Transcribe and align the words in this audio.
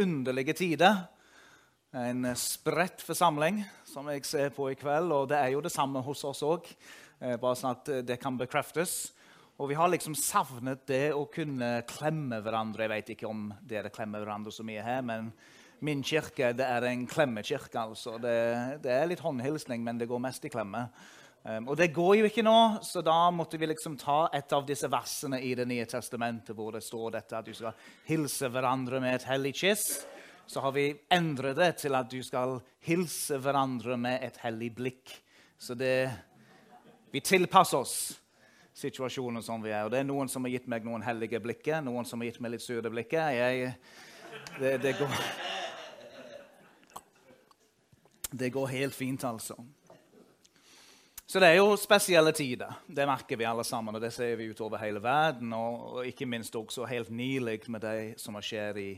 underlige 0.00 0.54
tider. 0.56 1.04
En 1.92 2.24
spredt 2.38 3.02
forsamling 3.04 3.60
som 3.84 4.08
jeg 4.08 4.24
ser 4.24 4.52
på 4.56 4.70
i 4.72 4.76
kveld, 4.80 5.12
og 5.12 5.26
det 5.28 5.36
er 5.38 5.52
jo 5.52 5.60
det 5.64 5.72
samme 5.74 6.00
hos 6.04 6.24
oss 6.24 6.40
òg. 6.46 6.70
Bare 7.20 7.58
sånn 7.58 7.76
at 7.76 7.90
det 8.08 8.16
kan 8.22 8.38
bekreftes. 8.40 9.12
Og 9.60 9.68
vi 9.70 9.76
har 9.76 9.90
liksom 9.92 10.16
savnet 10.16 10.86
det 10.88 11.12
å 11.14 11.26
kunne 11.30 11.82
klemme 11.86 12.40
hverandre. 12.42 12.86
Jeg 12.86 12.92
vet 12.94 13.12
ikke 13.14 13.28
om 13.28 13.50
dere 13.68 13.92
klemmer 13.92 14.24
hverandre 14.24 14.54
så 14.54 14.64
mye 14.66 14.82
her, 14.82 15.04
men 15.06 15.28
min 15.84 16.02
kirke 16.06 16.54
det 16.56 16.64
er 16.64 16.88
en 16.88 17.04
klemmekirke. 17.06 17.76
altså. 17.78 18.16
Det, 18.22 18.36
det 18.82 18.94
er 18.94 19.10
litt 19.10 19.22
håndhilsning, 19.22 19.84
men 19.84 20.00
det 20.00 20.08
går 20.10 20.24
mest 20.24 20.48
i 20.48 20.52
klemme. 20.52 20.86
Um, 21.42 21.68
og 21.72 21.76
det 21.76 21.90
går 21.90 22.20
jo 22.20 22.26
ikke 22.28 22.44
nå, 22.46 22.58
så 22.86 23.00
da 23.02 23.16
måtte 23.34 23.58
vi 23.58 23.66
liksom 23.66 23.96
ta 23.98 24.28
et 24.30 24.52
av 24.54 24.62
disse 24.66 24.86
versene 24.86 25.40
i 25.42 25.56
Det 25.58 25.66
nye 25.66 25.88
testamentet 25.90 26.54
hvor 26.54 26.70
det 26.76 26.84
står 26.86 27.16
dette 27.16 27.34
at 27.34 27.48
du 27.48 27.54
skal 27.56 27.74
hilse 28.06 28.46
hverandre 28.46 29.00
med 29.02 29.16
et 29.16 29.26
hellig 29.26 29.56
kyss. 29.58 29.86
Så 30.46 30.62
har 30.62 30.74
vi 30.76 30.92
endret 31.10 31.58
det 31.58 31.72
til 31.82 31.98
at 31.98 32.10
du 32.10 32.20
skal 32.22 32.60
hilse 32.86 33.40
hverandre 33.42 33.96
med 33.98 34.22
et 34.22 34.38
hellig 34.44 34.70
blikk. 34.76 35.16
Så 35.58 35.74
det, 35.74 36.10
vi 37.10 37.20
tilpasser 37.20 37.78
oss 37.78 37.96
situasjonen 38.74 39.42
som 39.42 39.62
vi 39.62 39.70
er. 39.72 39.84
Og 39.84 39.90
det 39.92 40.02
er 40.02 40.08
noen 40.08 40.30
som 40.30 40.46
har 40.46 40.54
gitt 40.54 40.70
meg 40.70 40.86
noen 40.86 41.02
hellige 41.02 41.42
blikker, 41.42 41.82
noen 41.82 42.06
som 42.06 42.22
har 42.22 42.30
gitt 42.30 42.40
meg 42.42 42.54
litt 42.54 42.64
sure 42.64 42.90
blikker. 42.90 43.34
Jeg, 43.34 43.74
det, 44.58 44.76
det, 44.82 44.94
går, 44.98 45.20
det 48.30 48.50
går 48.54 48.74
helt 48.78 48.94
fint, 48.96 49.26
altså. 49.26 49.58
Så 51.32 51.40
det 51.40 51.48
er 51.48 51.62
jo 51.62 51.78
spesielle 51.80 52.28
tider. 52.36 52.74
Det 52.84 53.06
merker 53.08 53.38
vi 53.40 53.46
alle 53.48 53.64
sammen, 53.64 53.96
og 53.96 54.02
det 54.04 54.10
ser 54.12 54.34
vi 54.36 54.50
utover 54.52 54.82
hele 54.82 55.00
verden. 55.00 55.54
Og, 55.56 56.02
ikke 56.04 56.26
minst 56.28 56.58
også 56.60 56.84
helt 56.84 57.08
nylig 57.08 57.62
med 57.72 57.80
det 57.80 58.20
som 58.20 58.36
skjer 58.36 58.76
i 58.76 58.90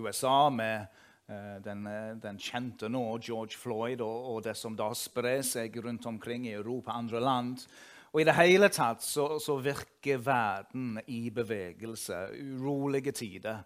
USA 0.00 0.48
med 0.48 0.86
uh, 1.28 1.60
den, 1.60 1.84
uh, 1.84 2.16
den, 2.22 2.40
kjente 2.40 2.88
nå, 2.88 3.04
George 3.20 3.60
Floyd, 3.60 4.00
og, 4.00 4.32
og, 4.32 4.40
det 4.48 4.56
som 4.56 4.72
da 4.80 4.88
sprer 4.96 5.44
seg 5.44 5.76
rundt 5.84 6.08
omkring 6.08 6.48
i 6.48 6.56
Europa 6.56 6.94
og 6.94 7.04
andre 7.04 7.20
land. 7.20 7.68
Og 8.14 8.22
i 8.22 8.28
det 8.32 8.38
hele 8.40 8.72
tatt 8.72 9.04
så, 9.04 9.34
så 9.36 9.60
virker 9.60 10.24
verden 10.24 11.02
i 11.04 11.26
bevegelse. 11.28 12.30
Urolige 12.40 13.12
tider. 13.12 13.60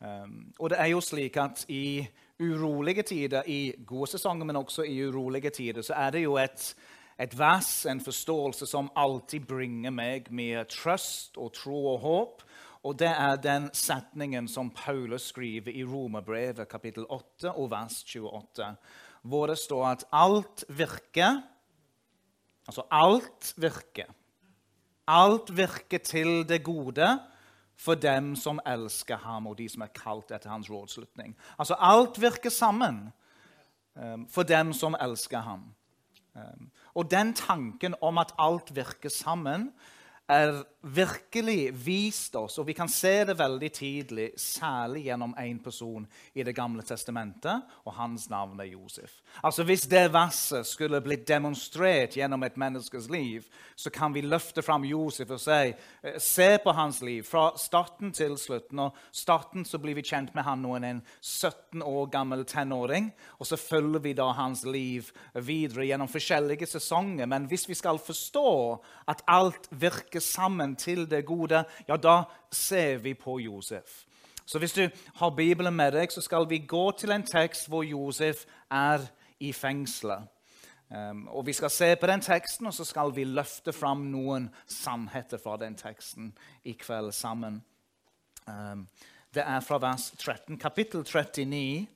Um, 0.00 0.48
og 0.58 0.72
det 0.74 0.82
er 0.82 0.96
jo 0.96 1.06
slik 1.06 1.38
at 1.38 1.68
i 1.70 2.00
urolige 2.42 3.06
tider, 3.14 3.46
i 3.46 3.76
gode 3.86 4.10
sesonger, 4.10 4.42
men 4.48 4.58
også 4.58 4.90
i 4.90 5.04
urolige 5.06 5.54
tider, 5.54 5.86
så 5.86 6.02
er 6.02 6.18
det 6.18 6.26
jo 6.26 6.34
et 6.40 6.72
et 7.20 7.34
vers, 7.38 7.68
en 7.86 8.00
forståelse 8.00 8.66
som 8.66 8.88
alltid 8.96 9.44
bringer 9.48 9.92
meg 9.92 10.30
mye 10.32 10.64
trøst 10.70 11.36
og 11.36 11.52
tro 11.58 11.82
og 11.94 12.00
håp. 12.04 12.42
Og 12.88 12.96
det 12.96 13.10
er 13.12 13.36
den 13.44 13.68
setningen 13.76 14.48
som 14.48 14.70
Paulus 14.72 15.28
skriver 15.28 15.74
i 15.76 15.84
Romerbrevet 15.84 16.68
kapittel 16.68 17.04
8 17.12 17.52
og 17.52 17.70
vers 17.70 18.00
28, 18.08 18.70
hvor 19.22 19.52
det 19.52 19.58
står 19.60 19.86
at 19.90 20.04
alt 20.12 20.64
virker 20.68 21.42
Altså 22.70 22.84
alt 22.90 23.54
virker. 23.56 24.06
Alt 25.08 25.48
virker 25.56 25.98
til 25.98 26.48
det 26.48 26.62
gode 26.62 27.08
for 27.74 27.94
dem 27.94 28.36
som 28.36 28.60
elsker 28.66 29.16
ham, 29.16 29.46
og 29.46 29.56
de 29.58 29.66
som 29.68 29.82
er 29.82 29.90
kalt 29.96 30.30
etter 30.30 30.52
hans 30.52 30.70
rådslutning. 30.70 31.34
Altså 31.58 31.74
alt 31.80 32.20
virker 32.20 32.50
sammen 32.50 33.08
um, 33.96 34.28
for 34.28 34.42
dem 34.42 34.72
som 34.72 34.94
elsker 35.00 35.38
ham. 35.38 35.64
Um, 36.34 36.70
og 36.94 37.10
den 37.10 37.34
tanken 37.34 37.94
om 38.02 38.18
at 38.18 38.34
alt 38.38 38.74
virker 38.76 39.08
sammen, 39.08 39.72
er 40.28 40.62
virkelig 40.82 41.74
vist 41.84 42.36
oss, 42.36 42.58
og 42.58 42.66
vi 42.66 42.74
kan 42.76 42.88
se 42.88 43.12
det 43.28 43.36
veldig 43.38 43.68
tidlig, 43.72 44.30
særlig 44.40 45.04
gjennom 45.10 45.34
én 45.38 45.58
person 45.62 46.06
i 46.34 46.42
Det 46.42 46.54
gamle 46.56 46.82
testamentet, 46.82 47.62
og 47.84 47.92
hans 47.92 48.30
navn 48.30 48.60
er 48.60 48.64
Josef. 48.72 49.20
Altså 49.44 49.62
Hvis 49.64 49.82
det 49.82 50.12
verset 50.12 50.66
skulle 50.66 51.00
blitt 51.00 51.28
demonstrert 51.28 52.16
gjennom 52.16 52.42
et 52.42 52.56
menneskes 52.56 53.10
liv, 53.10 53.44
så 53.76 53.90
kan 53.90 54.14
vi 54.14 54.20
løfte 54.20 54.62
fram 54.62 54.84
Josef 54.84 55.30
og 55.30 55.40
si 55.40 55.74
eh, 56.02 56.18
se 56.18 56.58
på 56.64 56.72
hans 56.72 57.02
liv 57.02 57.22
fra 57.24 57.52
starten 57.56 58.12
til 58.12 58.38
slutten. 58.38 58.78
Og 58.78 58.96
starten 59.12 59.64
så 59.64 59.78
blir 59.78 59.94
vi 59.94 60.02
kjent 60.02 60.34
med 60.34 60.44
han 60.44 60.62
nå 60.62 60.76
en 60.76 61.02
17 61.20 61.82
år 61.82 62.06
gammel 62.10 62.44
tenåring, 62.44 63.12
og 63.38 63.46
så 63.46 63.56
følger 63.56 64.00
vi 64.00 64.12
da 64.12 64.30
hans 64.32 64.64
liv 64.64 65.12
videre 65.34 65.86
gjennom 65.86 66.08
forskjellige 66.08 66.66
sesonger. 66.66 67.26
Men 67.26 67.46
hvis 67.46 67.68
vi 67.68 67.74
skal 67.74 67.98
forstå 67.98 68.82
at 69.08 69.22
alt 69.28 69.68
virker 69.70 70.20
sammen 70.20 70.69
til 70.76 71.10
det 71.10 71.24
gode, 71.26 71.64
ja, 71.88 71.96
da 71.96 72.22
ser 72.52 72.98
vi 72.98 73.14
på 73.14 73.38
Josef. 73.40 74.04
Så 74.46 74.58
hvis 74.58 74.72
du 74.72 74.88
har 75.14 75.30
Bibelen 75.30 75.76
med 75.76 75.92
deg, 75.92 76.12
så 76.12 76.20
skal 76.20 76.48
vi 76.48 76.58
gå 76.58 76.90
til 76.98 77.12
en 77.14 77.26
tekst 77.26 77.68
hvor 77.68 77.84
Josef 77.86 78.44
er 78.70 79.06
i 79.40 79.52
fengselet. 79.52 80.26
Um, 80.90 81.28
og 81.28 81.46
Vi 81.46 81.52
skal 81.52 81.70
se 81.70 81.96
på 81.96 82.06
den 82.06 82.20
teksten, 82.20 82.66
og 82.66 82.74
så 82.74 82.84
skal 82.84 83.14
vi 83.14 83.24
løfte 83.24 83.72
fram 83.72 84.08
noen 84.10 84.48
sannheter 84.66 85.38
fra 85.38 85.56
den 85.56 85.76
teksten 85.78 86.32
i 86.64 86.72
kveld 86.72 87.12
sammen. 87.12 87.62
Um, 88.46 88.88
det 89.34 89.44
er 89.46 89.60
fra 89.60 89.78
vers 89.78 90.10
13, 90.18 90.58
kapittel 90.58 91.04
39, 91.04 91.86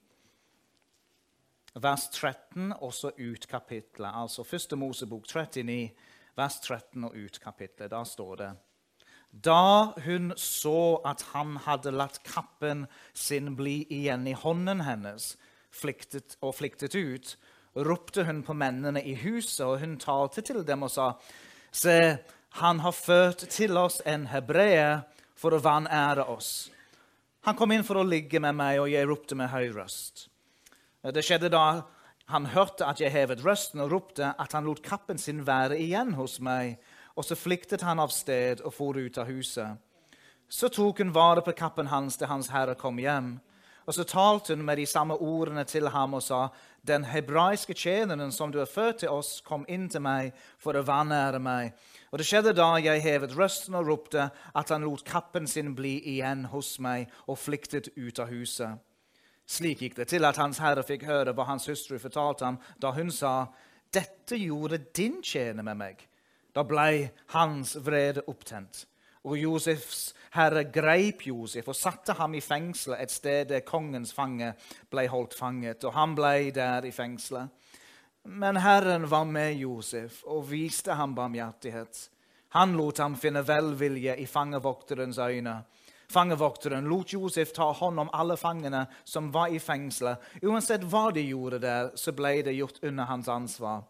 vers 1.74 2.08
13, 2.08 2.72
og 2.72 2.94
så 2.94 3.10
ut 3.18 3.48
kapittelet. 3.50 4.12
Altså 4.14 4.44
første 4.44 4.76
Mosebok 4.76 5.26
39, 5.26 5.90
vers 6.38 6.60
13 6.60 7.04
og 7.06 7.16
ut 7.16 7.40
kapittelet. 7.42 7.90
Da 7.92 8.04
står 8.04 8.36
det 8.40 8.50
Da 9.30 9.94
hun 10.04 10.32
så 10.36 11.00
at 11.06 11.22
han 11.32 11.56
hadde 11.64 11.94
latt 11.94 12.20
kappen 12.26 12.86
sin 13.12 13.54
bli 13.56 13.82
igjen 13.90 14.26
i 14.26 14.36
hånden 14.38 14.84
hennes 14.86 15.34
fliktet 15.74 16.36
og 16.40 16.54
fliktet 16.54 16.94
ut, 16.94 17.34
ropte 17.74 18.22
hun 18.24 18.44
på 18.46 18.54
mennene 18.54 19.02
i 19.02 19.16
huset, 19.18 19.64
og 19.66 19.80
hun 19.82 19.96
talte 19.98 20.44
til 20.46 20.62
dem 20.66 20.86
og 20.86 20.92
sa, 20.94 21.14
Se, 21.74 22.18
han 22.62 22.78
har 22.84 22.94
ført 22.94 23.48
til 23.50 23.74
oss 23.76 23.98
en 24.06 24.28
hebreer 24.30 25.00
for 25.34 25.56
å 25.56 25.58
vanære 25.58 26.28
oss. 26.30 26.70
Han 27.44 27.56
kom 27.58 27.74
inn 27.74 27.82
for 27.82 27.98
å 27.98 28.06
ligge 28.06 28.38
med 28.38 28.54
meg, 28.54 28.78
og 28.78 28.92
jeg 28.92 29.08
ropte 29.10 29.34
med 29.34 29.50
høy 29.50 29.72
røst. 29.74 30.28
Det 31.02 31.24
skjedde 31.26 31.50
da 31.52 31.82
han 32.32 32.46
hørte 32.46 32.86
at 32.88 33.00
jeg 33.00 33.12
hevet 33.12 33.42
røsten 33.44 33.82
og 33.84 33.90
ropte 33.92 34.30
at 34.40 34.52
han 34.56 34.64
lot 34.64 34.82
kappen 34.82 35.18
sin 35.20 35.42
være 35.46 35.76
igjen 35.80 36.14
hos 36.16 36.38
meg, 36.40 36.78
og 37.16 37.24
så 37.24 37.36
flyktet 37.36 37.84
han 37.84 38.00
av 38.00 38.12
sted 38.14 38.62
og 38.64 38.72
for 38.74 38.96
ut 38.96 39.18
av 39.20 39.28
huset. 39.28 39.76
Så 40.48 40.70
tok 40.72 41.02
hun 41.02 41.12
vare 41.14 41.44
på 41.44 41.52
kappen 41.56 41.90
hans 41.92 42.16
til 42.16 42.30
hans 42.30 42.48
herre 42.52 42.74
kom 42.80 42.98
hjem. 42.98 43.36
Og 43.84 43.94
så 43.94 44.04
talte 44.08 44.54
hun 44.54 44.64
med 44.64 44.80
de 44.80 44.86
samme 44.88 45.16
ordene 45.20 45.64
til 45.68 45.88
ham 45.92 46.14
og 46.16 46.22
sa, 46.24 46.48
Den 46.86 47.04
hebraiske 47.04 47.74
tjeneren 47.74 48.32
som 48.32 48.52
du 48.52 48.58
har 48.58 48.68
ført 48.68 48.98
til 48.98 49.08
oss, 49.08 49.40
kom 49.40 49.64
inn 49.68 49.88
til 49.88 50.00
meg 50.00 50.32
for 50.58 50.76
å 50.76 50.84
vanære 50.84 51.40
meg. 51.40 51.72
Og 52.12 52.18
det 52.20 52.26
skjedde 52.28 52.52
da 52.56 52.74
jeg 52.80 53.02
hevet 53.04 53.36
røsten 53.36 53.74
og 53.74 53.86
ropte, 53.88 54.30
at 54.54 54.68
han 54.68 54.84
lot 54.84 55.04
kappen 55.04 55.46
sin 55.46 55.74
bli 55.74 55.96
igjen 56.14 56.44
hos 56.52 56.78
meg 56.78 57.08
og 57.26 57.38
flyktet 57.38 57.88
ut 57.96 58.18
av 58.20 58.28
huset. 58.32 58.80
Slik 59.46 59.82
gikk 59.84 59.96
det 59.96 60.08
til 60.08 60.24
at 60.24 60.38
Hans 60.40 60.58
Herre 60.58 60.82
fikk 60.86 61.04
høre 61.04 61.34
hva 61.36 61.44
hans 61.44 61.68
hustru 61.68 61.98
fortalte 62.00 62.44
ham, 62.44 62.58
da 62.80 62.90
hun 62.96 63.10
sa, 63.10 63.46
'Dette 63.92 64.38
gjorde 64.40 64.78
din 64.96 65.22
tjener 65.22 65.62
med 65.62 65.76
meg.' 65.76 66.08
Da 66.54 66.62
blei 66.62 67.10
hans 67.34 67.76
vrede 67.76 68.22
opptent. 68.26 68.86
Og 69.24 69.38
Josefs 69.38 70.14
herre 70.36 70.64
greip 70.64 71.26
Josef 71.26 71.68
og 71.68 71.76
satte 71.76 72.12
ham 72.12 72.34
i 72.34 72.42
fengselet 72.44 73.00
et 73.02 73.10
sted 73.10 73.48
der 73.48 73.64
kongens 73.66 74.12
fange 74.12 74.52
ble 74.90 75.06
holdt 75.08 75.34
fanget, 75.34 75.84
og 75.84 75.94
han 75.96 76.14
ble 76.14 76.50
der 76.54 76.84
i 76.84 76.92
fengselet. 76.92 77.48
Men 78.24 78.56
Herren 78.56 79.10
var 79.10 79.24
med 79.24 79.56
Josef 79.60 80.22
og 80.24 80.50
viste 80.50 80.94
ham 80.94 81.14
barmhjertighet. 81.14 82.08
Han 82.48 82.76
lot 82.76 82.98
ham 82.98 83.16
finne 83.16 83.42
velvilje 83.46 84.14
i 84.16 84.26
fangevokterens 84.26 85.18
øyne 85.18 85.56
Fangevokteren 86.12 86.88
lot 86.88 87.12
Josef 87.12 87.52
ta 87.52 87.70
hånd 87.72 88.00
om 88.00 88.10
alle 88.12 88.36
fangene 88.36 88.86
som 89.04 89.30
var 89.32 89.52
i 89.52 89.60
fengselet. 89.60 90.20
Uansett 90.42 90.84
hva 90.90 91.08
de 91.14 91.24
gjorde 91.26 91.60
der, 91.62 91.92
så 91.94 92.12
ble 92.12 92.42
det 92.42 92.56
gjort 92.56 92.82
under 92.82 93.08
hans 93.10 93.28
ansvar. 93.28 93.84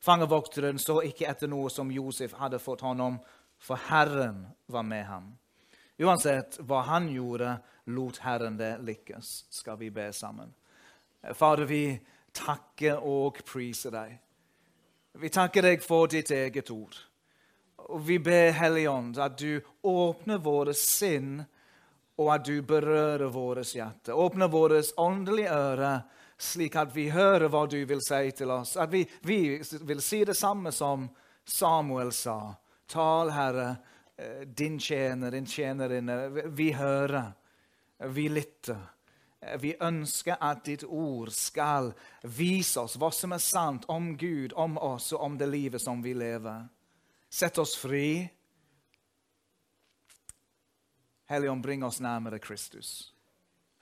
Fangevokteren 0.00 0.78
så 0.78 1.00
ikke 1.06 1.26
etter 1.28 1.50
noe 1.50 1.70
som 1.70 1.90
Josef 1.92 2.36
hadde 2.38 2.60
fått 2.62 2.84
hånd 2.86 3.02
om, 3.02 3.18
for 3.58 3.80
Herren 3.88 4.46
var 4.66 4.86
med 4.86 5.04
ham. 5.06 5.32
Uansett 5.98 6.60
hva 6.62 6.84
han 6.86 7.08
gjorde, 7.10 7.56
lot 7.90 8.20
Herren 8.22 8.56
det 8.58 8.76
lykkes. 8.86 9.48
Skal 9.50 9.78
vi 9.80 9.90
be 9.90 10.12
sammen? 10.14 10.54
Fader, 11.34 11.66
vi 11.66 11.98
takker 12.32 13.02
og 13.02 13.40
priser 13.46 13.94
deg. 13.94 14.14
Vi 15.18 15.30
takker 15.34 15.66
deg 15.66 15.82
for 15.82 16.06
ditt 16.06 16.30
eget 16.30 16.70
ord. 16.70 16.94
Og 17.88 18.02
vi 18.06 18.18
ber 18.22 18.52
Helligånd 18.54 19.18
at 19.18 19.38
du 19.40 19.58
åpner 19.82 20.38
våre 20.42 20.74
sinn 20.76 21.40
og 22.18 22.34
at 22.34 22.44
du 22.44 22.62
berører 22.62 23.30
vårt 23.30 23.74
hjerte. 23.74 24.12
Åpne 24.12 24.48
våre 24.50 24.82
åndelige 24.96 25.54
ører, 25.54 26.00
slik 26.38 26.76
at 26.76 26.94
vi 26.94 27.08
hører 27.10 27.48
hva 27.50 27.64
du 27.70 27.78
vil 27.86 28.02
si 28.02 28.30
til 28.34 28.50
oss. 28.50 28.76
At 28.76 28.90
vi, 28.92 29.04
vi 29.22 29.58
vil 29.86 30.02
si 30.02 30.24
det 30.26 30.36
samme 30.38 30.72
som 30.74 31.08
Samuel 31.44 32.12
sa. 32.12 32.54
Tal, 32.90 33.30
Herre, 33.30 33.76
eh, 34.16 34.46
din 34.46 34.78
tjener, 34.80 35.30
din 35.30 35.46
tjenerinne. 35.46 36.28
Vi 36.54 36.72
hører, 36.72 37.32
vi 38.10 38.28
lytter. 38.28 38.80
Vi 39.58 39.76
ønsker 39.80 40.40
at 40.42 40.64
ditt 40.66 40.82
ord 40.82 41.30
skal 41.30 41.92
vise 42.26 42.82
oss 42.82 42.96
hva 42.98 43.12
som 43.14 43.32
er 43.36 43.42
sant 43.42 43.86
om 43.88 44.16
Gud, 44.18 44.52
om 44.58 44.74
oss 44.82 45.12
og 45.14 45.22
om 45.22 45.38
det 45.38 45.46
livet 45.46 45.82
som 45.82 46.02
vi 46.02 46.16
lever. 46.18 46.66
Sett 47.30 47.58
oss 47.62 47.76
fri. 47.78 48.26
Helligånd, 51.28 51.62
bring 51.62 51.84
oss 51.84 52.00
nærmere 52.00 52.38
Kristus. 52.38 53.12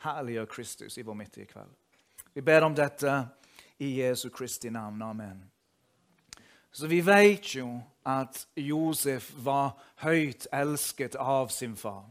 Herliggjør 0.03 0.47
Kristus 0.51 0.99
i 0.99 1.03
vår 1.07 1.15
midt 1.15 1.37
i 1.39 1.45
kveld. 1.47 1.71
Vi 2.35 2.43
ber 2.43 2.65
om 2.67 2.75
dette 2.75 3.13
i 3.79 4.01
Jesu 4.01 4.31
Kristi 4.35 4.71
navn. 4.71 5.03
Amen. 5.03 5.45
Så 6.73 6.91
vi 6.91 6.99
vet 7.01 7.55
jo 7.55 7.69
at 8.03 8.43
Josef 8.59 9.31
var 9.39 9.77
høyt 10.03 10.49
elsket 10.53 11.15
av 11.15 11.49
sin 11.55 11.77
far. 11.79 12.05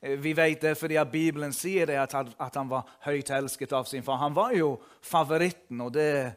Eh, 0.00 0.18
vi 0.20 0.34
vet 0.36 0.60
det 0.60 0.74
fordi 0.76 1.00
Bibelen 1.10 1.56
sier 1.56 1.88
det, 1.88 1.96
at 1.96 2.54
han 2.60 2.68
var 2.68 2.84
høyt 3.08 3.32
elsket 3.32 3.72
av 3.72 3.88
sin 3.88 4.04
far. 4.04 4.20
Han 4.20 4.36
var 4.36 4.52
jo 4.52 4.74
favoritten, 5.00 5.80
og 5.80 5.96
det 5.96 6.36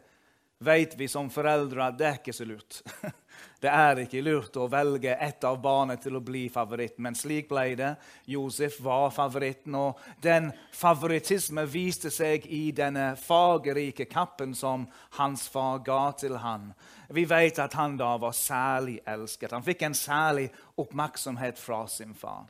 vet 0.64 0.96
vi 0.96 1.12
som 1.12 1.28
foreldre 1.30 1.92
at 1.92 2.00
det 2.00 2.08
er 2.08 2.22
ikke 2.24 2.40
så 2.40 2.48
lurt. 2.48 2.82
Det 3.60 3.72
er 3.72 4.00
ikke 4.06 4.22
lurt 4.24 4.56
å 4.56 4.70
velge 4.72 5.16
ett 5.20 5.44
av 5.44 5.58
barna 5.62 5.98
til 6.00 6.16
å 6.16 6.24
bli 6.24 6.46
favoritt, 6.50 6.96
men 7.04 7.18
slik 7.18 7.50
ble 7.50 7.74
det. 7.76 7.90
Josef 8.32 8.78
var 8.84 9.10
favoritten, 9.12 9.76
og 9.76 10.00
den 10.24 10.52
favorittisme 10.76 11.66
viste 11.68 12.12
seg 12.14 12.48
i 12.48 12.70
denne 12.72 13.12
fargerike 13.20 14.08
kappen 14.08 14.56
som 14.56 14.88
hans 15.20 15.48
far 15.52 15.84
ga 15.84 16.06
til 16.20 16.38
han. 16.40 16.72
Vi 17.10 17.26
vet 17.28 17.60
at 17.60 17.76
han 17.76 17.98
da 18.00 18.14
var 18.22 18.38
særlig 18.38 19.02
elsket. 19.04 19.52
Han 19.52 19.66
fikk 19.66 19.84
en 19.84 19.98
særlig 19.98 20.48
oppmerksomhet 20.80 21.60
fra 21.60 21.84
sin 21.92 22.16
far. 22.16 22.48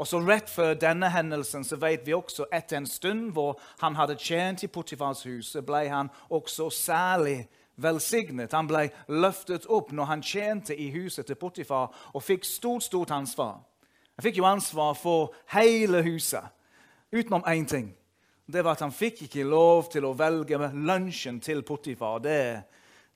Og 0.00 0.08
så 0.08 0.20
Rett 0.24 0.48
før 0.48 0.78
denne 0.80 1.10
hendelsen 1.12 1.64
så 1.66 1.76
vet 1.76 2.06
vi 2.06 2.14
også 2.16 2.46
etter 2.56 2.78
en 2.78 2.88
stund 2.88 3.34
hvor 3.36 3.58
han 3.82 3.98
hadde 3.98 4.16
tjent 4.16 4.64
i 4.64 4.70
Potifars 4.72 5.26
hus, 5.28 5.52
ble 5.66 5.82
han 5.92 6.08
også 6.32 6.70
særlig 6.72 7.42
velsignet. 7.82 8.52
Han 8.52 8.68
ble 8.70 8.88
løftet 9.08 9.66
opp 9.68 9.92
når 9.92 10.10
han 10.10 10.22
tjente 10.22 10.76
i 10.76 10.90
huset 10.94 11.26
til 11.26 11.38
Potifar 11.40 11.90
og 12.14 12.24
fikk 12.24 12.46
stort, 12.48 12.86
stort 12.86 13.14
ansvar. 13.16 13.60
Han 14.16 14.26
fikk 14.26 14.40
jo 14.40 14.48
ansvar 14.48 14.96
for 14.98 15.34
hele 15.54 16.02
huset, 16.04 16.44
utenom 17.12 17.46
én 17.48 17.66
ting. 17.68 17.94
Det 18.50 18.64
var 18.64 18.76
at 18.76 18.84
han 18.84 18.92
fikk 18.92 19.24
ikke 19.26 19.46
lov 19.46 19.88
til 19.92 20.04
å 20.04 20.16
velge 20.18 20.58
lunsjen 20.74 21.38
til 21.40 21.62
Potifar. 21.62 22.18
Det, 22.20 22.38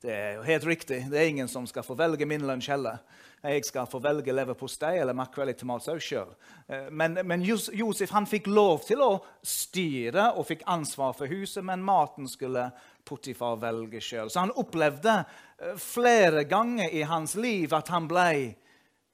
det 0.01 0.13
er 0.15 0.33
jo 0.39 0.47
helt 0.47 0.65
riktig. 0.65 1.03
Det 1.11 1.19
er 1.19 1.29
ingen 1.29 1.51
som 1.51 1.67
skal 1.67 1.83
få 1.83 1.97
velge 1.99 2.25
min 2.25 2.47
lunsj 2.47 2.71
heller 2.71 3.03
jeg 3.45 3.65
skal 3.65 3.87
få 3.89 3.99
velge 4.03 4.33
leverpostei 4.33 4.97
eller 4.99 5.17
makrell 5.17 5.51
i 5.51 5.57
tomatsaus 5.57 6.03
sjøl. 6.03 6.31
Eh, 6.67 6.87
men, 6.91 7.19
men, 7.27 7.43
Josef 7.45 8.13
han 8.15 8.27
fikk 8.29 8.49
lov 8.49 8.85
til 8.87 9.03
å 9.05 9.11
styre 9.45 10.31
og 10.35 10.47
fikk 10.49 10.65
ansvar 10.71 11.15
for 11.17 11.29
huset, 11.29 11.63
men 11.65 11.85
maten 11.85 12.29
skulle 12.29 12.69
Potifar 13.05 13.59
velger 13.61 14.03
sjøl. 14.03 14.31
Så 14.31 14.43
han 14.43 14.53
opplevde 14.57 15.17
eh, 15.21 15.75
flere 15.81 16.45
ganger 16.49 16.93
i 16.93 17.03
hans 17.07 17.35
liv 17.39 17.73
at 17.75 17.91
han 17.93 18.09
ble 18.09 18.29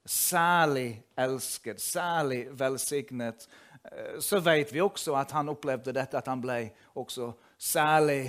særlig 0.07 0.95
elsket, 1.19 1.81
særlig 1.83 2.45
velsignet. 2.57 3.47
Eh, 3.83 4.19
så 4.23 4.41
vet 4.43 4.73
vi 4.73 4.83
også 4.83 5.15
at 5.19 5.35
han 5.37 5.51
opplevde 5.53 5.95
dette, 5.95 6.17
at 6.17 6.31
han 6.31 6.43
ble 6.43 6.63
også 6.95 7.33
særlig 7.61 8.23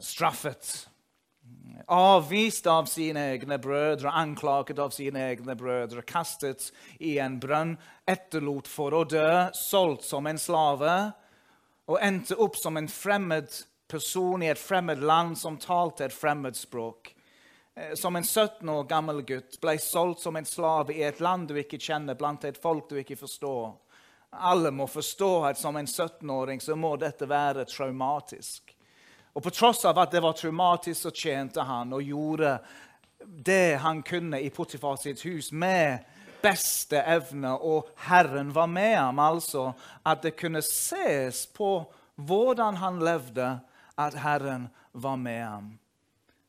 straffet 0.00 0.90
avvist 1.90 2.66
av 2.70 2.86
sine 2.90 3.22
egne 3.34 3.58
brødre, 3.58 4.12
anklaget 4.14 4.78
av 4.78 4.92
sine 4.94 5.24
egne 5.32 5.56
brødre, 5.58 6.04
kastet 6.06 6.70
i 6.98 7.16
en 7.22 7.38
brønn, 7.42 7.76
etterlot 8.08 8.68
for 8.70 8.94
å 8.94 9.04
dø, 9.08 9.50
solgt 9.56 10.06
som 10.06 10.28
en 10.30 10.38
slave 10.40 10.94
og 11.90 11.98
endte 12.04 12.38
opp 12.38 12.58
som 12.58 12.78
en 12.78 12.88
fremmed 12.90 13.50
person 13.90 14.42
i 14.42 14.50
et 14.50 14.58
fremmed 14.58 15.02
land 15.02 15.38
som 15.38 15.58
talte 15.58 16.06
et 16.06 16.14
fremmed 16.14 16.56
språk. 16.56 17.14
Eh, 17.74 17.94
som 17.94 18.16
en 18.16 18.24
17 18.24 18.68
år 18.68 18.84
gammel 18.84 19.22
gutt 19.26 19.60
ble 19.60 19.76
solgt 19.82 20.22
som 20.24 20.36
en 20.36 20.48
slave 20.48 20.94
i 20.94 21.02
et 21.06 21.20
land 21.20 21.48
du 21.48 21.56
ikke 21.58 21.80
kjenner, 21.80 22.18
blant 22.18 22.44
et 22.44 22.58
folk 22.62 22.88
du 22.90 22.98
ikke 23.02 23.18
forstår. 23.18 23.72
Alle 24.30 24.70
må 24.70 24.86
forstå 24.86 25.30
at 25.48 25.58
som 25.58 25.76
en 25.76 25.86
17-åring 25.86 26.60
så 26.62 26.76
må 26.78 26.94
dette 26.96 27.26
være 27.26 27.66
traumatisk. 27.66 28.76
Og 29.34 29.42
på 29.42 29.50
tross 29.54 29.84
av 29.86 29.98
at 29.98 30.14
det 30.14 30.22
var 30.22 30.38
traumatisk, 30.38 31.00
så 31.00 31.10
tjente 31.10 31.66
han 31.66 31.92
og 31.94 32.02
gjorde 32.02 32.58
det 33.20 33.80
han 33.82 34.02
kunne 34.02 34.40
i 34.40 34.50
Potifar 34.50 34.96
sitt 34.96 35.22
hus 35.26 35.50
med 35.52 36.06
beste 36.42 37.02
evne, 37.02 37.52
og 37.52 37.90
Herren 38.06 38.52
var 38.54 38.66
med 38.70 38.96
ham. 38.96 39.18
Altså 39.18 39.72
at 40.06 40.22
det 40.22 40.38
kunne 40.38 40.62
ses 40.64 41.44
på 41.54 41.72
hvordan 42.20 42.80
han 42.80 43.00
levde, 43.04 43.58
at 44.06 44.18
Herren 44.22 44.68
var 44.92 45.16
med 45.16 45.44
ham. 45.44 45.70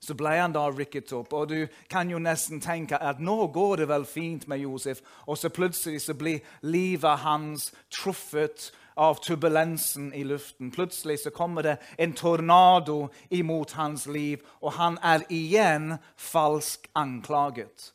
Så 0.02 0.16
ble 0.18 0.34
han 0.34 0.54
da 0.56 0.64
rykket 0.74 1.12
opp, 1.14 1.34
og 1.38 1.52
du 1.52 1.68
kan 1.90 2.10
jo 2.10 2.18
nesten 2.18 2.62
tenke 2.64 2.98
at 2.98 3.20
nå 3.22 3.36
går 3.54 3.84
det 3.84 3.90
vel 3.92 4.06
fint 4.10 4.48
med 4.50 4.64
Josef, 4.64 5.04
og 5.30 5.38
så 5.38 5.52
plutselig 5.54 6.02
så 6.02 6.16
blir 6.18 6.42
livet 6.66 7.22
hans 7.22 7.70
truffet 7.94 8.72
av 8.98 9.22
turbulensen 9.22 10.10
i 10.18 10.24
luften. 10.24 10.72
Plutselig 10.74 11.20
så 11.20 11.32
kommer 11.32 11.64
det 11.64 11.78
en 11.98 12.14
tornado 12.18 13.12
imot 13.30 13.72
hans 13.78 14.08
liv, 14.08 14.42
og 14.62 14.74
han 14.80 14.98
er 15.04 15.26
igjen 15.30 15.96
falsk 16.18 16.90
anklaget. 16.98 17.92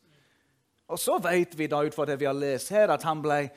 Og 0.87 1.03
så 1.03 1.19
vet 1.19 1.59
vi 1.59 1.67
da 1.67 1.83
ut 1.83 1.95
fra 1.95 2.07
det 2.07 2.21
vi 2.21 2.31
har 2.31 2.39
lest 2.39 2.71
her, 2.71 2.93
at 2.95 3.03
han 3.03 3.23
ble 3.23 3.49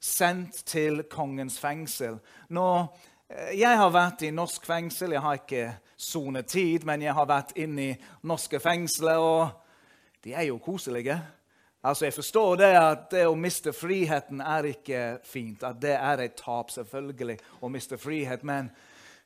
sendt 0.00 0.62
til 0.64 1.02
kongens 1.10 1.58
fengsel. 1.60 2.18
Nå, 2.48 2.68
jeg 3.28 3.76
har 3.76 3.90
vært 3.92 4.22
i 4.24 4.32
norsk 4.32 4.64
fengsel. 4.64 5.12
Jeg 5.12 5.20
har 5.20 5.40
ikke 5.40 5.64
sonetid, 6.00 6.86
men 6.88 7.02
jeg 7.04 7.12
har 7.12 7.26
vært 7.28 7.56
inne 7.60 7.90
i 7.90 7.96
norske 8.28 8.60
fengsler, 8.62 9.20
og 9.20 10.22
de 10.24 10.32
er 10.32 10.48
jo 10.48 10.58
koselige. 10.58 11.18
Altså, 11.84 12.04
Jeg 12.04 12.14
forstår 12.14 12.56
det 12.56 12.72
at 12.76 13.10
det 13.10 13.26
å 13.28 13.36
miste 13.36 13.72
friheten 13.72 14.40
er 14.40 14.72
ikke 14.72 15.02
fint. 15.24 15.62
At 15.62 15.80
det 15.80 15.94
er 15.94 16.24
et 16.24 16.34
tap, 16.36 16.70
selvfølgelig, 16.70 17.38
å 17.60 17.68
miste 17.68 17.98
frihet. 17.98 18.42
Men 18.42 18.70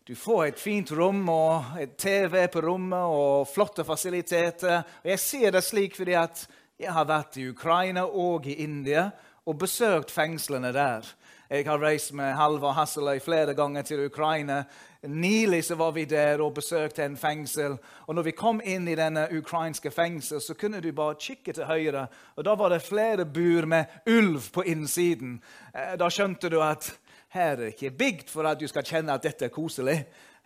du 0.07 0.15
får 0.15 0.45
et 0.45 0.61
fint 0.61 0.93
rom 0.93 1.29
og 1.29 1.79
et 1.81 1.97
TV 1.97 2.49
på 2.49 2.61
rommet 2.61 3.07
og 3.07 3.49
flotte 3.49 3.85
fasiliteter. 3.85 4.83
Og 5.05 5.11
Jeg 5.15 5.19
sier 5.19 5.51
det 5.51 5.65
slik 5.65 5.97
fordi 5.97 6.19
at 6.19 6.47
jeg 6.79 6.93
har 6.93 7.07
vært 7.07 7.39
i 7.39 7.49
Ukraina 7.49 8.05
og 8.05 8.47
i 8.47 8.59
India 8.65 9.11
og 9.47 9.59
besøkt 9.59 10.11
fengslene 10.11 10.73
der. 10.75 11.07
Jeg 11.53 11.67
har 11.67 11.83
reist 11.83 12.15
med 12.17 12.31
Halvard 12.33 12.79
Hasseløy 12.79 13.19
flere 13.21 13.53
ganger 13.55 13.83
til 13.83 14.07
Ukraina. 14.07 14.63
Nylig 15.05 15.65
så 15.65 15.75
var 15.77 15.91
vi 15.93 16.07
der 16.09 16.41
og 16.41 16.55
besøkte 16.55 17.05
en 17.05 17.17
fengsel. 17.17 17.75
Og 18.07 18.15
når 18.15 18.23
vi 18.23 18.33
kom 18.33 18.63
inn 18.65 18.87
i 18.89 18.95
denne 18.97 19.27
ukrainske 19.37 19.91
fengsel, 19.93 20.41
så 20.41 20.55
kunne 20.57 20.81
du 20.81 20.89
bare 20.97 21.19
kikke 21.21 21.53
til 21.53 21.69
høyre. 21.69 22.07
Og 22.37 22.47
da 22.49 22.55
var 22.57 22.73
det 22.73 22.81
flere 22.87 23.27
bur 23.29 23.69
med 23.69 23.85
ulv 24.09 24.49
på 24.53 24.65
innsiden. 24.65 25.43
Eh, 25.75 25.93
da 26.01 26.09
skjønte 26.09 26.49
du 26.49 26.57
at 26.65 26.89
her 27.37 27.51
er 27.51 27.61
det 27.61 27.75
ikke 27.75 27.91
bygd 28.01 28.33
for 28.33 28.49
at 28.49 28.61
du 28.61 28.65
skal 28.73 28.89
kjenne 28.89 29.13
at 29.13 29.29
dette 29.29 29.45
er 29.45 29.53
koselig. 29.53 29.99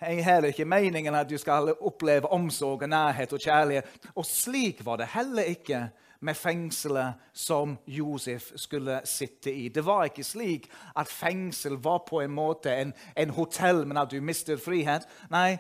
Her 0.03 0.41
er 0.41 0.51
ikke 0.51 0.67
meningen 0.67 1.15
at 1.15 1.31
du 1.31 1.39
skal 1.39 1.71
oppleve 1.71 2.33
omsorg, 2.35 2.83
nærhet 2.89 3.33
og 3.33 3.47
kjærlighet. 3.47 4.11
Og 4.17 4.27
slik 4.27 4.83
var 4.83 4.99
det 4.99 5.13
heller 5.15 5.55
ikke 5.55 5.85
med 6.21 6.37
fengselet 6.37 7.15
som 7.33 7.77
Josef 7.85 8.53
skulle 8.57 9.01
sitte 9.07 9.53
i. 9.53 9.69
Det 9.69 9.85
var 9.85 10.05
ikke 10.09 10.25
slik 10.25 10.71
at 10.97 11.09
fengsel 11.09 11.77
var 11.83 12.05
på 12.09 12.21
en 12.21 12.35
måte 12.35 12.75
en, 12.75 12.95
en 13.17 13.31
hotell, 13.31 13.85
men 13.87 14.01
at 14.01 14.11
du 14.11 14.21
mistet 14.21 14.63
frihet. 14.63 15.07
Nei, 15.31 15.59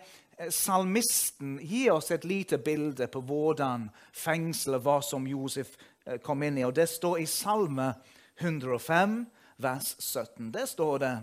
salmisten 0.51 1.59
gir 1.63 1.93
oss 1.93 2.11
et 2.11 2.25
lite 2.25 2.59
bilde 2.59 3.09
på 3.09 3.21
hvordan 3.25 3.89
fengselet 4.13 4.85
var 4.85 5.01
som 5.01 5.27
Josef 5.27 5.77
eh, 6.05 6.19
kom 6.19 6.43
inn 6.43 6.59
i. 6.59 6.65
Og 6.65 6.75
Det 6.75 6.89
står 6.89 7.21
i 7.21 7.27
Salme 7.27 7.93
105, 8.41 9.25
vers 9.57 9.95
17. 9.99 10.53
Der 10.53 10.67
står 10.67 10.99
det 10.99 11.17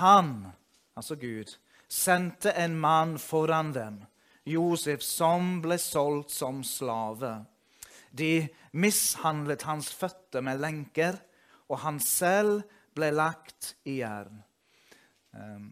Han, 0.00 0.46
altså 0.96 1.16
Gud, 1.16 1.56
sendte 1.88 2.52
en 2.52 2.76
mann 2.80 3.18
foran 3.18 3.72
dem, 3.74 4.02
Josef, 4.44 5.02
som 5.02 5.60
ble 5.62 5.76
solgt 5.78 6.32
som 6.34 6.64
slave. 6.64 7.44
De 8.18 8.48
mishandlet 8.72 9.64
hans 9.68 9.92
føtter 9.94 10.44
med 10.44 10.60
lenker, 10.60 11.18
og 11.68 11.80
han 11.84 12.00
selv 12.00 12.62
ble 12.94 13.10
lagt 13.14 13.74
i 13.88 14.00
jern. 14.02 14.42
Um, 15.32 15.70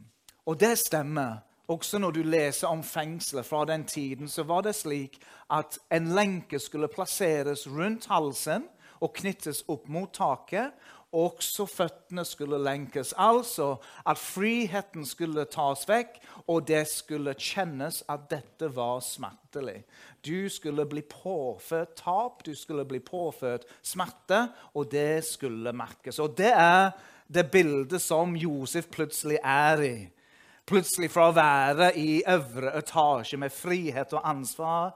og 0.48 0.60
det 0.60 0.78
stemmer. 0.80 1.40
Også 1.70 2.00
når 2.02 2.10
du 2.10 2.22
leser 2.26 2.66
om 2.66 2.82
fengselet 2.82 3.46
fra 3.46 3.64
den 3.64 3.84
tiden, 3.86 4.28
så 4.28 4.42
var 4.42 4.64
det 4.66 4.74
slik 4.74 5.20
at 5.54 5.78
en 5.94 6.08
lenke 6.16 6.58
skulle 6.58 6.88
plasseres 6.90 7.68
rundt 7.70 8.08
halsen 8.10 8.64
og 9.00 9.12
knyttes 9.14 9.62
opp 9.70 9.86
mot 9.88 10.10
taket. 10.12 10.74
Også 11.10 11.64
føttene 11.66 12.22
skulle 12.24 12.60
lenkes. 12.62 13.10
Altså 13.18 13.72
at 14.06 14.18
friheten 14.18 15.06
skulle 15.06 15.42
tas 15.50 15.82
vekk, 15.88 16.20
og 16.46 16.68
det 16.68 16.84
skulle 16.90 17.34
kjennes 17.34 18.04
at 18.10 18.28
dette 18.30 18.68
var 18.76 19.00
smertelig. 19.02 19.80
Du 20.22 20.48
skulle 20.48 20.86
bli 20.86 21.02
påført 21.02 21.96
tap, 21.98 22.44
du 22.46 22.54
skulle 22.54 22.86
bli 22.86 23.02
påført 23.02 23.66
smerte, 23.82 24.44
og 24.74 24.90
det 24.92 25.24
skulle 25.26 25.74
merkes. 25.74 26.22
Og 26.22 26.36
det 26.38 26.52
er 26.54 26.92
det 27.26 27.50
bildet 27.50 28.02
som 28.02 28.36
Josef 28.38 28.86
plutselig 28.90 29.38
er 29.42 29.82
i. 29.82 29.94
Plutselig 30.70 31.10
fra 31.10 31.30
å 31.30 31.34
være 31.34 31.90
i 31.98 32.20
øvre 32.30 32.76
etasje 32.78 33.38
med 33.42 33.50
frihet 33.50 34.14
og 34.14 34.26
ansvar, 34.30 34.92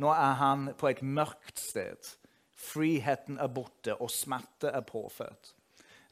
nå 0.00 0.08
er 0.12 0.36
han 0.40 0.70
på 0.76 0.88
et 0.88 1.02
mørkt 1.04 1.60
sted. 1.60 2.15
Friheten 2.56 3.38
er 3.38 3.52
borte, 3.52 3.94
og 4.00 4.10
smerte 4.10 4.72
er 4.72 4.84
påført. 4.86 5.52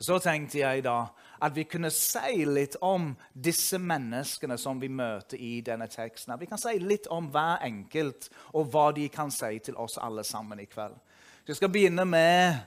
Så 0.01 0.19
tenkte 0.21 0.59
jeg 0.59 0.83
da 0.85 1.07
at 1.45 1.55
vi 1.55 1.65
kunne 1.71 1.91
si 1.95 2.45
litt 2.49 2.77
om 2.85 3.13
disse 3.33 3.79
menneskene 3.81 4.57
som 4.61 4.81
vi 4.83 4.91
møter 4.93 5.41
i 5.41 5.61
denne 5.65 5.87
teksten. 5.89 6.35
Vi 6.41 6.49
kan 6.51 6.61
si 6.61 6.77
litt 6.83 7.07
om 7.15 7.31
hver 7.33 7.63
enkelt 7.65 8.29
og 8.53 8.73
hva 8.73 8.89
de 8.97 9.07
kan 9.13 9.33
si 9.33 9.59
til 9.65 9.79
oss 9.81 9.97
alle 10.03 10.25
sammen 10.27 10.61
i 10.61 10.69
kveld. 10.69 10.97
Jeg 11.47 11.61
skal 11.61 11.73
begynne 11.73 12.05
med 12.09 12.59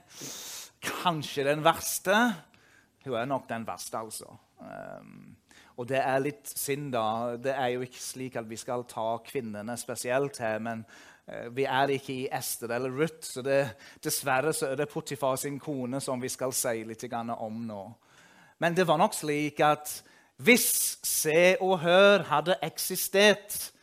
kanskje 0.85 1.47
den 1.49 1.63
verste. 1.65 2.15
Hun 3.05 3.17
er 3.17 3.29
nok 3.29 3.47
den 3.49 3.67
verste, 3.67 3.99
altså. 3.99 4.37
Um, 4.57 5.35
og 5.77 5.85
det 5.89 5.99
er 6.01 6.21
litt 6.21 6.49
synd, 6.49 6.91
da. 6.93 7.37
Det 7.41 7.53
er 7.53 7.73
jo 7.75 7.85
ikke 7.85 8.01
slik 8.01 8.37
at 8.39 8.49
vi 8.49 8.57
skal 8.57 8.85
ta 8.89 9.17
kvinnene 9.25 9.77
spesielt 9.77 10.39
her, 10.41 10.57
men 10.63 10.85
vi 11.51 11.65
er 11.67 11.91
ikke 11.91 12.13
i 12.13 12.27
Ester 12.31 12.71
eller 12.71 12.93
Ruth, 12.93 13.27
så 13.27 13.41
det, 13.43 13.59
dessverre 14.03 14.53
så 14.55 14.69
er 14.71 14.77
det 14.79 14.87
Potifar 14.87 15.35
sin 15.35 15.57
kone 15.59 15.99
som 15.99 16.21
vi 16.23 16.29
skal 16.31 16.53
si 16.55 16.85
litt 16.87 17.03
om 17.11 17.57
nå. 17.67 17.81
Men 18.63 18.75
det 18.77 18.87
var 18.87 18.97
nok 18.97 19.13
slik 19.13 19.59
at 19.59 19.91
hvis 20.37 20.69
Se 21.03 21.57
og 21.59 21.79
Hør 21.81 22.23
hadde 22.29 22.55
eksistert 22.63 23.73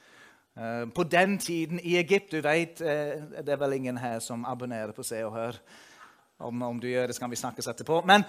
Eh, 0.56 0.86
på 0.94 1.02
den 1.02 1.38
tiden 1.38 1.80
i 1.82 1.96
Egypt 1.96 2.30
Du 2.32 2.40
vet, 2.40 2.80
eh, 2.80 3.22
det 3.42 3.48
er 3.48 3.56
vel 3.56 3.72
ingen 3.72 3.96
her 3.98 4.18
som 4.18 4.44
abonnerer 4.44 4.92
på 4.92 5.02
Se 5.02 5.24
og 5.24 5.32
Hør. 5.32 5.56
Om, 6.38 6.62
om 6.62 6.80
du 6.80 6.86
gjør 6.86 7.06
det, 7.06 7.14
så 7.14 7.20
kan 7.20 7.30
vi 7.30 7.36
snakkes 7.36 7.66
etterpå. 7.66 8.00
Men 8.06 8.22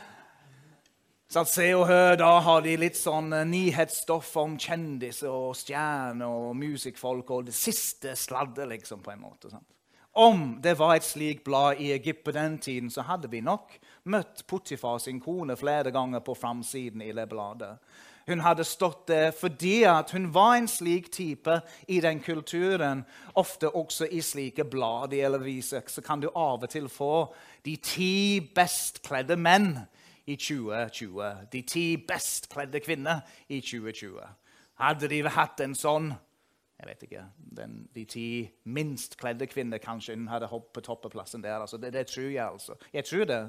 så 1.27 1.41
Se 1.49 1.71
og 1.73 1.87
Hør 1.89 2.19
da 2.21 2.31
har 2.45 2.61
de 2.61 2.75
litt 2.77 2.97
sånn 2.99 3.33
eh, 3.33 3.47
nyhetsstoff 3.49 4.29
om 4.37 4.59
kjendiser 4.61 5.33
og 5.33 5.55
stjerner 5.57 6.29
og 6.29 6.53
musikkfolk 6.59 7.31
og 7.33 7.47
det 7.47 7.55
siste 7.57 8.13
sladder, 8.19 8.69
liksom, 8.69 9.01
på 9.01 9.15
en 9.15 9.23
måte. 9.23 9.49
Sant? 9.49 9.67
Om 10.15 10.61
det 10.63 10.77
var 10.79 10.93
et 10.95 11.03
slikt 11.03 11.43
blad 11.43 11.81
i 11.83 11.89
Egypt 11.91 12.23
på 12.23 12.31
den 12.31 12.59
tiden, 12.63 12.91
så 12.93 13.03
hadde 13.03 13.27
vi 13.27 13.41
nok 13.43 13.73
møtt 14.07 14.45
Potifar 14.47 15.01
sin 15.03 15.19
kone 15.19 15.57
flere 15.59 15.91
ganger 15.91 16.21
på 16.23 16.37
framsiden 16.39 17.01
i 17.03 17.11
det 17.11 17.25
bladet. 17.27 17.73
Hun 18.25 18.39
hadde 18.41 18.63
stått 18.65 19.03
der 19.09 19.33
fordi 19.35 19.83
hun 20.13 20.29
var 20.33 20.55
en 20.55 20.69
slik 20.71 21.11
type 21.11 21.59
i 21.87 21.99
den 22.01 22.21
kulturen. 22.23 23.03
Ofte 23.35 23.69
også 23.69 24.07
i 24.07 24.21
slike 24.21 24.63
blader 24.63 25.25
eller 25.27 25.43
viser 25.43 25.83
så 25.87 26.01
kan 26.01 26.23
du 26.23 26.29
av 26.31 26.63
og 26.63 26.69
til 26.71 26.87
få 26.89 27.27
de 27.65 27.75
ti 27.75 28.39
best 28.55 29.03
kledde 29.05 29.35
menn 29.35 29.73
i 30.25 30.35
2020. 30.35 31.47
De 31.51 31.61
ti 31.61 31.85
best 31.97 32.49
kledde 32.49 32.79
kvinner 32.79 33.21
i 33.49 33.61
2020. 33.61 34.19
Hadde 34.81 35.09
de 35.09 35.21
hatt 35.29 35.61
en 35.63 35.75
sånn 35.77 36.13
jeg 36.75 36.89
vet 36.89 37.03
ikke, 37.05 37.21
den, 37.55 37.75
De 37.95 38.03
ti 38.05 38.27
minst 38.67 39.15
kledde 39.17 39.47
kvinner 39.47 39.79
kanskje 39.79 40.17
hun 40.17 40.27
hadde 40.27 40.49
hoppet 40.51 40.73
på 40.75 40.83
toppeplassen 40.83 41.43
der. 41.43 41.61
Altså, 41.63 41.77
det, 41.77 41.93
det 41.93 42.07
tror 42.11 42.27
jeg. 42.27 42.43
altså. 42.45 42.75
Jeg 42.93 43.05
tror 43.05 43.25
det. 43.25 43.39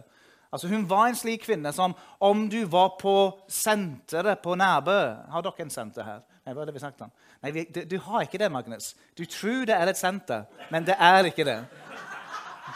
Altså, 0.52 0.68
hun 0.68 0.90
var 0.90 1.08
en 1.08 1.18
slik 1.18 1.42
kvinne 1.42 1.72
som 1.74 1.94
om 2.22 2.44
du 2.48 2.60
var 2.70 2.94
på 3.00 3.16
senteret 3.50 4.38
på 4.44 4.54
Nærbø 4.54 4.98
Har 5.30 5.42
dere 5.42 5.66
en 5.66 5.70
senter 5.70 6.06
her? 6.06 6.22
Nei, 6.46 6.54
hva 6.54 6.62
er 6.62 6.70
det 6.70 6.76
vi 6.76 6.84
sagt 6.84 7.02
om? 7.02 7.10
Nei, 7.42 7.50
vi, 7.50 7.64
du, 7.74 7.82
du, 7.90 7.98
har 7.98 8.22
ikke 8.22 8.38
det, 8.38 8.52
Magnus. 8.52 8.94
Du 9.18 9.24
tror 9.26 9.66
det 9.66 9.74
er 9.74 9.90
et 9.90 9.98
senter, 9.98 10.46
men 10.70 10.86
det 10.86 10.94
er 10.94 11.26
ikke 11.26 11.44
det. 11.44 11.58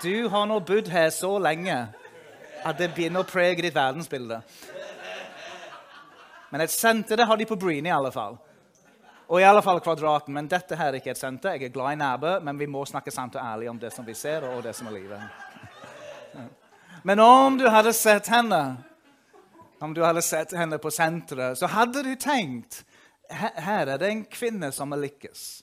Du 0.03 0.29
har 0.29 0.49
nå 0.51 0.59
bodd 0.67 0.91
her 0.91 1.11
så 1.15 1.37
lenge 1.39 1.77
at 2.65 2.79
det 2.79 2.93
begynner 2.95 3.25
å 3.25 3.29
prege 3.29 3.63
ditt 3.65 3.77
verdensbilde. 3.77 4.41
Men 6.51 6.65
et 6.65 6.73
senter 6.75 7.21
det 7.21 7.27
har 7.31 7.39
de 7.39 7.47
på 7.47 7.59
Breen 7.59 7.87
i 7.87 7.95
alle 7.95 8.11
fall. 8.15 8.39
Og 9.31 9.39
i 9.41 9.47
alle 9.47 9.63
fall 9.63 9.79
Kvadraten. 9.81 10.35
Men 10.35 10.49
dette 10.51 10.77
her 10.77 10.91
er 10.91 10.99
ikke 10.99 11.13
et 11.15 11.21
senter. 11.21 11.55
Jeg 11.55 11.71
er 11.71 11.75
glad 11.75 11.95
i 11.95 12.01
Nærbø, 12.01 12.37
men 12.43 12.59
vi 12.59 12.67
må 12.67 12.83
snakke 12.89 13.15
sant 13.15 13.39
og 13.39 13.45
ærlig 13.45 13.71
om 13.71 13.79
det 13.79 13.93
som 13.95 14.07
vi 14.07 14.15
ser, 14.19 14.49
og 14.51 14.65
det 14.67 14.75
som 14.75 14.91
er 14.91 14.97
livet. 14.99 16.47
Men 17.07 17.23
om 17.23 17.59
du 17.59 17.69
hadde 17.71 17.95
sett 17.97 18.29
henne 18.29 18.61
om 19.81 19.95
du 19.97 20.03
hadde 20.05 20.21
sett 20.21 20.51
henne 20.53 20.77
på 20.77 20.91
senteret, 20.93 21.57
så 21.57 21.71
hadde 21.73 22.03
du 22.05 22.13
tenkt 22.21 22.83
her 23.31 23.87
er 23.87 23.99
det 24.01 24.11
en 24.11 24.25
kvinne 24.29 24.69
som 24.75 24.91
har 24.93 25.01
lykkes. 25.01 25.63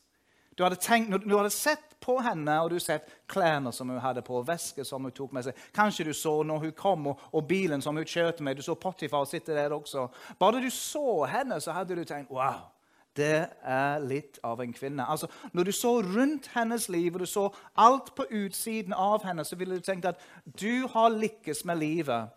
Du 0.58 0.64
hadde, 0.64 0.80
tenkt, 0.82 1.14
du 1.24 1.36
hadde 1.38 1.54
sett 1.54 2.00
på 2.02 2.16
henne 2.26 2.56
og 2.64 2.72
du 2.74 2.80
sett 2.82 3.06
klærne 3.30 3.70
som 3.74 3.92
hun 3.94 4.02
hadde 4.02 4.24
på, 4.26 4.40
væske 4.42 4.86
som 4.86 5.04
hun 5.06 5.14
tok 5.14 5.36
med 5.38 5.46
seg. 5.46 5.60
Kanskje 5.76 6.08
du 6.08 6.14
så 6.18 6.40
når 6.44 6.64
hun 6.64 6.74
kom, 6.78 7.12
og, 7.12 7.28
og 7.32 7.46
bilen 7.50 7.84
som 7.84 7.98
hun 7.98 8.08
kjørte 8.08 8.46
med. 8.46 8.58
Du 8.58 8.66
så 8.66 8.74
Potifar 8.74 9.28
sitte 9.30 9.54
der 9.54 9.76
også. 9.76 10.08
Bare 10.40 10.64
du 10.64 10.72
så 10.74 11.28
henne, 11.30 11.62
så 11.62 11.78
hadde 11.78 12.00
du 12.00 12.04
tenkt 12.08 12.34
wow 12.34 12.74
det 13.18 13.48
er 13.66 14.04
litt 14.06 14.38
av 14.46 14.60
en 14.62 14.74
kvinne. 14.74 15.06
Altså, 15.10 15.26
når 15.52 15.70
du 15.70 15.72
så 15.74 15.96
rundt 16.06 16.50
hennes 16.54 16.88
liv 16.94 17.16
og 17.16 17.24
du 17.24 17.30
så 17.30 17.48
alt 17.74 18.14
på 18.16 18.28
utsiden 18.30 18.94
av 18.94 19.26
henne, 19.26 19.46
så 19.46 19.58
ville 19.58 19.78
du 19.78 19.86
tenkt 19.86 20.06
at 20.06 20.22
du 20.46 20.88
har 20.94 21.16
lykkes 21.16 21.64
med 21.66 21.82
livet. 21.82 22.34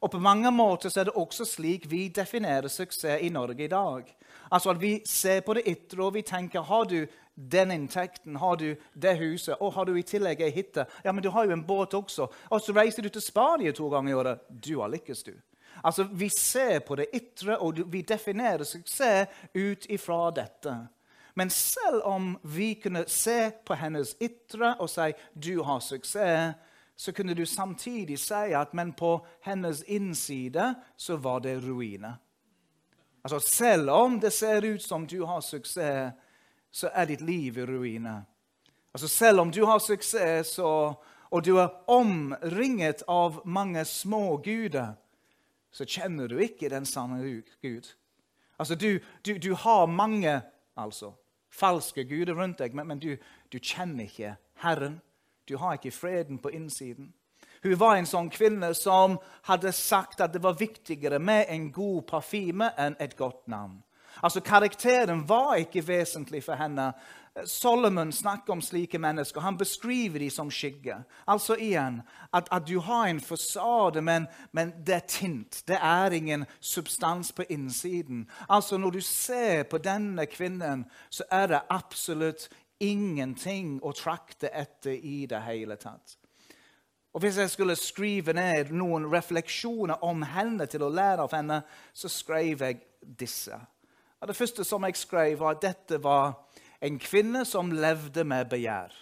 Og 0.00 0.10
på 0.14 0.20
mange 0.22 0.50
måter 0.54 0.88
så 0.88 1.02
er 1.02 1.10
det 1.10 1.18
også 1.18 1.44
slik 1.44 1.84
vi 1.90 2.06
definerer 2.08 2.72
suksess 2.72 3.20
i 3.20 3.28
Norge 3.28 3.64
i 3.64 3.72
dag. 3.72 4.06
Altså 4.50 4.70
at 4.70 4.80
Vi 4.80 5.02
ser 5.06 5.40
på 5.40 5.54
det 5.54 5.66
ytre 5.66 6.04
og 6.04 6.14
vi 6.14 6.22
tenker 6.22 6.62
har 6.62 6.84
du 6.84 7.06
den 7.48 7.70
inntekten, 7.70 8.36
har 8.36 8.56
du 8.56 8.76
det 8.92 9.16
huset, 9.16 9.56
og 9.60 9.72
har 9.72 9.84
du 9.84 9.94
i 9.96 10.04
tillegg 10.04 10.42
ei 10.44 10.50
hytte 10.52 10.84
Ja, 11.04 11.12
men 11.12 11.22
du 11.22 11.30
har 11.30 11.44
jo 11.44 11.54
en 11.56 11.66
båt 11.66 11.94
også. 11.94 12.28
Og 12.50 12.60
så 12.60 12.74
reiser 12.76 13.02
du 13.02 13.08
til 13.08 13.22
Spania 13.24 13.72
to 13.72 13.88
ganger 13.88 14.10
i 14.10 14.14
året. 14.14 14.40
Du 14.48 14.80
har 14.80 14.92
lykkes, 14.92 15.22
du. 15.22 15.32
Altså, 15.82 16.04
Vi 16.04 16.28
ser 16.28 16.78
på 16.78 16.96
det 16.96 17.06
ytre, 17.14 17.58
og 17.58 17.92
vi 17.92 18.02
definerer 18.02 18.64
suksess 18.64 19.28
ut 19.54 19.86
ifra 19.88 20.30
dette. 20.30 20.76
Men 21.34 21.50
selv 21.50 22.02
om 22.04 22.38
vi 22.42 22.74
kunne 22.74 23.04
se 23.08 23.50
på 23.64 23.74
hennes 23.74 24.16
ytre 24.20 24.74
og 24.78 24.90
si 24.90 25.12
du 25.34 25.62
har 25.62 25.80
suksess, 25.80 26.54
så 26.96 27.12
kunne 27.12 27.34
du 27.34 27.46
samtidig 27.46 28.18
si 28.18 28.52
at 28.52 28.74
men 28.74 28.92
på 28.92 29.26
hennes 29.40 29.82
innside 29.82 30.74
så 30.96 31.16
var 31.16 31.38
det 31.40 31.62
ruiner. 31.64 32.18
Altså, 33.24 33.38
selv 33.40 33.90
om 33.90 34.20
det 34.20 34.32
ser 34.32 34.64
ut 34.64 34.82
som 34.82 35.06
du 35.06 35.24
har 35.24 35.40
suksess, 35.40 36.12
så 36.70 36.90
er 36.94 37.10
ditt 37.10 37.20
liv 37.20 37.58
i 37.58 37.66
ruiner. 37.66 38.22
Altså, 38.92 39.08
selv 39.08 39.40
om 39.40 39.50
du 39.50 39.64
har 39.64 39.78
suksess, 39.78 40.58
og, 40.58 41.02
og 41.30 41.44
du 41.44 41.56
er 41.58 41.74
omringet 41.90 43.02
av 43.08 43.40
mange 43.44 43.84
små 43.84 44.36
guder, 44.44 44.94
så 45.70 45.86
kjenner 45.86 46.28
du 46.28 46.38
ikke 46.42 46.70
den 46.70 46.86
sanne 46.86 47.42
Gud. 47.62 47.94
Altså, 48.58 48.74
du, 48.74 48.98
du, 49.26 49.38
du 49.38 49.54
har 49.54 49.86
mange 49.86 50.40
altså, 50.76 51.12
falske 51.50 52.04
guder 52.04 52.34
rundt 52.34 52.58
deg, 52.58 52.74
men, 52.74 52.86
men 52.86 52.98
du, 52.98 53.14
du, 53.52 53.58
kjenner 53.58 54.04
ikke 54.04 54.34
Herren. 54.64 55.00
Du 55.48 55.56
har 55.56 55.78
ikke 55.78 55.94
freden 55.94 56.38
på 56.38 56.50
innsiden. 56.50 57.12
Hun 57.62 57.76
var 57.78 57.96
en 57.96 58.08
sånn 58.08 58.30
kvinne 58.32 58.72
som 58.74 59.18
hadde 59.48 59.72
sagt 59.76 60.20
at 60.24 60.32
det 60.32 60.42
var 60.42 60.58
viktigere 60.58 61.18
med 61.20 61.46
en 61.52 61.68
god 61.72 62.06
parfyme 62.08 62.70
enn 62.80 62.96
et 63.00 63.16
godt 63.18 63.46
navn. 63.52 63.80
Altså, 64.22 64.40
Karakteren 64.40 65.28
var 65.28 65.54
ikke 65.54 65.86
vesentlig 65.86 66.44
for 66.44 66.54
henne. 66.54 66.92
Solomon 67.44 68.12
snakker 68.12 68.52
om 68.52 68.62
slike 68.62 68.98
mennesker. 68.98 69.40
Han 69.40 69.56
beskriver 69.56 70.18
dem 70.18 70.30
som 70.30 70.50
skygge. 70.50 70.96
Altså 71.24 71.54
igjen, 71.56 72.00
at, 72.32 72.48
at 72.50 72.66
du 72.66 72.80
har 72.80 73.06
en 73.06 73.20
fasade, 73.20 74.02
men, 74.02 74.26
men, 74.52 74.72
det 74.86 74.94
er 74.94 75.06
tint. 75.06 75.62
Det 75.68 75.78
er 75.82 76.10
ingen 76.10 76.46
substans 76.60 77.32
på 77.32 77.42
innsiden. 77.48 78.26
Altså 78.48 78.78
Når 78.78 78.90
du 78.90 79.00
ser 79.00 79.62
på 79.62 79.78
denne 79.78 80.26
kvinnen, 80.26 80.84
så 81.10 81.24
er 81.30 81.46
det 81.46 81.60
absolutt 81.70 82.48
ingenting 82.80 83.78
å 83.82 83.92
trakte 83.92 84.50
etter 84.50 84.92
i 84.92 85.26
det 85.26 85.40
hele 85.46 85.76
tatt. 85.76 86.16
Og 87.12 87.20
Hvis 87.20 87.38
jeg 87.38 87.50
skulle 87.50 87.76
skrive 87.76 88.32
ned 88.32 88.70
noen 88.70 89.06
refleksjoner 89.12 90.04
om 90.04 90.22
henne 90.22 90.66
til 90.66 90.82
å 90.82 90.92
lære 90.94 91.26
av 91.26 91.34
henne, 91.34 91.62
så 91.92 92.08
skrev 92.08 92.62
jeg 92.62 92.82
disse. 93.00 93.58
Og 94.20 94.28
det 94.28 94.36
første 94.36 94.64
som 94.64 94.84
jeg 94.84 94.98
skrev, 95.00 95.38
var 95.40 95.56
at 95.56 95.62
dette 95.64 96.00
var 96.02 96.34
en 96.80 96.98
kvinne 97.00 97.44
som 97.48 97.72
levde 97.72 98.24
med 98.24 98.50
begjær. 98.52 98.92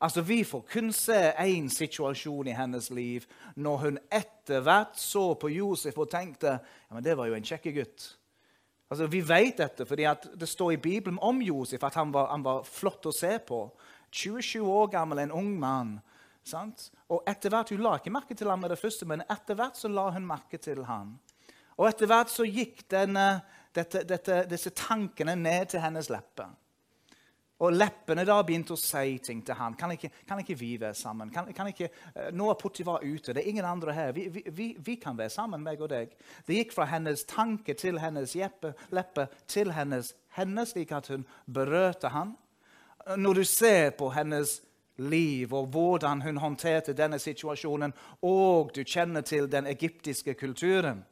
Altså, 0.00 0.20
Vi 0.20 0.44
får 0.44 0.64
kun 0.72 0.92
se 0.92 1.32
én 1.40 1.68
situasjon 1.72 2.48
i 2.48 2.56
hennes 2.56 2.90
liv 2.90 3.24
når 3.56 3.76
hun 3.76 3.98
etter 4.12 4.60
hvert 4.60 4.98
så 5.00 5.34
på 5.34 5.48
Josef 5.48 5.96
og 5.98 6.10
tenkte 6.10 6.58
ja, 6.58 6.92
men 6.94 7.04
det 7.04 7.16
var 7.16 7.26
jo 7.26 7.34
en 7.34 7.44
kjekk 7.44 7.70
gutt. 7.74 8.10
Altså, 8.90 9.06
Vi 9.06 9.20
vet 9.20 9.56
dette 9.56 9.86
fordi 9.86 10.04
det 10.34 10.48
står 10.48 10.72
i 10.72 10.76
Bibelen 10.76 11.18
om 11.18 11.40
Josef 11.42 11.84
at 11.84 11.94
han 11.94 12.12
var, 12.12 12.28
han 12.28 12.44
var 12.44 12.62
flott 12.62 13.06
å 13.06 13.14
se 13.14 13.38
på. 13.38 13.70
27 14.12 14.60
år 14.62 14.92
gammel, 14.92 15.18
en 15.18 15.32
ung 15.32 15.58
mann. 15.58 15.96
Sant? 16.44 16.90
Og 17.10 17.24
etter 17.26 17.50
hvert, 17.50 17.70
Hun 17.70 17.82
la 17.82 17.96
ikke 17.96 18.12
merke 18.12 18.34
til 18.34 18.48
ham 18.48 18.60
med 18.60 18.70
det 18.70 18.78
første, 18.78 19.06
men 19.06 19.24
etter 19.30 19.54
hvert 19.54 19.76
så 19.76 19.88
la 19.88 20.10
hun 20.10 20.26
merke 20.26 20.58
til 20.58 20.84
ham. 20.84 21.18
Og 21.76 21.88
etter 21.88 22.06
hvert 22.06 22.30
så 22.32 22.44
gikk 22.44 22.86
denne, 22.88 23.42
dette, 23.76 24.04
dette, 24.08 24.44
disse 24.50 24.72
tankene 24.76 25.36
ned 25.38 25.72
til 25.72 25.84
hennes 25.84 26.08
lepper. 26.12 26.54
Og 27.64 27.72
leppene 27.72 28.26
da 28.28 28.36
begynte 28.44 28.74
å 28.74 28.80
si 28.80 29.14
ting 29.24 29.38
til 29.44 29.56
han. 29.56 29.76
Kan 29.80 29.94
ikke, 29.94 30.10
kan 30.28 30.42
ikke 30.42 30.58
vi 30.60 30.74
være 30.80 30.96
sammen? 30.96 31.30
Kan, 31.32 31.48
kan 31.56 31.70
ikke, 31.70 31.88
uh, 32.12 32.28
nå 32.36 32.50
er 32.52 32.58
Puttivar 32.60 33.04
ute. 33.04 33.32
Det 33.32 33.40
er 33.40 33.48
ingen 33.48 33.64
andre 33.64 33.94
her. 33.96 34.12
Vi, 34.12 34.26
vi, 34.28 34.66
vi, 34.76 34.96
kan 35.00 35.16
være 35.16 35.32
sammen, 35.32 35.64
meg 35.64 35.80
og 35.80 35.88
deg. 35.94 36.12
Det 36.44 36.58
gikk 36.58 36.76
fra 36.76 36.84
hennes 36.90 37.24
tanke 37.28 37.74
til 37.78 38.00
hennes 38.02 38.36
leppe 38.92 39.28
til 39.48 39.72
hennes 39.72 40.12
henne, 40.36 40.66
slik 40.68 40.92
at 40.92 41.08
hun 41.08 41.24
berørte 41.48 42.12
han. 42.12 42.36
Når 43.16 43.40
du 43.40 43.44
ser 43.48 43.94
på 43.96 44.10
hennes 44.12 44.58
liv 45.00 45.52
og 45.54 45.70
hvordan 45.72 46.22
hun 46.22 46.36
håndterte 46.40 46.96
denne 46.96 47.18
situasjonen, 47.20 47.92
og 48.22 48.72
du 48.76 48.82
kjenner 48.84 49.24
til 49.24 49.48
den 49.52 49.66
egyptiske 49.66 50.34
kulturen 50.34 51.04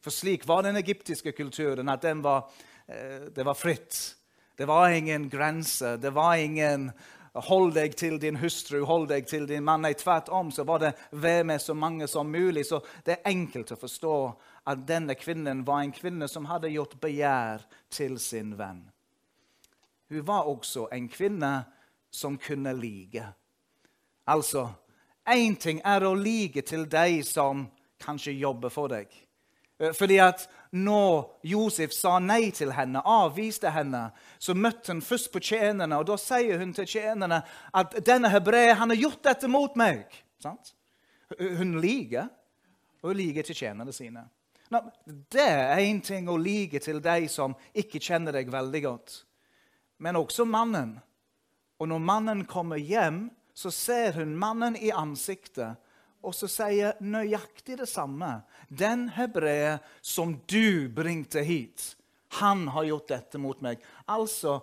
For 0.00 0.10
slik 0.10 0.46
var 0.48 0.62
den 0.62 0.76
egyptiske 0.76 1.32
kulturen, 1.32 1.88
at 1.88 2.02
den 2.02 2.22
var, 2.22 2.50
uh, 2.88 3.28
det 3.34 3.44
var 3.44 3.54
fritt. 3.54 4.16
Det 4.56 4.66
var 4.66 4.90
ingen 4.90 5.28
grenser. 5.28 5.96
Det 5.96 6.10
var 6.10 6.34
ingen 6.34 6.92
'hold 7.34 7.74
deg 7.74 7.96
til 7.96 8.18
din 8.20 8.36
hustru', 8.36 8.84
'hold 8.84 9.08
deg 9.08 9.26
til 9.26 9.46
din 9.48 9.64
mann'. 9.64 9.82
Nei, 9.82 9.94
tvert 9.94 10.28
om 10.28 10.50
så 10.50 10.64
var 10.64 10.78
det 10.78 10.94
'vær 11.12 11.42
med 11.42 11.60
så 11.60 11.74
mange 11.74 12.06
som 12.08 12.34
mulig'. 12.34 12.64
Så 12.64 12.80
det 13.06 13.12
er 13.12 13.30
enkelt 13.30 13.72
å 13.72 13.76
forstå 13.76 14.36
at 14.66 14.86
denne 14.88 15.14
kvinnen 15.14 15.66
var 15.66 15.80
en 15.80 15.92
kvinne 15.92 16.28
som 16.28 16.44
hadde 16.44 16.68
gjort 16.68 17.00
begjær 17.00 17.60
til 17.90 18.18
sin 18.18 18.58
venn. 18.58 18.90
Hun 20.10 20.26
var 20.26 20.42
også 20.42 20.88
en 20.92 21.08
kvinne 21.08 21.64
som 22.10 22.38
kunne 22.38 22.72
like. 22.72 23.24
Altså, 24.26 24.68
én 25.26 25.56
ting 25.56 25.80
er 25.84 26.00
å 26.00 26.14
like 26.14 26.62
til 26.62 26.84
de 26.84 27.22
som 27.22 27.68
kanskje 27.98 28.32
jobber 28.32 28.68
for 28.68 28.88
deg. 28.88 29.06
Eh, 29.80 29.92
fordi 29.96 30.18
at 30.22 30.44
når 30.70 31.40
Josef 31.42 31.94
sa 31.96 32.18
nei 32.22 32.50
til 32.54 32.74
henne, 32.76 33.02
avviste 33.02 33.72
henne, 33.74 34.10
så 34.38 34.54
møtte 34.54 34.92
hun 34.92 35.02
først 35.02 35.32
på 35.32 35.42
tjenerne, 35.42 35.98
og 35.98 36.06
da 36.10 36.18
sier 36.20 36.60
hun 36.60 36.74
til 36.76 36.88
tjenerne 36.88 37.40
at 37.74 37.96
denne 38.06 38.30
hebreer 38.30 38.76
har 38.78 38.94
gjort 38.94 39.24
dette 39.24 39.48
mot 39.50 39.78
meg. 39.80 40.04
Sant? 40.42 40.74
Hun 41.38 41.78
liker, 41.82 42.28
og 43.00 43.12
hun 43.12 43.20
liker 43.22 43.46
til 43.46 43.56
tjenerne 43.56 43.94
sine. 43.94 44.26
Nå, 44.70 44.84
det 45.32 45.42
er 45.48 45.82
én 45.82 45.98
ting 46.04 46.28
å 46.30 46.38
like 46.38 46.78
til 46.82 47.00
de 47.02 47.26
som 47.30 47.56
ikke 47.74 48.02
kjenner 48.02 48.36
deg 48.36 48.52
veldig 48.52 48.82
godt, 48.84 49.16
men 49.98 50.18
også 50.20 50.46
mannen. 50.46 50.98
Og 51.80 51.88
når 51.90 52.02
mannen 52.04 52.44
kommer 52.46 52.78
hjem, 52.78 53.30
så 53.56 53.72
ser 53.74 54.14
hun 54.20 54.36
mannen 54.38 54.76
i 54.78 54.92
ansiktet 54.94 55.80
og 56.20 56.34
så 56.36 56.48
sier 56.50 56.98
nøyaktig 57.00 57.78
det 57.80 57.88
samme. 57.88 58.42
Den 58.68 59.08
hebreer 59.16 59.80
som 60.04 60.36
du 60.50 60.88
bringte 60.92 61.42
hit, 61.46 61.94
han 62.40 62.66
har 62.74 62.86
gjort 62.90 63.08
dette 63.10 63.40
mot 63.42 63.60
meg. 63.64 63.80
Altså, 64.06 64.60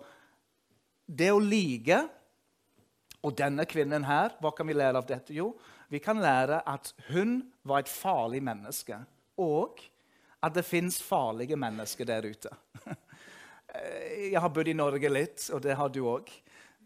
det 1.06 1.32
å 1.34 1.42
like 1.42 2.06
Og 3.26 3.34
denne 3.36 3.66
kvinnen 3.68 4.06
her, 4.06 4.36
hva 4.40 4.52
kan 4.56 4.68
vi 4.70 4.76
lære 4.78 5.00
av 5.02 5.08
dette? 5.10 5.34
Jo, 5.36 5.50
vi 5.90 6.00
kan 6.00 6.20
lære 6.22 6.62
at 6.70 6.92
hun 7.10 7.40
var 7.66 7.82
et 7.82 7.90
farlig 7.90 8.40
menneske. 8.46 9.00
Og 9.42 9.82
at 10.40 10.54
det 10.56 10.64
fins 10.64 11.02
farlige 11.04 11.58
mennesker 11.60 12.08
der 12.08 12.30
ute. 12.30 12.54
Jeg 14.32 14.40
har 14.40 14.54
bodd 14.54 14.70
i 14.70 14.78
Norge 14.78 15.10
litt, 15.12 15.50
og 15.52 15.66
det 15.66 15.76
har 15.76 15.90
du 15.92 16.00
òg. 16.08 16.30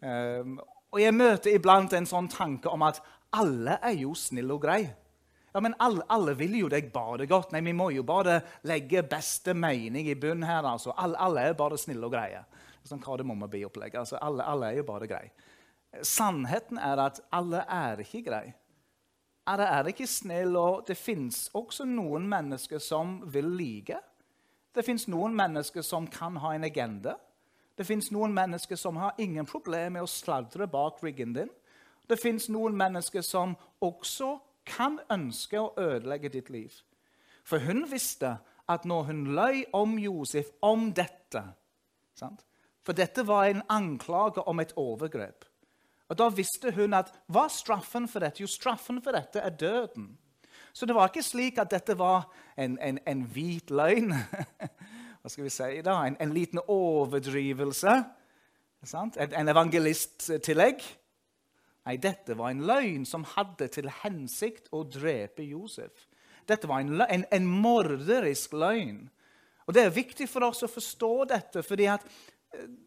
Ehm, 0.02 0.56
og 0.92 1.00
jeg 1.00 1.14
møter 1.16 1.54
iblant 1.56 1.94
en 1.96 2.08
sånn 2.10 2.28
tanke 2.32 2.72
om 2.72 2.82
at 2.84 3.00
alle 3.32 3.78
er 3.82 3.96
jo 4.02 4.14
snille 4.18 4.54
og 4.54 4.64
greie. 4.64 4.92
Ja, 5.52 5.60
men 5.60 5.76
alle, 5.84 6.04
alle, 6.08 6.34
vil 6.40 6.56
jo 6.62 6.70
deg 6.72 6.92
bare 6.94 7.28
godt. 7.28 7.52
Nei, 7.52 7.62
Vi 7.62 7.74
må 7.76 7.90
jo 7.92 8.04
bare 8.08 8.40
legge 8.64 9.04
beste 9.04 9.54
mening 9.54 10.08
i 10.08 10.16
bunnen 10.16 10.48
her. 10.48 10.64
altså. 10.64 10.94
Alle, 10.98 11.18
alle, 11.18 11.42
er 11.42 11.54
bare 11.54 11.78
snille 11.78 12.06
og 12.06 12.14
greie. 12.14 12.44
Sånn 12.88 13.04
kardemommebi-opplegg. 13.04 13.96
Altså, 14.00 14.18
alle, 14.22 14.44
alle 14.44 14.72
er 14.72 14.80
jo 14.80 14.88
bare 14.88 15.08
greie. 15.08 15.32
Sannheten 16.08 16.80
er 16.80 17.04
at 17.04 17.20
alle 17.36 17.66
er 17.68 18.00
ikke 18.00 18.24
greie. 18.30 18.56
Alle 19.52 19.66
er 19.68 19.90
ikke 19.92 20.08
snille, 20.08 20.60
og 20.60 20.86
det 20.88 20.96
fins 20.96 21.50
også 21.58 21.84
noen 21.90 22.30
mennesker 22.30 22.80
som 22.80 23.20
vil 23.34 23.50
like. 23.58 23.98
Det 24.72 24.86
fins 24.88 25.08
noen 25.12 25.36
mennesker 25.36 25.84
som 25.84 26.08
kan 26.08 26.38
ha 26.40 26.54
en 26.56 26.64
agenda. 26.64 27.18
Det 27.76 27.84
fins 27.88 28.12
noen 28.14 28.32
mennesker 28.34 28.80
som 28.80 28.96
har 29.02 29.20
ingen 29.20 29.48
problemer 29.50 29.98
med 29.98 30.06
å 30.06 30.12
sladre 30.12 30.68
bak 30.72 31.02
ryggen 31.04 31.36
din. 31.36 31.52
Det 32.10 32.20
fins 32.20 32.50
noen 32.50 32.76
mennesker 32.78 33.22
som 33.26 33.56
også 33.82 34.36
kan 34.68 35.00
ønske 35.12 35.60
å 35.60 35.74
ødelegge 35.80 36.30
ditt 36.30 36.50
liv. 36.50 36.74
For 37.44 37.60
hun 37.64 37.86
visste 37.92 38.38
at 38.70 38.86
når 38.86 39.10
hun 39.10 39.24
løy 39.36 39.64
om 39.74 39.98
Josef 40.00 40.52
om 40.62 40.92
dette 40.96 41.44
sant? 42.16 42.46
For 42.82 42.98
dette 42.98 43.26
var 43.28 43.46
en 43.46 43.62
anklage 43.70 44.42
om 44.48 44.60
et 44.60 44.74
overgrep. 44.76 45.46
Og 46.10 46.18
Da 46.18 46.28
visste 46.30 46.74
hun 46.76 46.94
at 46.94 47.14
hva 47.32 47.46
er 47.48 47.54
straffen 47.54 48.08
for 48.08 48.20
dette? 48.20 48.42
Jo, 48.42 48.48
straffen 48.48 49.02
for 49.02 49.16
dette 49.16 49.40
er 49.40 49.50
døden. 49.50 50.18
Så 50.74 50.86
det 50.86 50.96
var 50.96 51.08
ikke 51.08 51.24
slik 51.24 51.60
at 51.60 51.72
dette 51.72 51.98
var 52.00 52.26
en, 52.58 52.78
en, 52.80 53.00
en 53.08 53.22
hvit 53.22 53.72
løgn. 53.72 54.14
Hva 55.22 55.30
skal 55.30 55.44
vi 55.46 55.52
si 55.54 55.82
da? 55.86 55.96
En, 56.08 56.18
en 56.20 56.34
liten 56.34 56.60
overdrivelse. 56.68 57.94
En, 58.94 59.34
en 59.34 59.52
evangelisttillegg. 59.52 60.84
Nei, 61.88 61.98
dette 61.98 62.36
var 62.38 62.54
en 62.54 62.66
løgn 62.68 63.06
som 63.10 63.26
hadde 63.34 63.68
til 63.74 63.90
hensikt 64.04 64.70
å 64.76 64.84
drepe 64.86 65.46
Josef. 65.48 66.06
Dette 66.50 66.70
var 66.70 66.84
en, 66.84 67.02
en, 67.02 67.26
en 67.34 67.48
morderisk 67.50 68.54
løgn. 68.54 69.08
Og 69.66 69.74
Det 69.74 69.86
er 69.86 69.96
viktig 69.96 70.28
for 70.30 70.46
oss 70.46 70.62
å 70.66 70.70
forstå 70.70 71.12
dette, 71.32 71.64
fordi 71.66 71.88
eh, 71.90 72.06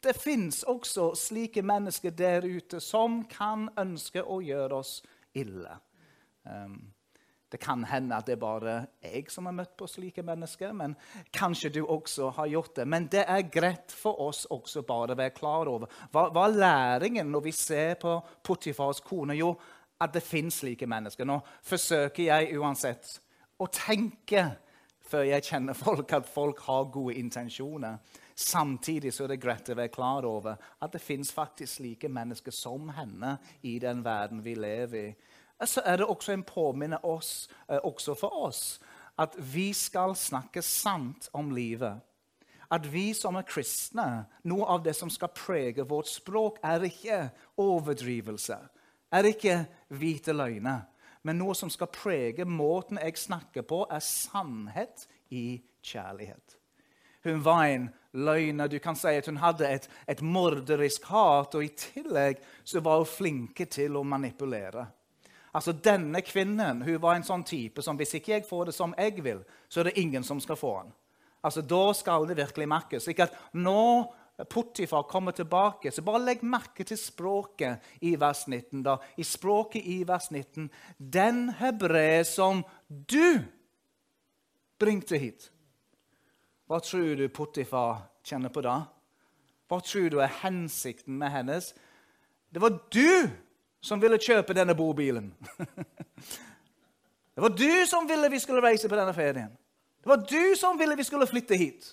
det 0.04 0.14
fins 0.18 0.62
også 0.68 1.12
slike 1.18 1.62
mennesker 1.66 2.14
der 2.14 2.46
ute 2.46 2.80
som 2.82 3.22
kan 3.30 3.66
ønske 3.80 4.22
å 4.22 4.40
gjøre 4.44 4.82
oss 4.82 4.98
ille. 5.34 5.78
Um, 6.44 6.93
det 7.54 7.60
kan 7.62 7.84
hende 7.86 8.16
at 8.16 8.26
det 8.26 8.34
er 8.34 8.40
bare 8.42 8.72
jeg 8.98 9.28
som 9.30 9.46
har 9.46 9.54
møtt 9.54 9.76
på 9.78 9.86
slike 9.86 10.24
mennesker. 10.26 10.72
men 10.74 10.96
Kanskje 11.30 11.68
du 11.70 11.84
også 11.86 12.32
har 12.34 12.48
gjort 12.50 12.74
det. 12.74 12.86
Men 12.88 13.06
det 13.06 13.22
er 13.30 13.46
greit 13.46 13.94
for 13.94 14.18
oss 14.24 14.40
også 14.50 14.82
bare 14.82 15.14
å 15.14 15.18
være 15.20 15.36
klar 15.36 15.70
over. 15.70 15.86
Hva, 16.10 16.24
hva 16.34 16.48
er 16.48 16.56
læringen 16.58 17.30
når 17.30 17.44
vi 17.44 17.52
ser 17.54 17.94
på 18.02 18.16
Potifars 18.42 18.98
kone? 19.06 19.36
Jo, 19.38 19.52
at 20.02 20.16
det 20.16 20.24
fins 20.26 20.58
slike 20.64 20.88
mennesker. 20.90 21.28
Nå 21.30 21.38
forsøker 21.62 22.26
jeg 22.26 22.58
uansett 22.58 23.12
å 23.62 23.70
tenke 23.70 24.48
før 25.06 25.28
jeg 25.28 25.46
kjenner 25.46 25.78
folk, 25.78 26.10
at 26.10 26.26
folk 26.26 26.64
har 26.66 26.90
gode 26.90 27.14
intensjoner. 27.22 28.02
Samtidig 28.34 29.14
så 29.14 29.28
er 29.28 29.36
det 29.36 29.42
greit 29.46 29.70
å 29.70 29.78
være 29.78 29.94
klar 29.94 30.26
over 30.26 30.58
at 30.82 30.90
det 30.90 31.04
fins 31.06 31.30
slike 31.70 32.10
mennesker 32.10 32.50
som 32.50 32.90
henne 32.98 33.36
i 33.62 33.78
den 33.78 34.02
verden 34.02 34.42
vi 34.42 34.56
lever 34.58 34.98
i 35.04 35.14
så 35.62 35.82
er 35.86 36.00
det 36.00 36.06
også 36.10 36.32
en 36.34 36.42
påminne 36.42 36.98
oss, 37.04 37.48
eh, 37.68 37.78
også 37.78 38.14
for 38.18 38.44
oss 38.46 38.80
at 39.20 39.36
vi 39.38 39.72
skal 39.76 40.16
snakke 40.18 40.62
sant 40.62 41.28
om 41.32 41.52
livet. 41.54 42.00
At 42.72 42.86
vi 42.90 43.12
som 43.14 43.36
er 43.38 43.46
kristne, 43.46 44.24
noe 44.48 44.66
av 44.66 44.82
det 44.82 44.96
som 44.98 45.10
skal 45.12 45.30
prege 45.36 45.84
vårt 45.86 46.10
språk, 46.10 46.58
er 46.64 46.88
ikke 46.88 47.20
overdrivelse, 47.60 48.56
er 49.14 49.30
ikke 49.30 49.60
hvite 49.94 50.34
løgner. 50.34 50.88
Men 51.24 51.38
noe 51.40 51.54
som 51.56 51.70
skal 51.72 51.92
prege 51.92 52.44
måten 52.44 52.98
jeg 53.00 53.16
snakker 53.20 53.64
på, 53.64 53.84
er 53.90 54.02
sannhet 54.04 55.06
i 55.32 55.62
kjærlighet. 55.84 56.58
Hun 57.24 57.40
var 57.44 57.62
en 57.70 57.86
løgner. 58.12 58.68
Du 58.68 58.76
kan 58.82 58.96
si 58.98 59.14
at 59.16 59.30
hun 59.30 59.40
hadde 59.40 59.68
et, 59.70 59.86
et 60.08 60.20
morderisk 60.20 61.06
hat, 61.08 61.54
og 61.54 61.64
i 61.64 61.72
tillegg 61.72 62.42
så 62.64 62.82
var 62.84 63.00
hun 63.00 63.08
flinke 63.08 63.64
til 63.70 63.96
å 63.96 64.04
manipulere. 64.04 64.84
Altså, 65.54 65.72
Denne 65.72 66.20
kvinnen 66.26 66.82
hun 66.82 67.00
var 67.00 67.14
en 67.14 67.26
sånn 67.26 67.44
type 67.46 67.82
som 67.82 67.98
hvis 67.98 68.16
ikke 68.18 68.32
jeg 68.32 68.48
får 68.48 68.68
det 68.68 68.74
som 68.74 68.94
jeg 68.98 69.22
vil, 69.22 69.44
så 69.68 69.80
er 69.80 69.90
det 69.90 70.00
ingen 70.02 70.26
som 70.26 70.40
skal 70.42 70.58
få 70.58 70.74
den. 70.82 70.92
Altså, 71.44 71.62
Da 71.62 71.92
skal 71.94 72.26
det 72.26 72.40
virkelig 72.40 72.68
merkes. 72.68 73.08
Ikke 73.08 73.28
at 73.28 73.38
nå 73.54 74.12
Potifar 74.50 75.02
kommer 75.06 75.30
tilbake, 75.32 75.92
så 75.92 76.02
bare 76.02 76.24
legg 76.24 76.40
merke 76.42 76.82
til 76.84 76.98
språket 76.98 77.78
i 78.02 78.16
vers 78.18 78.48
19. 78.48 78.82
da. 78.82 78.96
I 79.16 79.22
språket 79.22 79.86
i 79.86 80.00
vers 80.02 80.26
19 80.30 80.70
Den 80.98 81.52
hebreer 81.54 82.24
som 82.26 82.64
du 82.88 83.44
bringte 84.78 85.18
hit. 85.22 85.52
Hva 86.66 86.80
tror 86.82 87.14
du 87.14 87.28
Potifar 87.28 88.08
kjenner 88.26 88.50
på 88.50 88.64
da? 88.64 88.80
Hva 89.70 89.78
tror 89.84 90.10
du 90.10 90.18
er 90.18 90.40
hensikten 90.42 91.14
med 91.20 91.30
hennes? 91.30 91.70
Det 92.50 92.62
var 92.62 92.74
du 92.90 93.30
som 93.84 94.00
ville 94.00 94.20
kjøpe 94.20 94.56
denne 94.56 94.76
bobilen. 94.76 95.28
Det 97.34 97.42
var 97.42 97.50
du 97.50 97.86
som 97.90 98.08
ville 98.08 98.30
vi 98.30 98.40
skulle 98.40 98.62
reise 98.64 98.88
på 98.88 98.96
denne 98.96 99.12
ferien. 99.12 99.52
Det 100.00 100.08
var 100.08 100.20
du 100.22 100.56
som 100.56 100.78
ville 100.78 100.96
vi 100.96 101.04
skulle 101.04 101.26
flytte 101.26 101.58
hit. 101.58 101.88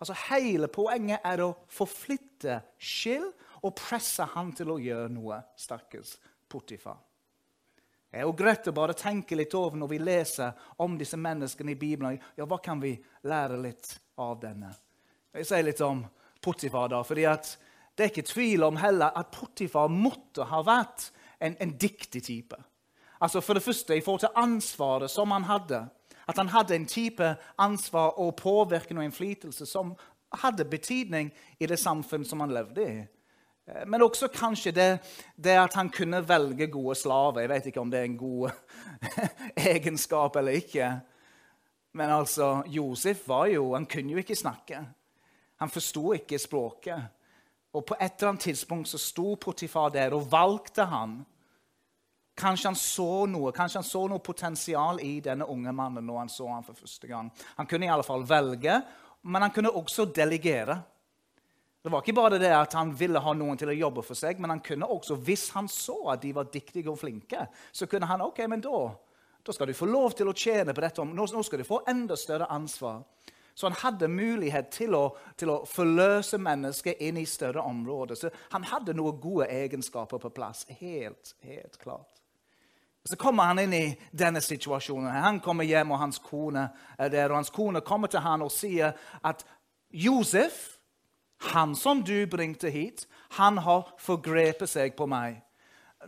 Altså, 0.00 0.14
Hele 0.30 0.70
poenget 0.72 1.20
er 1.28 1.42
å 1.44 1.52
forflytte 1.68 2.62
skyld 2.80 3.26
og 3.60 3.74
presse 3.76 4.24
han 4.32 4.52
til 4.56 4.72
å 4.72 4.78
gjøre 4.80 5.10
noe. 5.12 5.42
Stakkars 5.60 6.14
Potifar. 6.48 6.96
Det 8.10 8.18
er 8.18 8.24
jo 8.26 8.32
greit 8.34 8.66
å 8.66 8.74
bare 8.74 8.96
tenke 8.98 9.36
litt 9.38 9.52
over 9.54 9.76
når 9.78 9.90
vi 9.92 9.98
leser 10.02 10.64
om 10.82 10.96
disse 10.98 11.18
menneskene 11.20 11.76
i 11.76 11.78
Bibelen. 11.78 12.16
Ja, 12.34 12.46
Hva 12.48 12.58
kan 12.62 12.80
vi 12.82 12.96
lære 13.28 13.60
litt 13.60 13.92
av 14.18 14.40
denne? 14.40 14.72
Jeg 15.36 15.46
sier 15.46 15.66
litt 15.68 15.82
om 15.86 16.00
Potifar, 16.42 16.88
da, 16.90 17.04
fordi 17.06 17.28
at 17.28 17.52
det 18.00 18.06
er 18.06 18.12
ikke 18.14 18.32
tvil 18.32 18.62
om 18.64 18.78
heller 18.80 19.12
at 19.12 19.28
Potifar 19.28 19.90
måtte 19.92 20.46
ha 20.48 20.62
vært 20.64 21.10
en, 21.36 21.52
en 21.60 21.74
dyktig 21.76 22.22
type. 22.24 22.56
Altså 23.20 23.42
For 23.44 23.54
det 23.54 23.62
første 23.62 23.96
i 23.96 24.00
forhold 24.00 24.22
til 24.24 24.40
ansvaret 24.40 25.12
som 25.12 25.30
han 25.36 25.44
hadde. 25.44 25.82
At 26.28 26.38
han 26.40 26.48
hadde 26.48 26.74
en 26.74 26.86
type 26.88 27.34
ansvar 27.58 28.16
og 28.16 28.38
påvirkning 28.40 29.02
og 29.02 29.04
innflytelse 29.04 29.66
som 29.68 29.92
hadde 30.40 30.64
betydning 30.64 31.28
i 31.60 31.68
det 31.68 31.76
samfunn 31.78 32.24
som 32.24 32.40
han 32.40 32.56
levde 32.56 32.88
i. 32.88 32.96
Eh, 33.68 33.84
men 33.86 34.02
også 34.02 34.30
kanskje 34.32 34.72
det, 34.72 34.88
det, 35.36 35.58
at 35.60 35.76
han 35.76 35.92
kunne 35.92 36.22
velge 36.28 36.70
gode 36.72 36.94
slaver. 36.94 37.40
Jeg 37.44 37.52
vet 37.52 37.66
ikke 37.66 37.84
om 37.84 37.92
det 37.92 38.00
er 38.00 38.08
en 38.08 38.16
god 38.16 38.50
egenskap 39.74 40.40
eller 40.40 40.56
ikke. 40.56 40.90
Men 41.92 42.16
altså, 42.16 42.62
Josef 42.66 43.28
var 43.28 43.46
jo, 43.52 43.74
han 43.74 43.86
kunne 43.86 44.12
jo 44.12 44.24
ikke 44.24 44.36
snakke. 44.36 44.84
Han 45.60 45.70
forsto 45.70 46.12
ikke 46.16 46.38
språket. 46.38 47.19
Og 47.70 47.84
på 47.86 47.96
et 48.00 48.16
eller 48.18 48.32
annet 48.32 48.48
tidspunkt 48.48 48.90
så 48.90 48.98
sto 48.98 49.36
Potifar 49.38 49.92
der 49.94 50.14
og 50.16 50.26
valgte 50.30 50.88
han. 50.90 51.20
Kanskje 52.40 52.70
han 52.70 52.78
så 52.78 53.26
noe 53.30 53.52
kanskje 53.54 53.82
han 53.82 53.86
så 53.86 54.06
noe 54.10 54.22
potensial 54.24 55.00
i 55.04 55.18
denne 55.22 55.46
unge 55.50 55.74
mannen 55.76 56.06
når 56.06 56.22
han 56.24 56.32
så 56.32 56.48
han 56.50 56.66
for 56.66 56.78
første 56.78 57.10
gang. 57.10 57.28
Han 57.58 57.68
kunne 57.70 57.86
i 57.86 57.92
alle 57.92 58.06
fall 58.06 58.24
velge, 58.26 58.80
men 59.22 59.44
han 59.44 59.54
kunne 59.54 59.74
også 59.76 60.08
delegere. 60.16 60.80
Det 61.82 61.92
var 61.92 62.02
ikke 62.02 62.16
bare 62.16 62.40
det 62.40 62.50
at 62.52 62.74
han 62.76 62.90
ville 62.96 63.20
ha 63.22 63.32
noen 63.36 63.56
til 63.60 63.70
å 63.72 63.76
jobbe 63.76 64.02
for 64.04 64.18
seg, 64.18 64.40
men 64.40 64.52
han 64.52 64.64
kunne 64.64 64.88
også, 64.88 65.16
hvis 65.24 65.46
han 65.54 65.68
så 65.70 65.96
at 66.12 66.20
de 66.24 66.34
var 66.36 66.50
dyktige 66.52 66.90
og 66.92 66.98
flinke, 67.00 67.46
så 67.72 67.88
kunne 67.88 68.08
han 68.08 68.24
ok, 68.24 68.42
men 68.52 68.64
da, 68.64 68.82
da 69.46 69.54
skal 69.56 69.70
du 69.70 69.76
få 69.76 69.88
lov 69.88 70.12
til 70.16 70.28
å 70.28 70.36
tjene 70.36 70.74
på 70.76 70.84
dette. 70.84 71.06
Nå 71.06 71.28
skal 71.30 71.62
du 71.62 71.68
få 71.68 71.80
enda 71.88 72.18
større 72.20 72.50
ansvar. 72.52 73.00
Så 73.54 73.66
han 73.66 73.76
hadde 73.82 74.08
mulighet 74.08 74.70
til 74.72 74.94
å, 74.96 75.04
til 75.36 75.52
å 75.52 75.58
forløse 75.68 76.38
mennesket 76.40 77.02
inn 77.04 77.18
i 77.20 77.26
større 77.28 77.64
områder. 77.66 78.16
Så 78.16 78.30
han 78.54 78.64
hadde 78.70 78.94
noen 78.96 79.20
gode 79.20 79.50
egenskaper 79.52 80.22
på 80.22 80.32
plass. 80.34 80.64
Helt, 80.80 81.34
helt 81.44 81.78
klart. 81.78 82.20
Så 83.04 83.16
kommer 83.16 83.48
han 83.48 83.58
inn 83.58 83.74
i 83.74 83.86
denne 84.12 84.42
situasjonen. 84.44 85.10
Han 85.10 85.40
kommer 85.40 85.64
hjem, 85.64 85.90
og 85.90 86.02
hans 86.02 86.20
kone 86.22 86.68
er 86.98 87.08
der. 87.08 87.30
Og 87.30 87.40
hans 87.40 87.50
kone 87.50 87.80
kommer 87.80 88.12
til 88.12 88.20
han 88.24 88.44
og 88.44 88.52
sier 88.52 88.92
at 89.24 89.44
Josef, 89.90 90.76
han 91.52 91.74
som 91.74 92.04
du 92.04 92.26
bringte 92.30 92.70
hit, 92.70 93.06
han 93.38 93.58
har 93.64 93.88
forgrepet 93.98 94.68
seg 94.68 94.96
på 94.96 95.08
meg. 95.08 95.40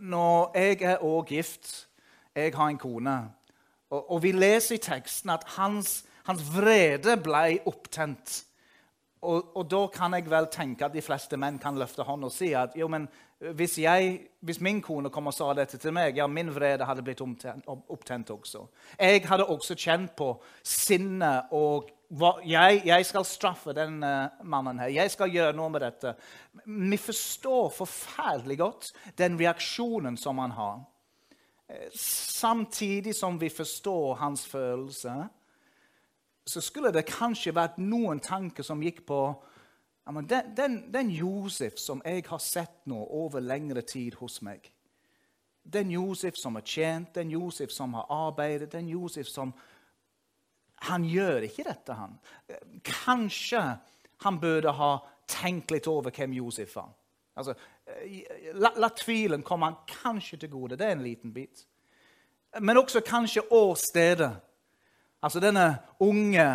Når 0.01 0.53
jeg 0.57 0.81
er 0.81 1.01
òg 1.05 1.33
gift, 1.33 1.87
jeg 2.35 2.53
har 2.55 2.69
en 2.69 2.77
kone. 2.77 3.17
Og, 3.89 4.11
og, 4.11 4.23
vi 4.23 4.31
leser 4.31 4.75
i 4.75 4.81
teksten 4.81 5.29
at 5.33 5.43
hans, 5.57 6.03
hans 6.27 6.43
vrede 6.53 7.17
ble 7.23 7.59
opptent. 7.69 8.41
Og, 9.23 9.53
og, 9.55 9.67
da 9.71 9.85
kan 9.87 10.15
jeg 10.17 10.27
vel 10.27 10.49
tenke 10.51 10.83
at 10.87 10.95
de 10.95 11.03
fleste 11.03 11.37
menn 11.39 11.59
kan 11.61 11.77
løfte 11.79 12.03
hånda 12.03 12.27
og 12.27 12.35
si 12.35 12.49
at 12.59 12.75
jo, 12.75 12.89
men 12.91 13.05
hvis, 13.55 13.77
jeg, 13.79 14.17
hvis, 14.43 14.59
min 14.63 14.81
kone 14.83 15.11
kom 15.11 15.29
og 15.31 15.35
sa 15.35 15.49
dette 15.55 15.79
til 15.79 15.95
meg, 15.95 16.17
ja, 16.19 16.27
min 16.27 16.51
vrede 16.51 16.87
hadde 16.87 17.03
blitt 17.03 17.23
opptent 17.23 18.31
også. 18.31 18.65
Jeg 18.99 19.23
hadde 19.27 19.47
også 19.51 19.77
kjent 19.79 20.13
på 20.19 20.29
sinnet 20.63 21.51
og 21.55 21.91
hva, 22.13 22.35
jeg, 22.45 22.83
jeg, 22.85 23.05
skal 23.07 23.25
straffe 23.25 23.73
den 23.75 23.97
mannen 23.99 24.79
her. 24.83 24.91
Jeg 24.93 25.11
skal 25.11 25.31
gjøre 25.33 25.55
noe 25.57 25.71
med 25.73 25.81
dette. 25.81 26.13
Vi 26.67 26.99
forstår 27.01 27.71
forferdelig 27.73 28.59
godt 28.59 28.91
den 29.17 29.39
reaksjonen 29.39 30.19
som 30.19 30.43
han 30.43 30.53
har. 30.55 30.83
Samtidig 31.95 33.15
som 33.17 33.39
vi 33.41 33.49
forstår 33.49 34.19
hans 34.19 34.45
følelse, 34.45 35.23
så 36.45 36.61
skulle 36.61 36.91
det 36.91 37.05
kanskje 37.07 37.53
vært 37.55 37.79
noen 37.79 38.19
tanker 38.23 38.65
som 38.65 38.81
gikk 38.83 39.03
på 39.07 39.19
den, 40.27 40.55
den, 40.55 40.77
den, 40.91 41.11
Josef 41.15 41.77
som 41.79 42.01
jeg 42.03 42.25
har 42.27 42.41
sett 42.43 42.81
nå 42.91 42.99
over 43.15 43.39
lengre 43.39 43.81
tid 43.87 44.17
hos 44.19 44.41
meg, 44.43 44.67
den 45.63 45.93
Josef 45.93 46.35
som 46.35 46.59
har 46.59 46.65
tjent, 46.67 47.13
den 47.15 47.31
Josef 47.31 47.71
som 47.71 47.95
har 47.95 48.09
arbeidet, 48.11 48.71
den 48.71 48.89
Josef 48.91 49.27
som 49.31 49.53
Han 50.83 51.05
gjør 51.07 51.45
ikke 51.47 51.63
dette, 51.63 51.93
han. 51.95 52.17
Kanskje 52.83 53.61
han 54.19 54.39
burde 54.39 54.73
ha 54.75 54.97
tenkt 55.31 55.71
litt 55.71 55.87
over 55.87 56.11
hvem 56.11 56.33
Josef 56.35 56.73
var. 56.75 56.89
Altså, 57.39 57.53
la, 58.59 58.73
la 58.75 58.89
tvilen 58.91 59.45
komme 59.47 59.69
han 59.69 59.77
kanskje 59.87 60.41
til 60.41 60.51
gode. 60.51 60.75
Det 60.75 60.89
er 60.89 60.97
en 60.97 61.05
liten 61.05 61.31
bit. 61.31 61.63
Men 62.59 62.77
også 62.77 62.99
kanskje 62.99 63.45
åstedet. 63.47 64.33
Altså 65.23 65.39
denne 65.39 65.67
unge 66.03 66.45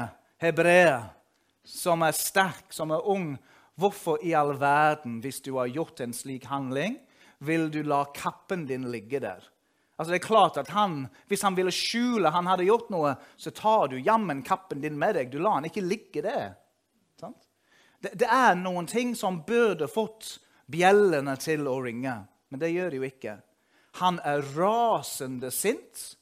hebreer 0.42 1.08
som 1.64 2.04
er 2.04 2.16
sterk, 2.16 2.68
som 2.72 2.92
er 2.92 3.06
ung, 3.08 3.32
hvorfor 3.78 4.20
i 4.24 4.34
all 4.36 4.54
verden, 4.60 5.20
hvis 5.24 5.40
du 5.44 5.54
har 5.56 5.70
gjort 5.72 6.02
en 6.04 6.12
slik 6.16 6.48
handling, 6.50 6.98
vil 7.38 7.68
du 7.72 7.80
la 7.86 8.02
kappen 8.14 8.66
din 8.68 8.88
ligge 8.92 9.20
der? 9.22 9.40
Altså 9.98 10.12
det 10.12 10.20
er 10.20 10.26
klart 10.28 10.56
at 10.60 10.68
han, 10.70 11.08
Hvis 11.26 11.42
han 11.42 11.56
ville 11.56 11.74
skjule 11.74 12.30
han 12.30 12.46
hadde 12.46 12.68
gjort 12.68 12.90
noe, 12.90 13.16
så 13.36 13.50
tar 13.50 13.88
du 13.90 13.98
jammen 13.98 14.44
kappen 14.46 14.80
din 14.80 14.98
med 14.98 15.16
deg. 15.18 15.30
Du 15.32 15.40
lar 15.42 15.58
han 15.58 15.66
ikke 15.66 15.82
ligge 15.82 16.22
der. 16.22 16.54
Det, 17.98 18.12
det, 18.14 18.28
er 18.30 18.54
noen 18.54 18.86
ting 18.86 19.16
som 19.18 19.40
burde 19.42 19.88
fått 19.90 20.36
bjellene 20.70 21.34
til 21.42 21.66
å 21.66 21.80
ringe, 21.82 22.12
men 22.48 22.60
det 22.62 22.70
gjør 22.70 22.92
de 22.92 23.00
jo 23.00 23.08
ikke. 23.08 23.32
Han 23.98 24.20
er 24.22 24.44
rasende 24.54 25.50
sint, 25.50 26.14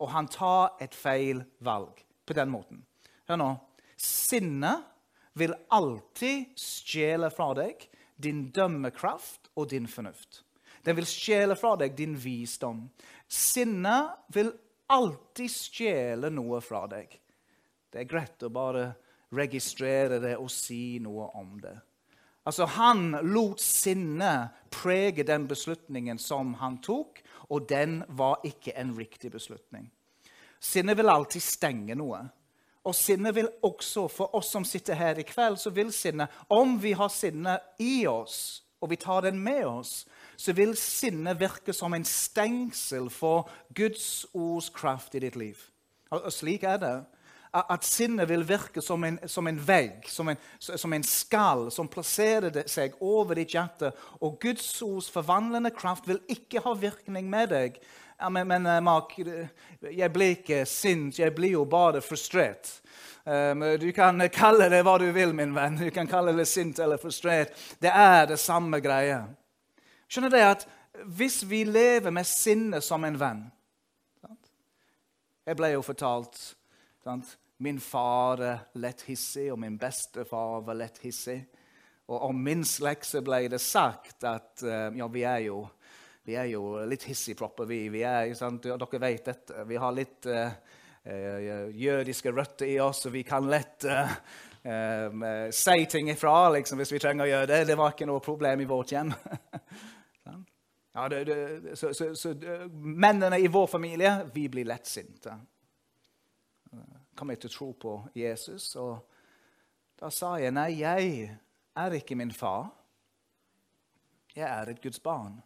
og 0.00 0.10
han 0.14 0.28
tar 0.30 0.78
et 0.82 0.94
feil 0.96 1.42
valg 1.64 2.00
på 2.26 2.36
den 2.36 2.50
måten. 2.52 2.82
Hør 3.28 3.40
nå. 3.40 3.50
Sinnet 3.96 4.88
vil 5.38 5.54
alltid 5.72 6.56
stjele 6.58 7.30
fra 7.32 7.52
deg 7.56 7.86
din 8.22 8.48
dømmekraft 8.54 9.50
og 9.56 9.70
din 9.72 9.88
fornuft. 9.90 10.42
Den 10.82 10.98
vil 10.98 11.06
stjele 11.06 11.56
fra 11.58 11.76
deg 11.78 11.94
din 11.96 12.16
visdom. 12.18 12.84
Sinnet 13.28 14.26
vil 14.34 14.50
alltid 14.92 15.50
stjele 15.50 16.30
noe 16.34 16.60
fra 16.64 16.84
deg. 16.90 17.12
Det 17.92 18.02
er 18.02 18.10
greit 18.10 18.42
å 18.42 18.52
bare 18.52 18.90
registrere 19.32 20.18
det 20.20 20.34
og 20.40 20.50
si 20.52 20.98
noe 21.02 21.30
om 21.38 21.54
det. 21.62 21.74
Altså, 22.44 22.66
Han 22.66 23.10
lot 23.22 23.60
sinnet 23.60 24.50
prege 24.70 25.22
den 25.22 25.46
beslutningen 25.48 26.18
som 26.18 26.54
han 26.54 26.78
tok, 26.82 27.20
og 27.50 27.68
den 27.68 28.02
var 28.08 28.40
ikke 28.44 28.74
en 28.78 28.94
riktig 28.98 29.30
beslutning. 29.32 29.90
Sinnet 30.60 30.96
vil 30.98 31.10
alltid 31.10 31.42
stenge 31.42 31.94
noe. 31.98 32.22
Og 32.82 32.94
sinnet 32.94 33.34
vil 33.36 33.48
også, 33.62 34.08
for 34.10 34.34
oss 34.34 34.50
som 34.54 34.64
sitter 34.66 34.98
her 34.98 35.18
i 35.18 35.26
kveld, 35.26 35.58
så 35.58 35.70
vil 35.70 35.92
sinnet, 35.94 36.30
om 36.50 36.78
vi 36.82 36.94
har 36.98 37.10
sinnet 37.14 37.82
i 37.82 38.06
oss, 38.10 38.64
og 38.82 38.90
vi 38.90 38.98
tar 38.98 39.22
den 39.22 39.38
med 39.38 39.64
oss, 39.66 40.06
så 40.36 40.54
vil 40.56 40.74
sinnet 40.78 41.38
virke 41.38 41.74
som 41.76 41.94
en 41.94 42.06
stengsel 42.06 43.06
for 43.10 43.50
Guds 43.74 44.24
ords 44.34 44.72
kraft 44.74 45.14
i 45.14 45.22
ditt 45.22 45.38
liv. 45.38 45.58
Og 46.10 46.32
slik 46.34 46.66
er 46.66 46.80
det. 46.82 46.96
At 47.52 47.84
sinnet 47.84 48.30
vil 48.30 48.46
virke 48.48 48.80
som 48.80 49.04
en, 49.04 49.18
som 49.28 49.46
en 49.46 49.58
vegg, 49.60 50.06
som 50.08 50.30
en, 50.32 50.38
som 50.58 50.92
en, 50.96 51.02
skall, 51.04 51.66
som 51.74 51.90
plasserer 51.90 52.62
seg 52.70 52.94
over 53.04 53.36
ditt 53.36 53.52
hjerte. 53.52 53.90
Og 54.24 54.38
Guds 54.40 54.70
ords 54.86 55.10
forvandlende 55.12 55.74
kraft 55.76 56.08
vil 56.08 56.22
ikke 56.32 56.64
ha 56.64 56.72
virkning 56.80 57.28
med 57.28 57.52
deg 57.52 57.82
men, 58.30 58.48
men 58.48 58.66
eh, 58.66 58.80
Mark, 58.80 59.14
jeg 59.90 60.12
blir 60.12 60.36
ikke 60.36 60.62
sint, 60.68 61.18
jeg 61.18 61.34
blir 61.34 61.56
jo 61.56 61.64
bare 61.64 62.02
frustrert. 62.04 62.70
Um, 63.24 63.62
du 63.78 63.88
kan 63.94 64.18
kalle 64.34 64.66
det 64.70 64.82
hva 64.82 64.96
du 64.98 65.06
vil, 65.14 65.34
min 65.34 65.54
venn. 65.54 65.78
Du 65.78 65.90
kan 65.94 66.08
kalle 66.10 66.34
det 66.36 66.48
sint 66.50 66.78
eller 66.82 66.98
frustrert. 66.98 67.54
Det 67.82 67.90
er 67.90 68.26
det 68.32 68.38
samme 68.42 68.80
greia. 68.82 69.24
Skjønner 70.10 70.32
du 70.32 70.38
at 70.42 70.66
hvis 71.06 71.40
vi 71.48 71.62
lever 71.64 72.10
med 72.14 72.26
sinnet 72.28 72.84
som 72.84 73.04
en 73.06 73.18
venn? 73.18 73.44
Jeg 75.46 75.58
ble 75.58 75.72
jo 75.72 75.82
fortalt 75.82 76.38
sant? 77.02 77.38
Min 77.62 77.78
far 77.80 78.40
er 78.42 78.62
lett 78.82 79.04
hissig, 79.06 79.44
og 79.52 79.58
min 79.62 79.76
bestefar 79.78 80.64
var 80.66 80.74
lett 80.74 80.96
hissig. 81.04 81.36
Og 82.10 82.24
om 82.26 82.40
min 82.42 82.64
slekt 82.66 83.12
ble 83.22 83.44
det 83.52 83.60
sagt 83.62 84.24
at 84.26 84.64
uh, 84.66 84.88
ja, 84.98 85.06
vi 85.06 85.22
er 85.22 85.44
jo 85.46 85.60
vi 86.26 86.34
er 86.38 86.48
jo 86.50 86.80
litt 86.86 87.02
hissigpropper, 87.06 87.66
vi. 87.66 87.84
vi 87.90 88.02
er, 88.06 88.32
Dere 88.62 88.98
vet 89.02 89.30
dette. 89.30 89.62
Vi 89.66 89.78
har 89.78 89.94
litt 89.94 90.26
uh, 90.26 90.50
jødiske 91.74 92.34
røtter 92.34 92.66
i 92.66 92.76
oss, 92.82 93.04
og 93.06 93.14
vi 93.14 93.22
kan 93.26 93.46
lett 93.50 93.86
uh, 93.86 94.10
si 95.50 95.86
ting 95.90 96.10
ifra 96.10 96.50
liksom, 96.54 96.82
hvis 96.82 96.94
vi 96.94 97.02
trenger 97.02 97.26
å 97.26 97.30
gjøre 97.30 97.50
det. 97.52 97.62
Det 97.70 97.78
var 97.78 97.94
ikke 97.94 98.10
noe 98.10 98.22
problem 98.22 98.62
i 98.62 98.68
vårt 98.70 98.94
hjem. 98.94 99.14
ja, 100.98 101.08
det, 101.14 101.24
det, 101.30 101.40
så, 101.78 101.94
så, 101.94 102.10
så 102.18 102.34
mennene 102.74 103.38
i 103.38 103.50
vår 103.50 103.70
familie 103.78 104.18
vi 104.34 104.48
blir 104.50 104.70
lettsinte. 104.74 105.38
Kom 107.16 107.30
jeg 107.30 107.42
til 107.42 107.50
å 107.50 107.56
tro 107.56 107.70
på 107.72 107.94
Jesus? 108.16 108.70
Og 108.80 109.00
da 110.00 110.10
sa 110.10 110.34
jeg 110.40 110.54
nei, 110.54 110.70
jeg 110.80 111.28
er 111.76 111.96
ikke 111.98 112.16
min 112.18 112.32
far. 112.34 112.70
Jeg 114.34 114.48
er 114.48 114.72
et 114.72 114.80
Guds 114.82 115.00
barn. 115.02 115.36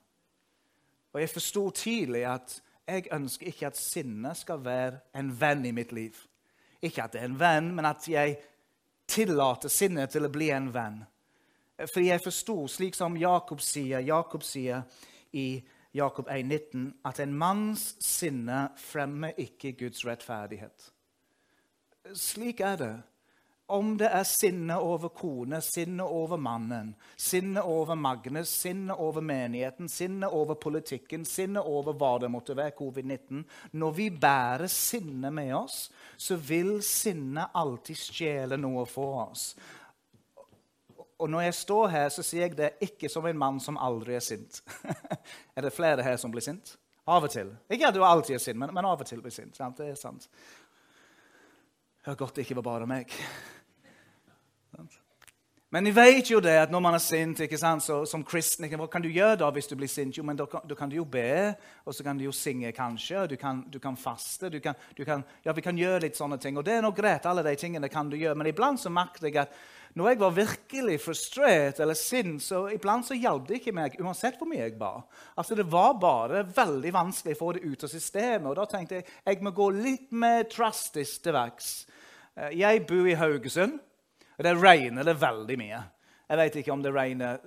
Og 1.12 1.20
jeg 1.20 1.32
forsto 1.32 1.70
tidlig 1.74 2.26
at 2.28 2.60
jeg 2.86 3.08
ønsker 3.12 3.50
ikke 3.50 3.70
at 3.70 3.78
sinnet 3.78 4.38
skal 4.38 4.62
være 4.62 5.00
en 5.18 5.32
venn 5.40 5.64
i 5.66 5.74
mitt 5.74 5.92
liv. 5.96 6.18
Ikke 6.82 7.02
at 7.02 7.16
det 7.16 7.22
er 7.22 7.30
en 7.30 7.40
venn, 7.40 7.72
men 7.74 7.88
at 7.88 8.06
jeg 8.08 8.36
tillater 9.10 9.72
sinnet 9.72 10.12
til 10.14 10.26
å 10.26 10.32
bli 10.32 10.50
en 10.54 10.68
venn. 10.74 11.00
For 11.82 12.00
jeg 12.04 12.22
forsto, 12.24 12.62
slik 12.70 12.94
som 12.96 13.16
Jakob 13.18 13.60
sier, 13.64 14.04
Jakob 14.06 14.44
sier 14.46 14.84
i 15.36 15.64
Jakob 15.96 16.28
1,19, 16.28 16.92
at 17.08 17.20
en 17.24 17.34
manns 17.36 17.94
sinne 18.04 18.68
fremmer 18.80 19.36
ikke 19.40 19.74
Guds 19.80 20.04
rettferdighet. 20.06 20.92
Slik 22.14 22.60
er 22.60 22.76
det. 22.76 22.94
Om 23.68 23.96
det 23.98 24.06
er 24.14 24.22
sinne 24.22 24.76
over 24.78 25.10
kone, 25.10 25.58
sinne 25.64 26.04
over 26.06 26.38
mannen, 26.38 26.92
sinne 27.18 27.64
over 27.66 27.98
Magnus, 27.98 28.52
sinne 28.62 28.94
over 28.94 29.20
menigheten, 29.20 29.88
sinne 29.90 30.28
over 30.30 30.54
politikken, 30.54 31.24
sinne 31.26 31.64
over 31.66 31.96
hva 31.98 32.12
det 32.22 32.30
måtte 32.30 32.54
være, 32.54 32.76
covid-19 32.78 33.42
Når 33.72 33.96
vi 33.96 34.06
bærer 34.10 34.70
sinne 34.70 35.32
med 35.34 35.50
oss, 35.58 35.90
så 36.16 36.36
vil 36.36 36.78
sinne 36.86 37.48
alltid 37.54 37.98
stjele 37.98 38.56
noe 38.56 38.86
for 38.86 39.24
oss. 39.24 39.48
Og 41.18 41.30
når 41.30 41.48
jeg 41.48 41.54
står 41.54 41.88
her, 41.88 42.08
så 42.12 42.22
sier 42.22 42.46
jeg 42.46 42.58
det 42.58 42.74
ikke 42.86 43.10
som 43.10 43.26
en 43.26 43.38
mann 43.40 43.58
som 43.60 43.80
aldri 43.82 44.14
er 44.14 44.22
sint. 44.22 44.60
er 45.56 45.66
det 45.66 45.74
flere 45.74 46.06
her 46.06 46.20
som 46.22 46.30
blir 46.30 46.44
sint? 46.44 46.76
Av 47.06 47.24
og 47.24 47.30
til. 47.30 47.50
Ikke 47.70 47.88
at 47.88 47.94
du 47.94 48.04
alltid 48.04 48.36
er 48.36 48.42
sint, 48.42 48.58
men, 48.58 48.70
men 48.74 48.86
av 48.86 49.02
og 49.02 49.08
til 49.08 49.22
blir 49.24 49.34
sint. 49.34 49.56
Sant? 49.58 49.78
Det 49.78 49.90
er 49.90 49.98
sant. 49.98 50.28
Det 52.06 52.12
var 52.12 52.16
godt 52.16 52.36
det 52.36 52.44
ikke 52.44 52.54
var 52.54 52.62
bare 52.62 52.86
meg. 52.86 53.10
Men 55.74 55.88
jeg 55.88 55.94
vet 55.96 56.28
jo 56.30 56.38
det 56.38 56.52
at 56.54 56.70
når 56.70 56.82
man 56.84 56.94
er 56.94 57.02
sint, 57.02 57.40
så, 57.82 57.96
som 58.06 58.22
kristen 58.22 58.68
Hva 58.70 58.86
kan 58.86 59.02
du 59.02 59.08
gjøre 59.10 59.40
da 59.40 59.48
hvis 59.50 59.66
du 59.66 59.74
blir 59.74 59.90
sint? 59.90 60.14
Jo, 60.14 60.22
men 60.22 60.36
Da, 60.38 60.46
da 60.46 60.76
kan 60.78 60.88
du 60.88 60.94
jo 61.00 61.04
be, 61.04 61.56
og 61.84 61.94
så 61.94 62.04
kan 62.06 62.16
du 62.16 62.22
jo 62.22 62.30
synge, 62.30 62.70
kanskje. 62.70 63.26
Du 63.26 63.36
kan, 63.36 63.64
du 63.66 63.80
kan 63.80 63.96
faste. 63.96 64.48
Du 64.48 64.60
kan, 64.60 64.78
du 64.96 65.04
kan, 65.04 65.24
ja, 65.42 65.52
Vi 65.52 65.66
kan 65.66 65.76
gjøre 65.76 66.04
litt 66.06 66.14
sånne 66.16 66.38
ting. 66.38 66.56
Og 66.56 66.64
det 66.64 66.76
er 66.76 66.86
nok 66.86 66.94
greit, 66.94 67.26
alle 67.26 67.42
de 67.42 67.56
tingene 67.58 67.90
kan 67.90 68.08
du 68.08 68.16
gjøre. 68.16 68.36
Men 68.38 68.46
iblant 68.46 68.78
så 68.78 68.88
merket 68.88 69.26
jeg 69.26 69.40
at 69.42 69.58
når 69.96 70.10
jeg 70.10 70.20
var 70.20 70.32
virkelig 70.36 71.00
frustrert 71.00 71.78
eller 71.80 71.98
sint, 71.98 72.42
så 72.44 72.66
iblant 72.68 73.06
så 73.08 73.16
hjalp 73.16 73.46
det 73.48 73.58
ikke 73.58 73.72
meg 73.74 73.98
uansett 73.98 74.38
hvor 74.38 74.46
mye 74.46 74.62
jeg 74.62 74.78
ba. 74.78 75.00
Altså 75.34 75.56
Det 75.56 75.66
var 75.72 75.98
bare 75.98 76.46
veldig 76.46 76.92
vanskelig 76.94 77.34
å 77.34 77.42
få 77.42 77.52
det 77.56 77.64
ut 77.66 77.84
av 77.88 77.90
systemet. 77.90 78.50
Og 78.50 78.58
da 78.60 78.70
tenkte 78.70 79.00
jeg 79.00 79.06
jeg 79.24 79.42
må 79.42 79.50
gå 79.56 79.70
litt 79.74 80.12
mer 80.12 80.44
drastisk 80.52 81.24
til 81.24 81.34
verks. 81.34 81.70
Eh, 82.36 82.56
jeg 82.60 82.86
bor 82.88 83.08
i 83.08 83.16
Haugesund. 83.18 83.80
Og 84.36 84.44
det 84.44 84.56
regner 84.60 85.04
det 85.06 85.16
veldig 85.20 85.56
mye. 85.58 85.82
Jeg 86.28 86.40
vet 86.42 86.56
ikke 86.60 86.72
om 86.74 86.82
det 86.84 86.92
regner 86.94 87.38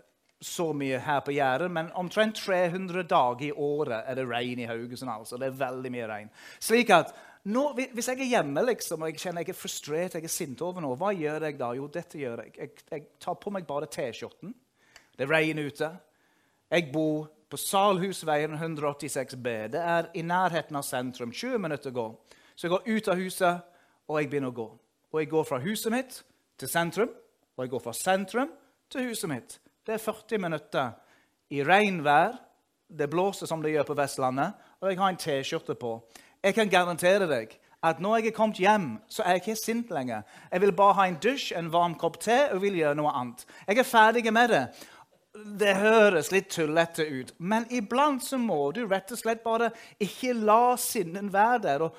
så 0.42 0.70
mye 0.74 1.02
her 1.04 1.20
på 1.20 1.34
Jæren, 1.36 1.74
men 1.76 1.90
omtrent 2.00 2.38
300 2.40 3.04
dager 3.04 3.50
i 3.50 3.52
året 3.52 4.08
er 4.08 4.16
det 4.16 4.28
regn 4.30 4.60
i 4.64 4.68
Haugesund. 4.70 5.12
altså. 5.12 5.38
Det 5.38 5.50
er 5.50 5.60
veldig 5.60 5.92
mye 5.92 6.08
regn. 6.08 6.30
Slik 6.60 6.90
at 6.96 7.14
nå, 7.44 7.74
Hvis 7.74 8.08
jeg 8.08 8.20
er 8.20 8.32
hjemme 8.36 8.62
liksom, 8.66 9.02
og 9.02 9.08
jeg 9.10 9.20
kjenner 9.20 9.42
jeg 9.42 9.50
er 9.50 9.58
frustrert 9.58 10.14
jeg 10.14 10.24
er 10.24 10.32
sint 10.32 10.62
over 10.62 10.82
noe, 10.82 10.98
hva 11.00 11.14
gjør 11.16 11.46
jeg 11.48 11.58
da? 11.58 11.70
Jo, 11.74 11.88
dette 11.88 12.20
gjør 12.20 12.44
jeg. 12.44 12.54
Jeg, 12.58 12.72
jeg 12.92 13.06
tar 13.20 13.38
på 13.40 13.52
meg 13.52 13.68
bare 13.68 13.88
T-skjorten. 13.88 14.54
Det 15.18 15.28
regner 15.30 15.70
ute. 15.72 15.90
Jeg 16.70 16.92
bor 16.92 17.30
på 17.50 17.58
Salhusveien 17.58 18.58
186B. 18.58 19.72
Det 19.72 19.82
er 19.82 20.10
i 20.14 20.22
nærheten 20.22 20.76
av 20.76 20.84
sentrum. 20.86 21.32
20 21.32 21.64
minutter 21.64 21.92
å 21.92 21.96
gå. 21.96 22.08
Så 22.56 22.68
jeg 22.68 22.76
går 22.76 22.90
ut 22.92 23.08
av 23.08 23.24
huset, 23.24 23.69
og 24.10 24.18
jeg 24.18 24.30
begynner 24.32 24.52
å 24.52 24.58
gå. 24.58 24.68
Og 25.14 25.22
jeg 25.22 25.30
går 25.30 25.46
fra 25.48 25.62
huset 25.64 25.94
mitt 25.94 26.20
til 26.60 26.70
sentrum, 26.70 27.12
og 27.56 27.64
jeg 27.64 27.74
går 27.74 27.84
fra 27.86 27.94
sentrum 27.96 28.52
til 28.92 29.10
huset 29.10 29.30
mitt. 29.30 29.58
Det 29.86 29.96
er 29.96 30.04
40 30.04 30.42
minutter 30.42 30.92
i 31.54 31.64
regnvær. 31.66 32.38
Det 32.90 33.10
blåser 33.10 33.50
som 33.50 33.62
det 33.62 33.76
gjør 33.76 33.92
på 33.92 33.98
Vestlandet, 34.00 34.58
og 34.82 34.90
jeg 34.90 35.00
har 35.00 35.14
en 35.14 35.22
T-skjorte 35.22 35.76
på. 35.78 36.00
Jeg 36.42 36.56
kan 36.58 36.72
garantere 36.72 37.28
deg 37.30 37.54
at 37.86 38.00
når 38.04 38.18
jeg 38.18 38.32
er 38.32 38.36
kommet 38.36 38.60
hjem, 38.60 38.88
så 39.08 39.24
er 39.24 39.38
jeg 39.38 39.44
ikke 39.44 39.60
sint 39.60 39.92
lenger. 39.94 40.24
Jeg 40.52 40.62
vil 40.62 40.74
bare 40.76 40.98
ha 40.98 41.08
en 41.08 41.20
dusj, 41.24 41.54
en 41.56 41.72
varm 41.72 41.96
kopp 42.00 42.18
te 42.20 42.38
og 42.54 42.64
vil 42.64 42.80
gjøre 42.80 42.98
noe 43.00 43.14
annet. 43.16 43.46
Jeg 43.68 43.80
er 43.80 43.88
ferdig 43.88 44.34
med 44.36 44.52
det. 44.52 44.64
Det 45.60 45.76
høres 45.78 46.32
litt 46.34 46.50
tullete 46.52 47.06
ut, 47.06 47.32
men 47.38 47.68
iblant 47.72 48.24
så 48.26 48.40
må 48.42 48.72
du 48.76 48.82
rett 48.90 49.12
og 49.14 49.20
slett 49.22 49.44
bare 49.46 49.70
ikke 50.02 50.34
la 50.34 50.76
sinnen 50.82 51.30
være 51.32 51.62
der. 51.68 51.86
og 51.86 51.96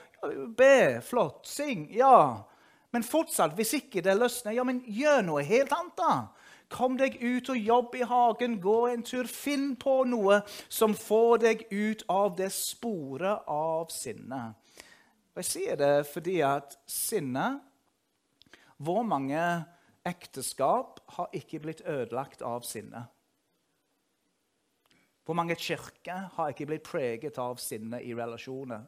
Be, 0.56 1.00
flott, 1.02 1.46
syng, 1.46 1.88
ja. 1.94 2.46
Men 2.90 3.06
fortsatt, 3.06 3.54
hvis 3.56 3.76
ikke 3.78 4.02
det 4.04 4.16
løsner, 4.18 4.56
ja, 4.58 4.64
men 4.66 4.82
gjør 4.84 5.22
noe 5.26 5.44
helt 5.46 5.72
annet, 5.72 5.96
da. 6.00 6.14
Kom 6.70 6.94
deg 6.98 7.16
ut 7.18 7.48
og 7.50 7.58
jobb 7.58 7.96
i 7.98 8.06
hagen, 8.06 8.60
gå 8.62 8.76
en 8.92 9.02
tur. 9.06 9.26
Finn 9.26 9.72
på 9.80 10.04
noe 10.06 10.40
som 10.70 10.94
får 10.94 11.40
deg 11.42 11.64
ut 11.70 12.04
av 12.10 12.36
det 12.38 12.50
sporet 12.54 13.48
av 13.50 13.90
sinne. 13.90 14.42
Og 15.34 15.42
Jeg 15.42 15.48
sier 15.48 15.78
det 15.78 16.06
fordi 16.10 16.40
at 16.42 16.74
sinne 16.90 17.60
Hvor 18.80 19.02
mange 19.06 19.40
ekteskap 20.06 21.02
har 21.16 21.34
ikke 21.36 21.60
blitt 21.60 21.82
ødelagt 21.84 22.42
av 22.42 22.62
sinne? 22.64 23.02
Hvor 25.24 25.36
mange 25.36 25.54
kirker 25.60 26.30
har 26.36 26.50
ikke 26.50 26.66
blitt 26.70 26.86
preget 26.86 27.38
av 27.38 27.60
sinne 27.60 28.00
i 28.02 28.14
relasjoner? 28.16 28.86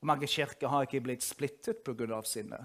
Hvor 0.00 0.06
mange 0.06 0.26
kirker 0.26 0.68
har 0.72 0.86
ikke 0.86 1.02
blitt 1.04 1.24
splittet 1.24 1.82
pga. 1.84 2.22
sinne? 2.24 2.60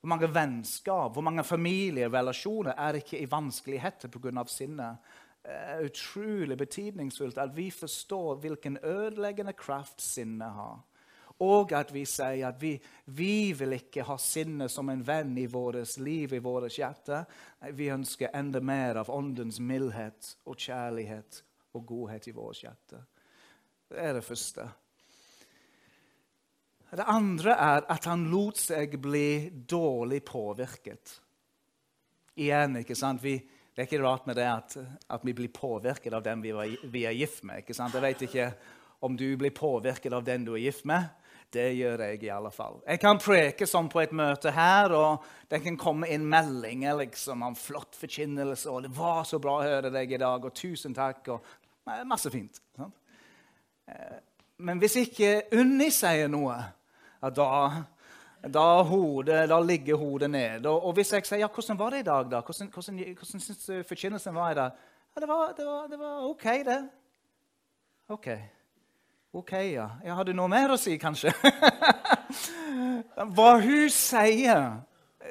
Hvor 0.00 0.08
mange 0.08 0.28
vennskap, 0.34 1.12
hvor 1.12 1.22
mange 1.22 1.44
familierelasjoner 1.44 2.74
er 2.76 3.00
ikke 3.00 3.18
i 3.18 3.30
vanskeligheter 3.30 4.08
pga. 4.08 4.44
sinne? 4.44 4.98
Det 5.42 5.54
er 5.54 5.86
utrolig 5.86 6.58
betydningsfullt 6.58 7.38
at 7.38 7.56
vi 7.56 7.70
forstår 7.70 8.36
hvilken 8.42 8.78
ødeleggende 8.82 9.52
kraft 9.52 10.02
sinnet 10.02 10.52
har. 10.52 10.82
Og 11.38 11.72
at 11.72 11.92
vi 11.92 12.04
sier 12.08 12.48
at 12.48 12.60
vi, 12.60 12.72
vi 13.04 13.52
vil 13.52 13.76
ikke 13.76 14.04
ha 14.08 14.16
sinnet 14.18 14.72
som 14.72 14.88
en 14.88 15.04
venn 15.06 15.36
i 15.38 15.46
vårt 15.46 15.98
liv, 16.00 16.32
i 16.32 16.40
vårt 16.40 16.78
hjerte. 16.78 17.24
Vi 17.76 17.90
ønsker 17.92 18.32
enda 18.34 18.60
mer 18.60 19.02
av 19.02 19.10
åndens 19.12 19.60
mildhet 19.60 20.36
og 20.44 20.56
kjærlighet 20.56 21.42
og 21.76 21.86
godhet 21.86 22.28
i 22.28 22.34
vårt 22.36 22.62
hjerte. 22.64 23.02
Det 23.88 24.02
er 24.02 24.16
det 24.16 24.24
første. 24.24 24.66
Det 26.90 27.04
andre 27.10 27.54
er 27.58 27.86
at 27.90 28.06
han 28.06 28.28
lot 28.30 28.60
seg 28.60 28.94
bli 29.02 29.50
dårlig 29.50 30.22
påvirket. 30.24 31.16
Igjen, 32.38 32.78
ikke 32.82 32.94
sant? 32.98 33.22
Vi, 33.24 33.34
det 33.74 33.82
er 33.82 33.88
ikke 33.88 34.04
rart 34.04 34.26
med 34.28 34.38
det 34.38 34.46
at, 34.46 34.76
at 35.10 35.24
vi 35.26 35.34
blir 35.36 35.50
påvirket 35.52 36.14
av 36.14 36.22
den 36.24 36.44
vi, 36.44 36.52
var, 36.54 36.70
vi, 36.84 37.06
er 37.08 37.16
gift 37.16 37.42
med. 37.44 37.64
ikke 37.64 37.74
sant? 37.76 37.96
Jeg 37.96 38.04
vet 38.04 38.26
ikke 38.28 38.50
om 39.04 39.16
du 39.18 39.26
blir 39.36 39.54
påvirket 39.56 40.14
av 40.14 40.24
den 40.24 40.46
du 40.46 40.54
er 40.54 40.62
gift 40.62 40.86
med. 40.88 41.08
Det 41.52 41.66
gjør 41.76 42.02
jeg 42.06 42.22
i 42.26 42.30
alle 42.32 42.50
fall. 42.54 42.80
Jeg 42.86 43.00
kan 43.02 43.20
preke 43.22 43.68
sånn 43.68 43.88
på 43.90 44.00
et 44.02 44.14
møte 44.16 44.50
her, 44.54 44.92
og 44.96 45.26
det 45.50 45.60
kan 45.64 45.78
komme 45.80 46.08
inn 46.12 46.26
meldinger 46.28 46.98
liksom, 47.02 47.44
om 47.46 47.58
flott 47.58 47.94
forkynnelse, 47.96 48.70
og 48.70 48.82
'det 48.82 48.92
var 48.96 49.22
så 49.24 49.38
bra 49.38 49.58
å 49.58 49.66
høre 49.66 49.92
deg 49.94 50.12
i 50.12 50.18
dag', 50.20 50.44
og 50.44 50.54
'tusen 50.54 50.94
takk', 50.94 51.28
og 51.34 52.06
masse 52.06 52.30
fint. 52.30 52.60
Sant? 52.76 52.96
Men 54.58 54.78
hvis 54.80 54.96
ikke 54.96 55.42
Unni 55.58 55.90
sier 55.92 56.30
noe, 56.32 56.56
da, 57.36 57.48
da, 58.48 58.66
hodet, 58.88 59.48
da 59.50 59.58
ligger 59.60 59.98
hodet 60.00 60.30
ned. 60.30 60.66
Og, 60.66 60.86
og, 60.86 60.92
hvis 60.96 61.12
jeg 61.12 61.26
sier 61.26 61.42
ja, 61.44 61.48
'Hvordan 61.48 61.78
var 61.78 61.90
det 61.90 61.98
i 61.98 62.02
dag?' 62.02 62.30
da? 62.30 62.40
Hvordan, 62.40 62.70
hvordan, 62.72 62.94
hvordan 62.96 63.40
syns 63.40 63.66
du 63.66 63.82
forkynnelsen 63.88 64.34
var 64.34 64.50
i 64.50 64.54
dag? 64.54 64.70
Ja, 65.16 65.20
det 65.20 65.28
var, 65.28 65.52
det, 65.56 65.66
var, 65.66 65.86
det 65.86 65.98
var, 65.98 66.22
OK, 66.30 66.44
det. 66.44 66.88
OK. 68.08 68.28
OK, 69.32 69.52
ja. 69.52 69.88
ja. 70.04 70.14
Har 70.14 70.24
du 70.24 70.32
noe 70.32 70.48
mer 70.48 70.72
å 70.72 70.76
si, 70.80 70.96
kanskje? 70.96 71.32
Hva 73.36 73.50
hun 73.60 73.90
sier, 73.92 74.80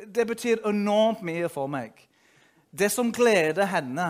det 0.06 0.28
betyr 0.28 0.68
enormt 0.70 1.24
mye 1.26 1.50
for 1.50 1.68
meg. 1.72 1.98
Det 2.70 2.92
som 2.92 3.12
gleder 3.12 3.66
henne. 3.66 4.10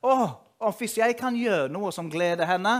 Å, 0.00 0.14
oh, 0.60 0.74
hvis 0.78 0.96
jeg 0.98 1.16
kan 1.16 1.36
gjøre 1.36 1.68
noe 1.68 1.92
som 1.92 2.08
gleder 2.10 2.48
henne, 2.48 2.78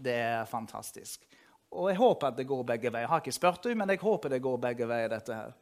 det 0.00 0.18
er 0.18 0.44
fantastisk. 0.50 1.24
Og 1.72 1.88
jeg 1.88 1.98
håper 1.98 2.28
at 2.28 2.36
det 2.36 2.48
går 2.48 2.66
begge 2.68 2.90
veier. 2.92 3.06
Jeg 3.06 3.12
har 3.12 3.22
ikke 3.22 3.34
spurt 3.34 3.64
henne, 3.66 3.80
men 3.82 3.94
jeg 3.94 4.02
håper 4.02 4.32
det 4.32 4.42
går 4.44 4.60
begge 4.60 4.88
veier. 4.88 5.08
dette 5.08 5.34
her. 5.34 5.54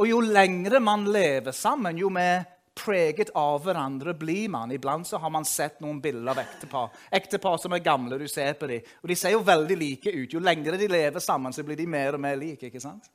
Og 0.00 0.08
jo 0.08 0.20
lengre 0.24 0.80
man 0.80 1.04
lever 1.04 1.52
sammen, 1.52 1.98
jo 1.98 2.08
mer 2.08 2.44
preget 2.74 3.30
av 3.36 3.60
hverandre 3.64 4.14
blir 4.16 4.48
man. 4.48 4.72
Iblant 4.72 5.06
så 5.06 5.20
har 5.20 5.30
man 5.30 5.44
sett 5.44 5.80
noen 5.84 6.00
bilder 6.00 6.32
av 6.32 6.40
ektepar 6.40 7.02
Ektepar 7.10 7.58
som 7.60 7.72
er 7.72 7.84
gamle. 7.84 8.18
du 8.18 8.28
ser 8.28 8.54
på 8.54 8.66
dem. 8.66 8.80
Og 9.02 9.08
de 9.08 9.16
ser 9.16 9.34
jo 9.36 9.42
veldig 9.44 9.76
like 9.76 10.10
ut. 10.10 10.32
Jo 10.32 10.40
lengre 10.40 10.78
de 10.80 10.88
lever 10.88 11.20
sammen, 11.20 11.52
så 11.52 11.62
blir 11.62 11.76
de 11.76 11.86
mer 11.86 12.14
og 12.14 12.20
mer 12.20 12.36
like. 12.36 12.66
ikke 12.66 12.80
sant? 12.80 13.10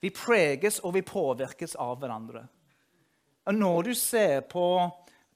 Vi 0.00 0.10
preges 0.10 0.80
og 0.80 0.94
vi 0.94 1.02
påvirkes 1.02 1.76
av 1.76 1.98
hverandre. 2.00 2.46
Og 3.46 3.54
når 3.54 3.82
du 3.82 3.94
ser 3.94 4.40
på 4.48 4.64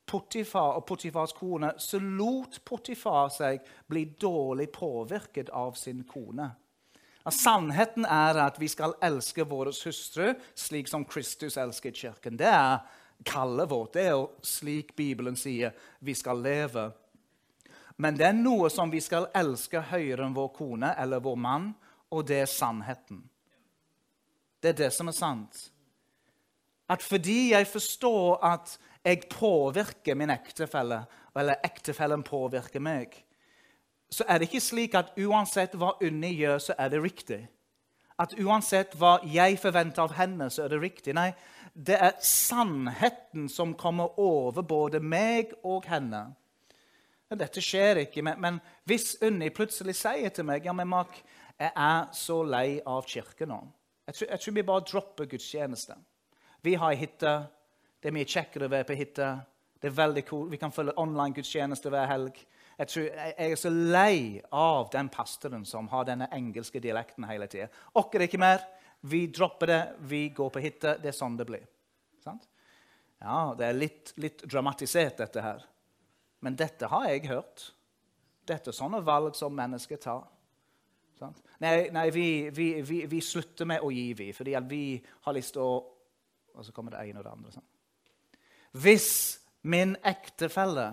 Potifar 0.06 0.78
og 0.78 0.86
Potifars 0.86 1.32
kone, 1.32 1.72
så 1.78 1.98
lot 1.98 2.60
Potifar 2.64 3.30
seg 3.32 3.64
bli 3.88 4.04
dårlig 4.20 4.68
påvirket 4.72 5.48
av 5.48 5.72
sin 5.80 6.04
kone. 6.08 6.50
Sannheten 7.32 8.04
er 8.04 8.36
at 8.44 8.58
vi 8.60 8.68
skal 8.68 8.98
elske 9.02 9.46
vår 9.48 9.70
hustru 9.72 10.34
slik 10.54 10.90
som 10.92 11.06
Kristus 11.08 11.56
elsket 11.56 11.96
kirken. 11.96 12.36
Det 12.36 12.50
er 12.50 12.82
kallet 13.24 13.70
vårt. 13.70 13.94
Det 13.94 14.02
er 14.02 14.12
jo 14.12 14.26
slik 14.44 14.92
Bibelen 14.96 15.36
sier 15.36 15.72
vi 16.04 16.14
skal 16.14 16.42
leve. 16.44 16.90
Men 17.96 18.18
det 18.18 18.26
er 18.28 18.36
noe 18.36 18.68
som 18.70 18.90
vi 18.92 19.00
skal 19.00 19.30
elske 19.32 19.80
høyere 19.88 20.26
enn 20.26 20.36
vår 20.36 20.50
kone 20.56 20.92
eller 21.00 21.22
vår 21.24 21.38
mann, 21.38 21.70
og 22.12 22.26
det 22.28 22.42
er 22.42 22.50
sannheten. 22.50 23.22
Det 24.60 24.74
er 24.74 24.80
det 24.84 24.90
som 24.92 25.08
er 25.08 25.16
sant. 25.16 25.68
At 26.88 27.02
fordi 27.02 27.52
jeg 27.52 27.66
forstår 27.66 28.44
at 28.44 28.78
jeg 29.04 29.22
påvirker 29.30 30.14
min 30.14 30.30
ektefelle, 30.30 31.04
eller 31.36 31.64
ektefellen 31.64 32.22
påvirker 32.22 32.80
meg, 32.80 33.16
så 34.10 34.24
er 34.28 34.38
det 34.38 34.48
ikke 34.48 34.62
slik 34.62 34.94
at 34.94 35.16
uansett 35.18 35.74
hva 35.78 35.94
Unni 36.04 36.30
gjør, 36.36 36.58
så 36.58 36.76
er 36.78 36.92
det 36.92 37.02
riktig. 37.02 37.40
At 38.20 38.36
uansett 38.38 38.94
hva 38.98 39.16
jeg 39.26 39.58
forventer 39.58 40.04
av 40.04 40.14
henne, 40.14 40.46
så 40.50 40.64
er 40.64 40.74
det 40.74 40.82
riktig. 40.84 41.16
Nei, 41.16 41.32
det 41.74 41.96
er 41.98 42.20
sannheten 42.22 43.48
som 43.50 43.74
kommer 43.74 44.14
over 44.20 44.62
både 44.62 45.00
meg 45.02 45.56
og 45.66 45.88
henne. 45.90 46.28
Dette 47.34 47.58
skjer 47.64 48.04
ikke, 48.04 48.22
men, 48.22 48.38
men 48.38 48.58
hvis 48.86 49.16
Unni 49.24 49.48
plutselig 49.50 49.96
sier 49.98 50.30
til 50.30 50.46
meg 50.46 50.68
ja, 50.68 50.74
men 50.76 50.86
Mark, 50.86 51.16
jeg 51.58 51.72
er 51.74 52.06
så 52.14 52.36
lei 52.46 52.78
av 52.86 53.08
kirken 53.10 53.50
nå. 53.50 53.58
Jeg 54.06 54.14
tror, 54.14 54.28
jeg 54.30 54.42
tror 54.44 54.54
vi 54.54 54.66
bare 54.68 54.86
dropper 54.86 55.30
gudstjeneste. 55.32 55.96
Vi 56.64 56.74
har 56.80 56.94
ei 56.94 57.00
hytte. 57.02 57.32
Det 58.00 58.08
er 58.08 58.14
mye 58.16 58.28
kjekkere 58.28 58.68
å 58.68 58.72
være 58.72 58.88
på 58.88 58.96
hytte. 58.96 59.26
Det 59.80 59.90
er 59.90 59.96
veldig 59.98 60.22
cool. 60.30 60.46
Vi 60.48 60.60
kan 60.60 60.72
følge 60.72 60.94
online 61.00 61.36
gudstjeneste 61.36 61.92
hver 61.92 62.08
helg. 62.08 62.38
Jeg, 62.78 62.88
tror, 62.88 63.04
jeg, 63.04 63.34
er 63.36 63.58
så 63.60 63.70
lei 63.70 64.40
av 64.48 64.88
den 64.94 65.10
pastoren 65.12 65.66
som 65.68 65.90
har 65.92 66.06
denne 66.08 66.30
engelske 66.32 66.80
dialekten 66.80 67.26
hele 67.28 67.50
tida. 67.52 67.68
Orker 68.00 68.24
ikke 68.24 68.40
mer. 68.40 68.64
Vi 69.04 69.26
dropper 69.28 69.68
det. 69.68 69.82
Vi 70.08 70.22
går 70.32 70.50
på 70.54 70.64
hytte. 70.64 70.96
Det 71.02 71.12
er 71.12 71.16
sånn 71.18 71.36
det 71.36 71.46
blir. 71.52 71.68
Sant? 72.24 72.48
Ja, 73.20 73.52
det 73.58 73.68
er 73.68 73.76
litt, 73.76 74.14
litt 74.20 74.44
dramatisert, 74.48 75.20
dette 75.20 75.44
her. 75.44 75.64
Men 76.44 76.56
dette 76.56 76.88
har 76.88 77.10
jeg 77.10 77.28
hørt. 77.28 77.70
Dette 78.48 78.72
er 78.72 78.76
sånne 78.76 79.04
valg 79.04 79.36
som 79.36 79.52
mennesker 79.56 80.00
tar. 80.00 80.24
Nei, 81.60 81.90
nei 81.92 82.08
vi, 82.12 82.28
vi, 82.52 82.68
vi, 82.84 83.04
vi, 83.08 83.20
slutter 83.24 83.68
med 83.68 83.84
å 83.84 83.92
gi, 83.94 84.10
vi, 84.18 84.32
fordi 84.36 84.56
vi 84.68 84.84
har 85.24 85.36
lyst 85.36 85.54
til 85.54 85.62
å 85.64 85.93
Og 86.54 86.64
så 86.66 86.72
kommer 86.72 86.94
det 86.94 87.02
ene 87.08 87.20
og 87.20 87.26
det 87.26 87.32
andre. 87.34 87.52
Sånn. 87.54 87.70
Hvis 88.74 89.10
min 89.62 89.94
ektefelle 90.06 90.88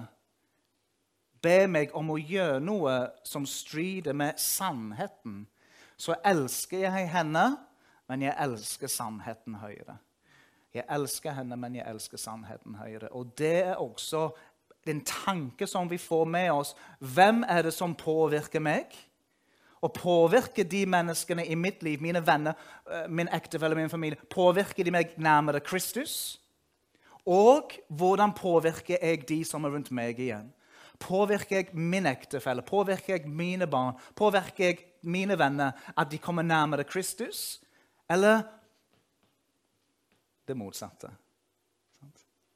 ber 1.41 1.67
meg 1.71 1.95
om 1.97 2.13
å 2.13 2.19
gjøre 2.19 2.62
noe 2.63 2.95
som 3.26 3.47
strider 3.50 4.13
med 4.17 4.39
sannheten, 4.41 5.45
så 5.97 6.17
elsker 6.26 6.86
jeg 6.86 7.10
henne, 7.13 7.45
men 8.10 8.26
jeg 8.26 8.38
elsker 8.41 8.89
sannheten 8.91 9.60
høyere. 9.62 9.97
Jeg 10.74 10.86
elsker 10.89 11.36
henne, 11.36 11.58
men 11.60 11.76
jeg 11.76 11.88
elsker 11.89 12.21
sannheten 12.21 12.78
høyere. 12.80 13.12
Og 13.12 13.34
det 13.38 13.58
er 13.74 13.82
også 13.82 14.30
en 14.88 15.02
tanke 15.06 15.67
som 15.67 15.89
vi 15.89 16.00
får 16.02 16.26
med 16.26 16.52
oss. 16.52 16.76
Hvem 17.00 17.43
er 17.47 17.67
det 17.67 17.74
som 17.76 17.95
påvirker 17.95 18.63
meg? 18.63 18.93
Og 19.82 19.94
påvirker 19.94 20.67
de 20.70 20.86
menneskene 20.86 21.46
i 21.50 21.56
mitt 21.58 21.82
liv, 21.84 22.02
mine 22.02 22.22
venner, 22.26 22.54
eh, 22.86 23.08
min 23.10 23.30
ektefelle, 23.34 23.76
min 23.76 23.89
familie, 23.89 24.20
påvirker 24.30 24.84
de 24.84 24.91
meg 24.91 25.17
nærmere 25.17 25.60
Kristus? 25.60 26.39
Og 27.26 27.72
hvordan 27.88 28.34
påvirker 28.34 28.98
jeg 29.02 29.28
de 29.30 29.44
som 29.46 29.65
er 29.65 29.74
rundt 29.74 29.91
meg 29.91 30.20
igjen? 30.20 30.52
Påvirker 31.00 31.56
jeg 31.56 31.74
min 31.74 32.06
ektefelle, 32.06 32.62
påvirker 32.62 33.15
jeg 33.15 33.30
mine 33.30 33.67
barn, 33.67 33.98
påvirker 34.15 34.65
jeg 34.65 34.78
mine 35.02 35.38
venner 35.38 35.72
at 35.98 36.12
de 36.12 36.17
kommer 36.17 36.46
nærmere 36.46 36.84
Kristus? 36.84 37.62
Eller 38.10 38.44
det 40.48 40.58
motsatte? 40.58 41.10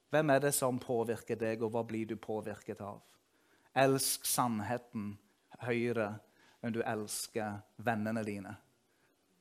Hvem 0.09 0.29
er 0.29 0.39
det 0.39 0.53
som 0.53 0.77
påvirker 0.79 1.35
deg, 1.35 1.63
og 1.63 1.73
hva 1.73 1.81
blir 1.83 2.05
du 2.05 2.15
påvirket 2.15 2.81
av? 2.81 3.01
Elsk 3.75 4.25
sannheten 4.25 5.17
høyere 5.65 6.13
enn 6.65 6.73
du 6.73 6.81
elsker 6.81 7.59
vennene 7.85 8.23
dine 8.25 8.55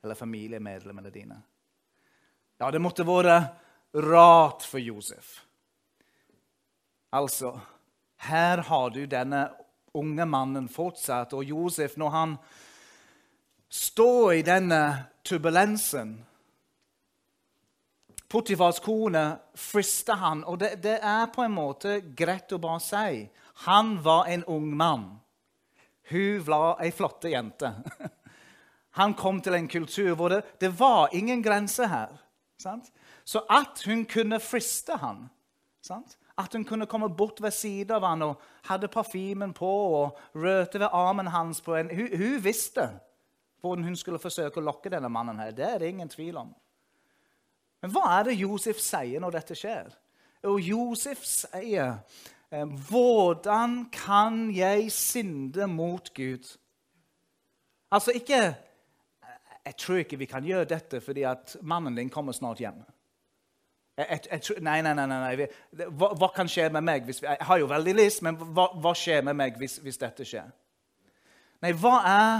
eller 0.05 0.15
familiemedlemmene 0.15 1.09
dine. 1.09 1.39
Ja, 2.61 2.69
det 2.71 2.79
måtte 2.79 3.03
vært 3.07 3.55
rart 4.05 4.65
for 4.67 4.79
Josef. 4.79 5.39
Altså, 7.15 7.55
her 8.27 8.61
har 8.67 8.93
du 8.93 9.05
denne 9.09 9.47
unge 9.97 10.27
mannen 10.29 10.69
fortsatt, 10.69 11.33
og 11.33 11.43
Josef, 11.47 11.97
når 11.97 12.13
han 12.13 12.37
står 13.71 14.33
i 14.33 14.45
denne 14.45 14.81
turbulensen 15.25 16.15
Potifars 18.29 18.81
kone 18.83 19.21
frister 19.55 20.17
han, 20.19 20.41
og 20.43 20.57
det, 20.59 20.75
det, 20.83 20.97
er 21.01 21.29
på 21.31 21.45
en 21.45 21.53
måte 21.55 21.99
greit 22.17 22.51
å 22.51 22.59
bare 22.59 22.81
si. 22.83 23.19
Han 23.69 23.93
var 24.03 24.25
en 24.27 24.43
ung 24.51 24.65
mann. 24.75 25.05
Hun 26.09 26.43
var 26.47 26.81
ei 26.83 26.91
flotte 26.91 27.29
jente. 27.29 27.71
Han 28.99 29.13
kom 29.13 29.41
til 29.43 29.57
en 29.57 29.67
kultur 29.67 30.13
hvor 30.15 30.31
det, 30.31 30.43
det 30.61 30.69
var 30.79 31.09
ingen 31.13 31.43
grense 31.43 31.87
her. 31.91 32.13
Sant? 32.57 32.91
Så 33.25 33.41
at 33.49 33.81
hun 33.85 34.05
kunne 34.05 34.39
friste 34.39 34.95
han, 35.01 35.25
sant? 35.81 36.17
at 36.37 36.53
hun 36.53 36.65
kunne 36.65 36.85
komme 36.85 37.09
bort 37.09 37.41
ved 37.41 37.51
siden 37.51 37.95
av 37.95 38.05
han 38.05 38.21
og 38.21 38.41
hadde 38.67 38.87
parfymen 38.91 39.53
på 39.55 39.71
og 39.97 40.19
rørte 40.35 40.79
ved 40.79 40.91
armen 40.91 41.27
hans 41.27 41.61
på 41.61 41.75
en, 41.75 41.89
hun, 41.89 42.09
hun, 42.17 42.37
visste 42.43 42.89
hvordan 43.63 43.83
hun 43.83 43.95
skulle 43.95 44.19
forsøke 44.19 44.59
å 44.59 44.65
lokke 44.65 44.91
denne 44.93 45.09
mannen. 45.09 45.39
her. 45.39 45.51
Det 45.51 45.65
er 45.65 45.79
det 45.79 45.89
ingen 45.89 46.09
tvil 46.09 46.37
om. 46.37 46.51
Men 47.81 47.91
hva 47.91 48.19
er 48.19 48.29
det 48.29 48.39
Josef 48.39 48.79
sier 48.83 49.23
når 49.23 49.39
dette 49.39 49.57
skjer? 49.57 49.89
Jo, 50.43 50.57
Josef 50.59 51.23
sier 51.25 51.97
hvordan 52.63 53.89
kan 53.91 54.55
jeg 54.55 54.91
synde 54.91 55.67
mot 55.67 56.13
Gud? 56.13 56.57
Altså 57.91 58.11
ikke 58.11 58.55
Jeg 59.65 59.75
tror 59.77 59.95
ikke 59.95 60.17
vi 60.17 60.25
kan 60.25 60.45
gjøre 60.45 60.65
dette 60.65 61.01
fordi 61.01 61.23
at 61.23 61.57
mannen 61.61 61.95
din 61.95 62.09
kommer 62.09 62.31
snart 62.31 62.57
hjem. 62.57 62.83
Jeg, 63.97 64.41
nei, 64.61 64.81
nei, 64.81 64.93
nei. 64.93 65.07
nei. 65.07 65.47
Hva, 65.71 66.11
hva, 66.19 66.27
kan 66.35 66.49
skje 66.51 66.67
med 66.69 66.83
meg? 66.83 67.05
Hvis, 67.07 67.21
jeg 67.23 67.37
har 67.41 67.57
jo 67.57 67.69
veldig 67.71 67.93
lyst, 67.95 68.21
men 68.21 68.35
hva, 68.35 68.67
hva 68.83 68.91
skjer 68.93 69.23
med 69.23 69.37
meg 69.39 69.57
hvis, 69.57 69.77
hvis, 69.81 69.97
dette 69.97 70.27
skjer? 70.27 70.51
Nei, 71.63 71.71
hva 71.79 71.93
er 72.11 72.33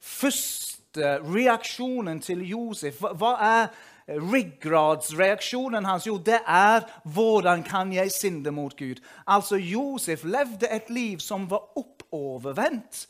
første 0.00 1.18
reaksjonen 1.20 2.20
til 2.24 2.46
Josef? 2.48 2.98
Hva, 2.98 3.12
hva 3.20 3.32
er 3.44 3.68
ryggradsreaksjonen 4.08 5.84
hans? 5.84 6.06
Jo, 6.06 6.18
det 6.18 6.40
er 6.46 6.80
'hvordan 7.04 7.62
kan 7.62 7.92
jeg 7.92 8.12
synde 8.12 8.50
mot 8.50 8.74
Gud'? 8.80 9.02
Altså, 9.26 9.56
Josef 9.56 10.24
levde 10.24 10.68
et 10.70 10.90
liv 10.90 11.18
som 11.18 11.50
var 11.50 11.78
oppovervendt. 11.78 13.06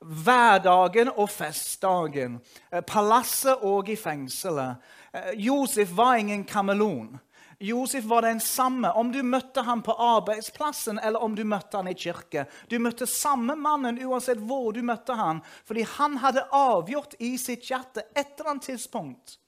Hverdagen 0.00 1.10
og 1.16 1.30
festdagen. 1.30 2.40
Eh, 2.72 2.80
palasset 2.80 3.56
og 3.62 3.88
i 3.88 3.96
fengselet. 3.96 4.76
Eh, 5.14 5.32
Josef 5.34 5.96
var 5.96 6.14
ingen 6.14 6.44
kameleon. 6.44 7.18
Josef 7.60 8.08
var 8.08 8.20
den 8.20 8.40
samme 8.40 8.92
om 8.92 9.12
du 9.12 9.22
møtte 9.22 9.62
ham 9.62 9.82
på 9.82 9.92
arbeidsplassen 9.92 10.98
eller 11.02 11.22
om 11.22 11.34
du 11.34 11.44
møtte 11.44 11.76
ham 11.76 11.88
i 11.88 11.94
kirke. 11.94 12.44
Du 12.70 12.78
møtte 12.78 13.06
samme 13.06 13.56
mannen 13.56 13.98
uansett 14.04 14.38
hvor 14.38 14.72
du 14.72 14.82
møtte 14.82 15.14
ham, 15.14 15.42
fordi 15.64 15.86
han 15.96 16.16
hadde 16.16 16.44
avgjort 16.52 17.14
i 17.18 17.36
sitt 17.38 17.64
hjerte 17.64 18.04
et 18.14 18.36
eller 18.36 18.50
annet 18.50 18.62
tidspunkt 18.62 19.38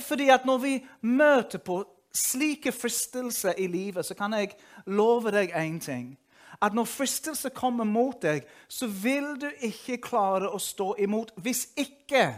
fordi 0.00 0.28
at 0.30 0.44
når 0.46 0.58
vi 0.62 0.74
møter 1.02 1.58
på 1.58 1.82
slike 2.14 2.72
fristelser 2.72 3.58
i 3.58 3.66
livet, 3.66 4.06
så 4.06 4.14
kan 4.14 4.34
jeg 4.36 4.52
love 4.86 5.32
deg 5.32 5.54
én 5.56 5.80
ting. 5.80 6.18
At 6.62 6.74
når 6.74 6.84
fristelse 6.84 7.50
kommer 7.50 7.84
mot 7.84 8.20
deg, 8.22 8.44
så 8.68 8.86
vil 8.86 9.34
du 9.40 9.48
ikke 9.64 9.98
klare 10.04 10.50
å 10.52 10.60
stå 10.62 10.92
imot 11.02 11.32
hvis 11.42 11.66
ikke 11.76 12.28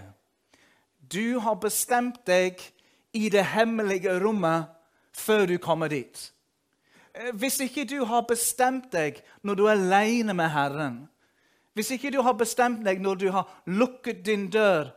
du 1.12 1.40
har 1.44 1.58
bestemt 1.60 2.22
deg 2.26 2.62
i 3.14 3.28
det 3.28 3.44
hemmelige 3.52 4.14
rommet 4.22 4.70
før 5.12 5.46
du 5.46 5.58
kommer 5.58 5.92
dit. 5.92 6.30
Eh, 7.14 7.34
hvis 7.34 7.60
ikke 7.60 7.84
du 7.84 8.04
har 8.08 8.24
bestemt 8.28 8.88
deg 8.92 9.20
når 9.42 9.54
du 9.54 9.66
er 9.66 9.76
alene 9.76 10.34
med 10.34 10.50
Herren, 10.50 10.96
hvis 11.74 11.90
ikke 11.90 12.10
du 12.14 12.22
har 12.22 12.38
bestemt 12.38 12.84
deg 12.86 13.02
når 13.02 13.20
du 13.20 13.28
har 13.34 13.50
lukket 13.66 14.24
din 14.26 14.48
dør 14.50 14.94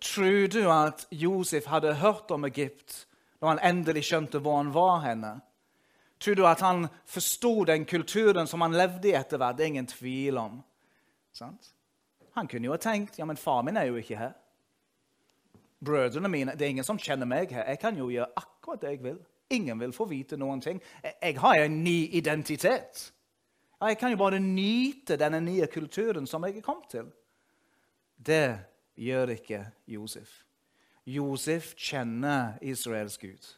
Tror 0.00 0.48
du 0.52 0.62
at 0.68 1.06
Josef 1.10 1.66
hadde 1.66 1.94
hørt 1.94 2.30
om 2.30 2.44
Egypt 2.44 3.06
når 3.40 3.48
han 3.48 3.62
endelig 3.64 4.04
skjønte 4.08 4.40
hvor 4.44 4.58
han 4.58 4.72
var 4.74 4.98
henne? 5.04 5.32
Tror 6.20 6.34
du 6.34 6.46
at 6.48 6.60
han 6.60 6.88
forsto 7.04 7.64
den 7.64 7.84
kulturen 7.88 8.46
som 8.46 8.60
han 8.60 8.76
levde 8.76 9.08
i 9.08 9.16
etter 9.16 9.40
hvert? 9.40 9.56
Det 9.56 9.64
er 9.64 9.72
ingen 9.74 9.88
tvil 9.88 10.38
om. 10.40 10.60
Sant? 11.32 11.72
Han 12.36 12.48
kunne 12.48 12.68
jo 12.68 12.74
ha 12.74 12.80
tenkt 12.80 13.18
ja, 13.18 13.24
men 13.24 13.40
far 13.40 13.62
min 13.64 13.76
er 13.76 13.88
jo 13.88 13.96
ikke 14.00 14.20
her. 14.20 14.36
Brødrene 15.84 16.28
mine, 16.28 16.52
Det 16.52 16.62
er 16.62 16.70
ingen 16.76 16.84
som 16.84 16.98
kjenner 16.98 17.28
meg 17.28 17.52
her. 17.52 17.64
Jeg 17.68 17.78
kan 17.78 17.96
jo 17.96 18.10
gjøre 18.10 18.32
akkurat 18.36 18.80
det 18.80 18.90
jeg 18.90 19.02
vil. 19.02 19.18
Ingen 19.50 19.80
vil 19.80 19.92
få 19.92 20.04
vite 20.04 20.36
noen 20.36 20.60
ting. 20.60 20.80
Jeg 21.22 21.38
har 21.38 21.54
en 21.54 21.84
ny 21.84 22.08
identitet. 22.12 23.12
Jeg 23.80 23.98
kan 23.98 24.10
jo 24.10 24.16
bare 24.16 24.40
nyte 24.40 25.16
denne 25.16 25.40
nye 25.40 25.66
kulturen 25.66 26.26
som 26.26 26.44
jeg 26.44 26.56
er 26.56 26.64
kommet 26.64 26.88
til. 26.90 27.12
Det 28.16 28.58
gjør 28.96 29.36
ikke 29.36 29.62
Josef. 29.86 30.42
Josef 31.06 31.74
kjenner 31.78 32.58
Israels 32.62 33.18
Gud. 33.18 33.52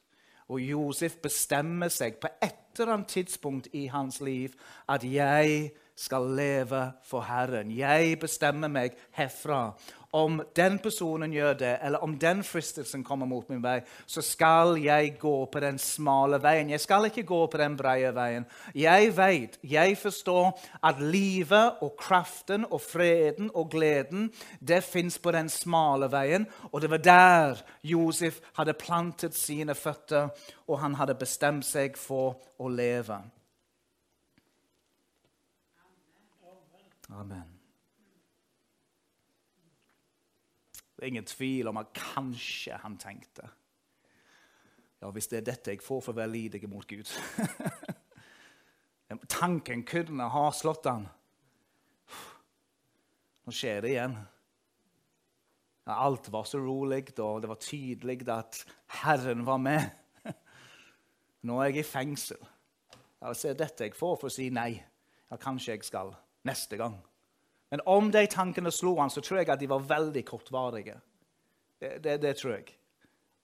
Og 0.49 0.61
Josef 0.65 1.19
bestemmer 1.23 1.93
seg 1.93 2.17
på 2.21 2.31
et 2.43 2.81
eller 2.81 2.95
annet 2.95 3.13
tidspunkt 3.13 3.69
i 3.77 3.87
hans 3.93 4.21
liv 4.25 4.55
at 4.89 5.05
jeg 5.05 5.73
skal 5.99 6.29
leve 6.39 6.83
for 7.05 7.27
Herren. 7.27 7.73
Jeg 7.75 8.19
bestemmer 8.21 8.71
meg 8.71 8.97
herfra 9.17 9.73
om 10.13 10.41
den 10.57 10.79
personen 10.79 11.33
gjør 11.33 11.55
det, 11.61 11.73
eller 11.83 11.99
om 12.05 12.15
den 12.19 12.41
fristelsen 12.45 13.03
kommer 13.05 13.27
mot 13.29 13.49
min 13.51 13.63
vei, 13.63 13.81
så 14.07 14.23
skal 14.25 14.79
jeg 14.81 15.19
gå 15.21 15.35
på 15.53 15.61
den 15.61 15.79
smale 15.79 16.41
veien. 16.43 16.71
Jeg 16.71 16.81
skal 16.81 17.11
ikke 17.11 17.27
gå 17.29 17.41
på 17.47 17.61
den 17.61 17.77
brede 17.77 18.15
veien. 18.17 18.47
Jeg 18.75 19.11
vet, 19.17 19.59
jeg 19.63 19.99
forstår 20.01 20.55
at 20.83 21.03
livet 21.03 21.83
og 21.85 21.97
kraften 22.01 22.65
og 22.71 22.81
freden 22.81 23.51
og 23.55 23.69
gleden 23.71 24.31
det 24.61 24.81
fins 24.85 25.19
på 25.19 25.33
den 25.37 25.49
smale 25.53 26.09
veien. 26.13 26.49
Og 26.73 26.81
det 26.81 26.91
var 26.91 27.05
der 27.05 27.63
Josef 27.83 28.41
hadde 28.57 28.73
plantet 28.73 29.37
sine 29.37 29.75
føtter, 29.75 30.29
og 30.69 30.81
han 30.81 30.95
hadde 30.95 31.19
bestemt 31.21 31.69
seg 31.69 32.01
for 32.01 32.41
å 32.59 32.73
leve. 32.73 33.21
Amen. 37.09 37.58
Det 40.99 41.05
er 41.05 41.13
ingen 41.13 41.29
tvil 41.31 41.69
om 41.71 41.77
at 41.79 41.93
kanskje 41.95 42.75
han 42.83 42.97
tenkte 42.99 43.47
ja, 44.99 45.13
hvis 45.15 45.29
det 45.31 45.37
er 45.39 45.45
dette 45.47 45.71
jeg 45.71 45.85
får 45.85 46.01
for 46.03 46.11
å 46.11 46.19
være 46.19 46.33
lidig 46.33 46.67
mot 46.67 46.83
Gud 46.91 47.07
Tanken 49.31 49.85
kunne 49.89 50.27
ha 50.29 50.43
slått 50.53 50.85
han. 50.91 51.07
Nå 53.47 53.55
skjer 53.57 53.81
det 53.81 53.93
igjen. 53.95 54.17
Alt 55.89 56.29
var 56.35 56.45
så 56.45 56.61
rolig, 56.61 57.15
og 57.17 57.41
det 57.41 57.49
var 57.49 57.63
tydelig 57.63 58.27
at 58.29 58.59
Herren 58.99 59.47
var 59.47 59.63
med. 59.65 59.87
Nå 61.49 61.57
er 61.63 61.71
jeg 61.71 61.81
i 61.81 61.89
fengsel. 61.89 62.43
Det 62.93 63.49
er 63.49 63.57
dette 63.57 63.89
jeg 63.89 63.97
får 63.97 64.21
for 64.21 64.29
å 64.29 64.35
si 64.35 64.51
nei. 64.53 64.75
Ja, 65.31 65.41
kanskje 65.41 65.79
jeg 65.79 65.89
skal 65.89 66.13
neste 66.45 66.77
gang. 66.77 67.01
Men 67.71 67.81
om 67.87 68.11
de 68.11 68.25
tankene 68.27 68.73
slo 68.73 68.95
han, 69.01 69.11
så 69.11 69.21
tror 69.21 69.43
jeg 69.43 69.51
at 69.53 69.61
de 69.61 69.69
var 69.69 69.85
veldig 69.85 70.25
kortvarige. 70.27 70.97
Det, 71.79 71.99
det, 72.05 72.17
det, 72.23 72.37
tror 72.41 72.55
jeg. 72.57 72.73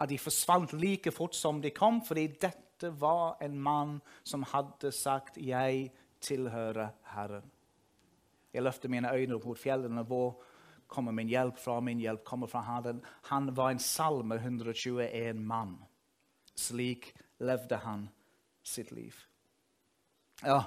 At 0.01 0.09
de 0.09 0.19
forsvant 0.19 0.73
like 0.73 1.13
fort 1.13 1.37
som 1.37 1.61
de 1.63 1.71
kom, 1.71 2.01
fordi 2.05 2.27
dette 2.41 2.91
var 3.01 3.37
en 3.45 3.59
mann 3.61 4.01
som 4.25 4.43
hadde 4.43 4.93
sagt 4.93 5.37
'Jeg 5.37 5.93
tilhører 6.21 6.89
Herren'. 7.15 7.51
Jeg 8.55 8.63
løfter 8.63 8.89
mine 8.89 9.13
øyne 9.13 9.35
opp 9.35 9.45
mot 9.45 9.59
fjellene. 9.59 10.03
Hvor 10.03 10.43
kommer 10.87 11.13
min 11.13 11.29
hjelp 11.29 11.59
fra? 11.59 11.81
Min 11.81 11.99
hjelp 11.99 12.25
kommer 12.25 12.47
fra 12.47 12.61
Herren. 12.63 13.03
Han 13.23 13.57
var 13.57 13.71
en 13.71 13.79
salme 13.79 14.35
121 14.35 15.35
mann. 15.35 15.79
Slik 16.57 17.15
levde 17.39 17.77
han 17.77 18.09
sitt 18.63 18.93
liv. 18.93 19.15
Ja, 20.43 20.63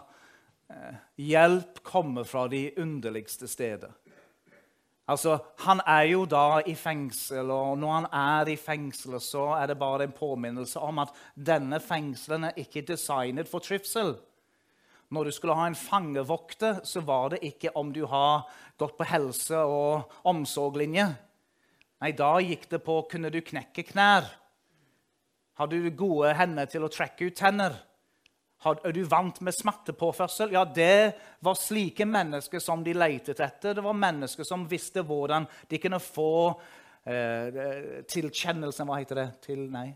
hjelp 1.18 1.84
kommer 1.84 2.24
fra 2.24 2.48
de 2.48 2.72
underligste 2.78 3.48
steder. 3.48 3.92
Altså, 5.08 5.38
Han 5.58 5.80
er 5.88 6.04
jo 6.12 6.26
da 6.26 6.62
i 6.68 6.76
fengsel, 6.76 7.52
og 7.52 7.78
når 7.80 7.94
han 7.94 8.08
er 8.12 8.52
i 8.52 8.56
fengsel, 8.60 9.20
så 9.24 9.54
er 9.56 9.68
det 9.68 9.80
bare 9.80 10.04
en 10.04 10.12
påminnelse 10.12 10.80
om 10.80 11.00
at 11.00 11.14
denne 11.36 11.80
fengselen 11.80 12.44
er 12.50 12.60
ikke 12.60 12.82
designet 12.82 13.48
for 13.48 13.64
trivsel. 13.64 14.18
Når 15.10 15.24
du 15.24 15.32
skulle 15.32 15.56
ha 15.56 15.68
en 15.68 15.80
fangevokter, 15.80 16.82
så 16.84 17.00
var 17.00 17.30
det 17.30 17.40
ikke 17.42 17.72
om 17.80 17.94
du 17.94 18.06
har 18.06 18.50
gått 18.78 18.98
på 18.98 19.08
helse- 19.08 19.64
og 19.64 20.12
omsorglinje. 20.28 21.08
Nei, 22.02 22.12
da 22.12 22.36
gikk 22.44 22.68
det 22.70 22.84
på 22.84 23.00
kunne 23.10 23.32
du 23.32 23.40
knekke 23.42 23.88
knær. 23.88 24.28
Hadde 25.58 25.80
du 25.82 25.90
gode 25.90 26.36
hender 26.36 26.68
til 26.70 26.84
å 26.84 26.92
trekke 26.92 27.32
ut 27.32 27.40
tenner? 27.40 27.87
Er 28.68 28.96
du 28.96 29.04
vant 29.10 29.40
med 29.42 29.56
smertepåførsel? 29.56 30.52
Ja, 30.56 30.64
det 30.66 31.18
var 31.44 31.58
slike 31.60 32.06
mennesker 32.08 32.62
som 32.64 32.84
de 32.84 32.96
lette 32.98 33.36
etter. 33.36 33.76
Det 33.78 33.84
var 33.86 33.98
mennesker 33.98 34.48
som 34.48 34.66
visste 34.70 35.04
hvordan 35.06 35.48
de 35.70 35.80
kunne 35.82 36.00
få 36.04 36.32
eh, 37.08 38.02
tilkjennelse 38.10 38.88
Hva 38.88 39.00
heter 39.00 39.22
det? 39.22 39.28
Til, 39.48 39.68
nei. 39.72 39.90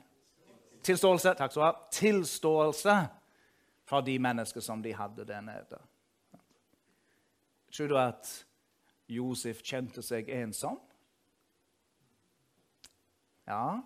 Tilståelse. 0.84 1.36
Takk 1.38 1.54
skal 1.54 1.62
du 1.62 1.68
ha. 1.68 1.74
Tilståelse 1.94 3.00
fra 3.92 4.02
de 4.06 4.20
mennesker 4.20 4.64
som 4.64 4.82
de 4.84 4.94
hadde 4.96 5.26
der 5.28 5.42
nede. 5.46 5.82
Tror 7.72 7.88
du 7.88 7.98
at 8.00 8.32
Josef 9.12 9.62
kjente 9.64 10.04
seg 10.04 10.30
ensom? 10.32 10.80
Ja. 13.48 13.82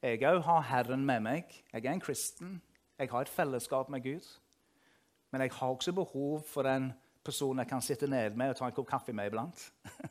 Jeg 0.00 0.22
òg 0.24 0.40
har 0.46 0.64
Herren 0.70 1.04
med 1.04 1.24
meg. 1.24 1.54
Jeg 1.72 1.84
er 1.84 1.92
en 1.92 2.00
kristen. 2.00 2.60
Jeg 3.00 3.08
har 3.08 3.24
et 3.24 3.32
fellesskap 3.32 3.88
med 3.88 4.02
Gud. 4.04 4.26
Men 5.32 5.40
jeg 5.40 5.50
har 5.52 5.68
også 5.68 5.92
behov 5.92 6.42
for 6.46 6.68
en 6.68 6.92
person 7.24 7.58
jeg 7.58 7.68
kan 7.68 7.82
sitte 7.82 8.06
ned 8.06 8.36
med 8.36 8.52
og 8.52 8.58
ta 8.58 8.68
en 8.68 8.76
kopp 8.76 8.90
kaffe 8.90 9.14
med 9.16 9.30
iblant. 9.30 9.62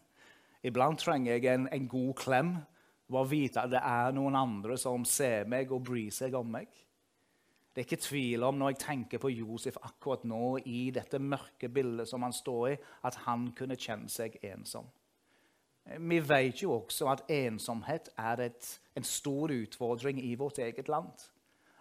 iblant 0.68 1.00
trenger 1.00 1.36
jeg 1.36 1.54
en, 1.54 1.68
en 1.72 1.88
god 1.88 2.14
klem 2.18 2.52
og 3.10 3.32
vite 3.32 3.62
at 3.62 3.70
det 3.74 3.82
er 3.86 4.14
noen 4.18 4.38
andre 4.38 4.78
som 4.78 5.06
ser 5.06 5.46
meg 5.50 5.72
og 5.72 5.84
bryr 5.86 6.10
seg 6.14 6.34
om 6.38 6.50
meg. 6.58 6.68
Det 7.70 7.84
er 7.84 7.86
ikke 7.86 8.02
tvil 8.08 8.44
om 8.44 8.58
når 8.58 8.74
jeg 8.74 8.82
tenker 8.82 9.22
på 9.22 9.30
Josef 9.34 9.78
akkurat 9.86 10.26
nå, 10.26 10.58
i 10.66 10.90
dette 10.94 11.22
mørke 11.22 11.70
bildet 11.70 12.10
som 12.10 12.26
han 12.26 12.34
står 12.34 12.70
i, 12.72 12.78
at 13.06 13.22
han 13.28 13.52
kunne 13.58 13.78
kjenne 13.78 14.10
seg 14.10 14.40
ensom. 14.42 14.90
Vi 16.10 16.20
vet 16.26 16.64
jo 16.64 16.74
også 16.74 17.08
at 17.14 17.30
ensomhet 17.34 18.10
er 18.18 18.50
et, 18.50 18.80
en 18.98 19.06
stor 19.06 19.54
utfordring 19.54 20.22
i 20.26 20.34
vårt 20.38 20.58
eget 20.58 20.90
land 20.90 21.30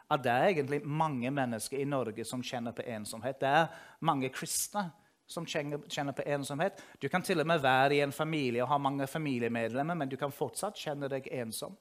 at 0.08 0.22
det 0.24 0.32
er 0.32 0.46
egentlig 0.52 0.80
mange 0.86 1.30
mennesker 1.30 1.78
i 1.78 1.88
Norge 1.88 2.24
som 2.24 2.42
kjenner 2.42 2.72
på 2.72 2.86
ensomhet. 2.88 3.40
Det 3.40 3.48
er 3.48 3.66
mange 4.00 4.30
kristne 4.32 4.88
som 5.28 5.44
kjenner 5.46 6.14
på 6.16 6.24
ensomhet. 6.24 6.80
Du 7.00 7.08
kan 7.08 7.22
til 7.22 7.40
og 7.40 7.46
med 7.46 7.60
være 7.60 7.98
i 7.98 8.00
en 8.00 8.12
familie 8.12 8.62
og 8.64 8.70
ha 8.72 8.78
mange 8.80 9.06
familiemedlemmer, 9.06 9.94
men 9.94 10.08
du 10.08 10.16
kan 10.16 10.32
fortsatt 10.32 10.80
kjenne 10.80 11.10
deg 11.12 11.28
ensom. 11.36 11.76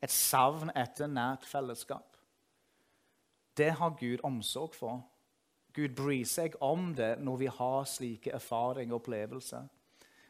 Et 0.00 0.12
savn 0.12 0.72
etter 0.76 1.08
nært 1.08 1.44
fellesskap. 1.44 2.16
Det 3.56 3.70
har 3.76 3.96
Gud 4.00 4.24
omsorg 4.24 4.74
for. 4.76 5.02
Gud 5.76 5.92
bryr 5.96 6.24
seg 6.24 6.56
om 6.64 6.94
det 6.96 7.18
når 7.20 7.36
vi 7.36 7.48
har 7.52 7.88
slike 7.88 8.32
erfaringer 8.32 8.96
og 8.96 9.02
opplevelser. 9.02 9.68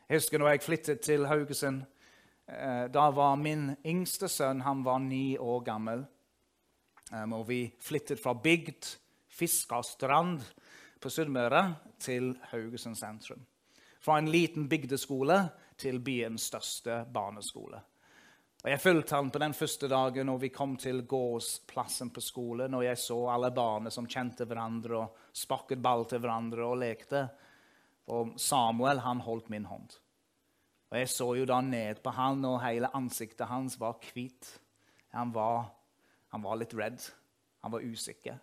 Jeg 0.09 0.19
husker 0.19 0.43
når 0.43 0.53
jeg 0.53 0.63
flyttet 0.63 1.01
til 1.07 1.27
Haugesund. 1.27 1.85
Eh, 2.47 2.87
da 2.91 3.09
var 3.11 3.39
min 3.39 3.73
yngste 3.87 4.29
sønn 4.31 4.63
han 4.63 4.85
var 4.87 4.99
ni 5.03 5.39
år 5.39 5.63
gammel. 5.67 6.05
Um, 7.13 7.37
og 7.39 7.47
vi 7.49 7.61
flyttet 7.81 8.19
fra 8.23 8.35
bygd, 8.35 8.89
fiska 9.31 9.83
strand 9.87 10.43
på 11.01 11.11
Sunnmøre 11.13 11.63
til 12.03 12.33
Haugesund 12.51 12.99
sentrum. 12.99 13.45
Fra 14.03 14.19
en 14.19 14.31
liten 14.31 14.67
bygdeskole 14.69 15.39
til 15.79 16.01
byens 16.03 16.49
største 16.51 17.05
barneskole. 17.13 17.79
Og 18.65 18.71
Jeg 18.73 18.81
fulgte 18.83 19.15
han 19.15 19.29
på 19.31 19.39
den 19.39 19.55
første 19.55 19.87
dagen 19.87 20.27
når 20.27 20.41
vi 20.43 20.49
kom 20.51 20.73
til 20.77 21.05
gårdsplassen 21.07 22.11
på 22.11 22.23
skolen. 22.25 22.75
Og 22.75 22.83
jeg 22.83 22.99
så 22.99 23.19
alle 23.31 23.53
barna 23.55 23.93
som 23.95 24.09
kjente 24.11 24.43
hverandre 24.43 24.97
og 24.99 25.21
sparket 25.31 25.79
ball 25.79 26.03
til 26.11 26.19
hverandre 26.25 26.67
og 26.67 26.81
lekte. 26.81 27.23
Og 28.11 28.35
Samuel 28.41 29.05
han 29.05 29.23
holdt 29.23 29.53
min 29.55 29.69
hånd. 29.71 29.95
Og 30.91 30.99
Jeg 30.99 31.13
så 31.15 31.29
jo 31.39 31.47
da 31.47 31.61
ned 31.61 32.03
på 32.03 32.11
han, 32.15 32.45
og 32.47 32.63
hele 32.63 32.91
ansiktet 32.95 33.47
hans 33.51 33.79
var 33.79 33.99
hvitt. 34.03 34.51
Han 35.15 35.31
var 35.35 35.76
han 36.37 36.45
var 36.45 36.61
litt 36.61 36.75
redd. 36.77 37.01
Han 37.65 37.73
var 37.73 37.85
usikker. 37.85 38.37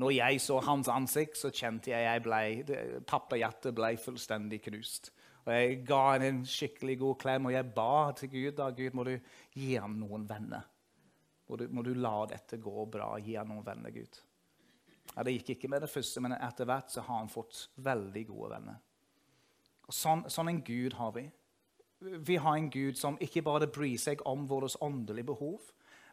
Når 0.00 0.14
jeg 0.14 0.40
så 0.40 0.60
hans 0.64 0.88
ansikt, 0.88 1.36
så 1.36 1.50
kjente 1.52 1.90
jeg 1.90 2.06
jeg 2.06 2.22
ble, 2.24 3.00
pappahjertet 3.08 3.74
ble 3.76 3.96
fullstendig 4.00 4.62
knust. 4.64 5.10
Og 5.44 5.50
Jeg 5.52 5.80
ga 5.88 6.00
henne 6.12 6.28
en 6.30 6.42
skikkelig 6.46 6.96
god 7.00 7.18
klem, 7.20 7.48
og 7.48 7.54
jeg 7.54 7.72
ba 7.76 8.12
til 8.16 8.30
Gud 8.32 8.56
da, 8.60 8.70
Gud, 8.76 8.96
må 8.96 9.04
du 9.08 9.14
gi 9.56 9.74
ham 9.74 9.98
noen 10.00 10.24
venner. 10.28 10.64
Må 11.50 11.58
du, 11.58 11.66
må 11.74 11.82
du 11.82 11.92
la 11.98 12.14
dette 12.30 12.60
gå 12.62 12.84
bra. 12.86 13.10
Gi 13.18 13.34
ham 13.34 13.50
noen 13.50 13.66
venner, 13.66 13.92
Gud. 13.92 14.20
Ja, 15.10 15.24
det 15.26 15.34
gikk 15.34 15.56
ikke 15.56 15.72
med 15.72 15.82
det 15.82 15.90
første, 15.90 16.22
men 16.22 16.36
etter 16.38 16.68
hvert 16.70 16.92
så 16.94 17.02
har 17.02 17.24
han 17.24 17.32
fått 17.32 17.64
veldig 17.82 18.24
gode 18.30 18.52
venner. 18.54 18.78
Og 19.90 19.96
Sånn, 19.96 20.22
sånn 20.30 20.52
en 20.52 20.62
Gud 20.62 20.94
har 21.00 21.12
vi. 21.16 21.26
Vi 22.00 22.36
har 22.36 22.56
en 22.56 22.70
Gud 22.70 22.96
som 22.96 23.18
ikke 23.20 23.42
bare 23.44 23.68
bryr 23.68 23.98
seg 24.00 24.22
om 24.28 24.46
våre 24.48 24.70
åndelige 24.80 25.28
behov, 25.28 25.60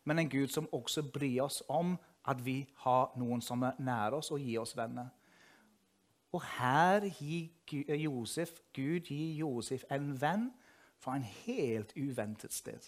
men 0.03 0.19
en 0.19 0.29
Gud 0.29 0.51
som 0.51 0.67
også 0.75 1.05
bryr 1.13 1.45
oss 1.45 1.61
om 1.71 1.95
at 2.27 2.41
vi 2.43 2.65
har 2.83 3.13
noen 3.15 3.41
som 3.41 3.63
er 3.63 3.79
nær 3.79 4.17
oss 4.19 4.31
og 4.35 4.43
gir 4.43 4.59
oss 4.61 4.75
venner. 4.75 5.07
Og 6.35 6.43
her 6.57 7.07
gir 7.07 7.95
Josef, 7.95 8.51
Gud 8.75 9.07
gir 9.07 9.39
Josef 9.39 9.85
en 9.91 10.11
venn 10.19 10.49
fra 10.99 11.15
en 11.15 11.23
helt 11.45 11.93
uventet 11.95 12.53
sted. 12.53 12.83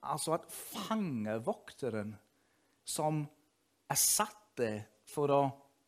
Altså 0.00 0.38
at 0.38 0.48
fangevokteren 0.48 2.14
som 2.84 3.26
er 3.90 4.00
satt 4.00 4.40
der 4.56 4.86
for 5.04 5.32
å 5.32 5.42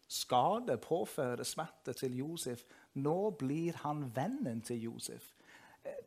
skade, 0.08 0.76
påføre 0.76 1.44
smerte 1.44 1.94
til 1.96 2.20
Josef, 2.20 2.66
nå 3.00 3.30
blir 3.40 3.80
han 3.80 4.10
vennen 4.12 4.60
til 4.64 4.90
Josef 4.90 5.37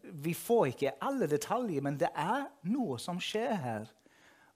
vi 0.04 0.34
får 0.36 0.74
ikke 0.74 0.98
alle 1.04 1.28
detaljer, 1.30 1.84
men 1.86 1.98
det 2.00 2.10
er 2.18 2.50
noe 2.68 2.98
som 3.00 3.20
skjer 3.22 3.56
her. 3.62 3.88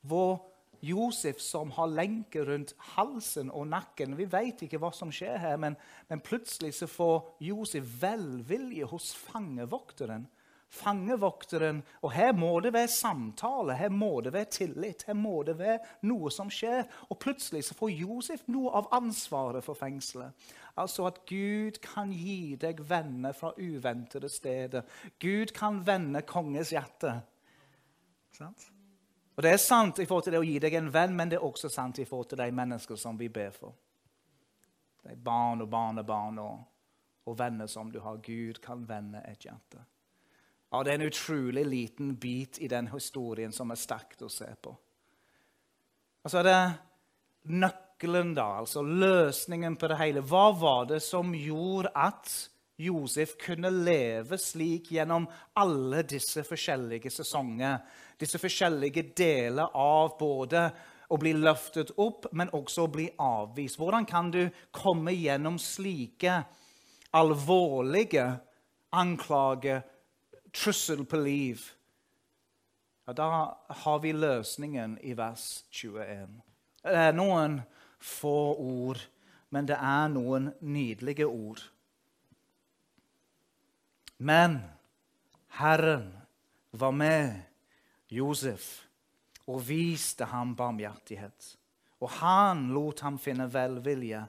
Hvor 0.05 0.43
Josef 0.85 1.39
som 1.41 1.71
har 1.75 1.89
lenke 1.89 2.43
rundt 2.45 2.75
halsen 2.95 3.49
og 3.49 3.67
nakken. 3.71 4.15
Vi 4.19 4.27
vet 4.29 4.65
ikke 4.65 4.79
hva 4.81 4.91
som 4.93 5.11
skjer 5.13 5.39
her, 5.41 5.57
men, 5.61 5.77
men 6.11 6.21
plutselig 6.23 6.75
så 6.77 6.89
får 6.89 7.23
Josef 7.47 7.87
velvilje 8.01 8.87
hos 8.91 9.11
fangevokteren. 9.17 10.27
Fangevokteren, 10.75 11.83
Og 12.01 12.11
her 12.11 12.33
må 12.33 12.59
det 12.59 12.73
være 12.73 12.91
samtale, 12.91 13.77
her 13.79 13.89
må 13.89 14.21
det 14.21 14.33
være 14.33 14.51
tillit, 14.51 15.03
her 15.07 15.13
må 15.13 15.43
det 15.43 15.57
være 15.59 15.79
noe 16.01 16.31
som 16.31 16.51
skjer. 16.51 16.83
Og 17.09 17.19
plutselig 17.19 17.63
så 17.65 17.77
får 17.77 17.93
Josef 17.95 18.43
noe 18.47 18.73
av 18.75 18.91
ansvaret 18.91 19.63
for 19.63 19.77
fengselet. 19.79 20.35
Altså 20.75 21.07
at 21.07 21.21
Gud 21.29 21.79
kan 21.81 22.11
gi 22.11 22.57
deg 22.59 22.81
venner 22.89 23.33
fra 23.33 23.53
uventede 23.57 24.29
steder. 24.29 24.83
Gud 25.19 25.53
kan 25.55 25.79
vende 25.87 26.21
konges 26.27 26.73
hjerte. 26.75 27.21
Sant? 28.35 28.67
Og 29.35 29.43
Det 29.43 29.51
er 29.51 29.57
sant 29.57 29.99
i 29.99 30.05
forhold 30.05 30.23
til 30.23 30.35
det 30.35 30.39
å 30.39 30.47
gi 30.47 30.59
deg 30.63 30.77
en 30.79 30.93
venn, 30.93 31.15
men 31.15 31.31
det 31.31 31.39
er 31.39 31.47
også 31.47 31.69
sant 31.71 31.99
i 31.99 32.05
forhold 32.07 32.29
til 32.31 32.39
de 32.39 32.51
mennesker 32.55 32.99
som 32.99 33.17
vi 33.19 33.27
ber 33.29 33.51
for. 33.55 33.75
De 35.03 35.15
barn 35.15 35.61
og 35.61 35.69
barnebarn 35.69 36.39
og, 36.39 36.63
og 37.25 37.37
venner 37.39 37.67
som 37.67 37.91
du 37.91 37.99
har. 37.99 38.21
Gud 38.23 38.61
kan 38.63 38.87
vende 38.87 39.21
et 39.27 39.43
hjerte. 39.43 39.83
Ja, 40.71 40.83
Det 40.83 40.91
er 40.91 40.95
en 40.99 41.07
utrolig 41.07 41.65
liten 41.65 42.15
bit 42.15 42.59
i 42.59 42.67
den 42.67 42.87
historien 42.87 43.51
som 43.51 43.71
er 43.71 43.79
sterkt 43.79 44.21
å 44.21 44.29
se 44.29 44.47
på. 44.61 44.75
Og 46.25 46.31
så 46.31 46.41
er 46.41 46.47
det 46.47 47.53
nøkkelen, 47.53 48.33
da, 48.35 48.57
altså 48.59 48.81
løsningen 48.81 49.77
på 49.77 49.87
det 49.87 49.99
hele. 50.01 50.25
Hva 50.25 50.49
var 50.57 50.87
det 50.89 51.01
som 51.05 51.33
gjorde 51.37 51.93
at 51.95 52.31
Josef 52.81 53.37
kunne 53.39 53.69
leve 53.71 54.37
slik 54.41 54.89
gjennom 54.91 55.29
alle 55.61 56.01
disse 56.03 56.43
forskjellige 56.43 57.13
sesonger? 57.13 57.77
Disse 58.19 58.41
forskjellige 58.41 59.05
deler 59.15 59.77
av 59.77 60.17
både 60.19 60.65
å 61.13 61.17
bli 61.21 61.35
løftet 61.37 61.93
opp, 62.01 62.25
men 62.33 62.51
også 62.57 62.85
å 62.85 62.91
bli 62.91 63.05
avvist. 63.21 63.77
Hvordan 63.79 64.07
kan 64.09 64.31
du 64.33 64.41
komme 64.73 65.13
gjennom 65.13 65.59
slike 65.61 66.39
alvorlige 67.15 68.25
anklager, 68.95 69.83
trussel 70.55 71.03
på 71.05 71.19
liv? 71.19 71.61
Ja, 73.05 73.13
da 73.13 73.29
har 73.83 73.99
vi 73.99 74.13
løsningen 74.13 74.97
i 75.03 75.13
vers 75.13 75.65
21. 75.69 76.39
Det 76.85 77.01
er 77.09 77.13
noen 77.17 77.59
få 78.01 78.55
ord, 78.61 79.01
men 79.53 79.67
det 79.69 79.77
er 79.77 80.07
noen 80.13 80.49
nydelige 80.61 81.27
ord. 81.27 81.61
Men 84.17 84.57
Herren 85.59 86.07
var 86.71 86.95
med 86.95 87.35
Josef 88.11 88.85
og 89.45 89.61
viste 89.67 90.25
ham 90.31 90.55
barmhjertighet. 90.57 91.51
Og 92.01 92.09
han 92.19 92.67
lot 92.73 93.03
ham 93.05 93.19
finne 93.21 93.47
velvilje 93.51 94.23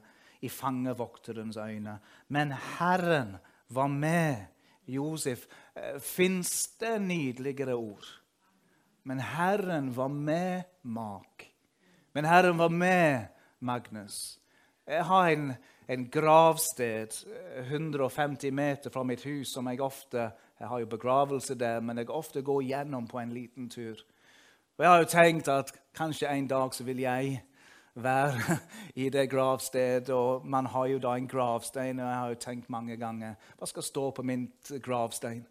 i 0.45 0.51
fangevokterens 0.53 1.57
øyne. 1.57 1.99
Men 2.29 2.53
Herren 2.53 3.37
var 3.69 3.89
med 3.89 4.47
Josef. 4.87 5.47
Eh, 5.75 5.99
Fins 6.01 6.77
det 6.81 6.99
nydeligere 7.03 7.75
ord? 7.75 8.07
Men 9.03 9.21
Herren 9.21 9.93
var 9.95 10.09
med 10.09 10.63
Mak. 10.83 11.53
Men 12.13 12.25
Herren 12.25 12.59
var 12.59 12.69
med 12.69 13.27
Magnus. 13.59 14.39
Jeg 14.87 15.05
har 15.05 15.29
en, 15.29 15.53
en 15.89 16.11
gravsted 16.11 17.09
150 17.57 18.47
eh, 18.47 18.53
meter 18.53 18.91
fra 18.91 19.03
mitt 19.03 19.25
hus 19.27 19.55
som 19.55 19.67
jeg 19.67 19.81
ofte 19.81 20.31
Jeg 20.59 20.69
har 20.69 20.79
jo 20.81 20.87
begravelse 20.87 21.55
der, 21.55 21.81
men 21.81 21.99
jeg 21.99 22.11
ofte 22.11 22.43
går 22.43 22.63
gjennom 22.63 23.07
på 23.07 23.19
en 23.19 23.33
liten 23.33 23.69
tur. 23.71 23.99
Og 24.79 24.85
Jeg 24.85 24.91
har 24.91 24.99
jo 24.99 25.05
tenkt 25.05 25.49
at 25.49 25.73
kanskje 25.95 26.29
en 26.29 26.47
dag 26.49 26.75
så 26.75 26.85
vil 26.85 26.99
jeg 27.01 27.43
være 27.97 28.59
i 29.03 29.09
det 29.11 29.27
gravstedet. 29.31 30.13
Og 30.15 30.47
man 30.47 30.67
har 30.67 30.87
jo 30.93 31.03
da 31.03 31.17
en 31.17 31.29
gravstein, 31.29 32.01
og 32.01 32.07
jeg 32.07 32.21
har 32.21 32.29
jo 32.29 32.41
tenkt 32.47 32.71
mange 32.71 32.97
ganger 32.97 33.35
hva 33.59 33.69
skal 33.69 33.83
stå 33.83 34.11
på 34.17 34.23
min 34.23 34.49
gravstein? 34.83 35.45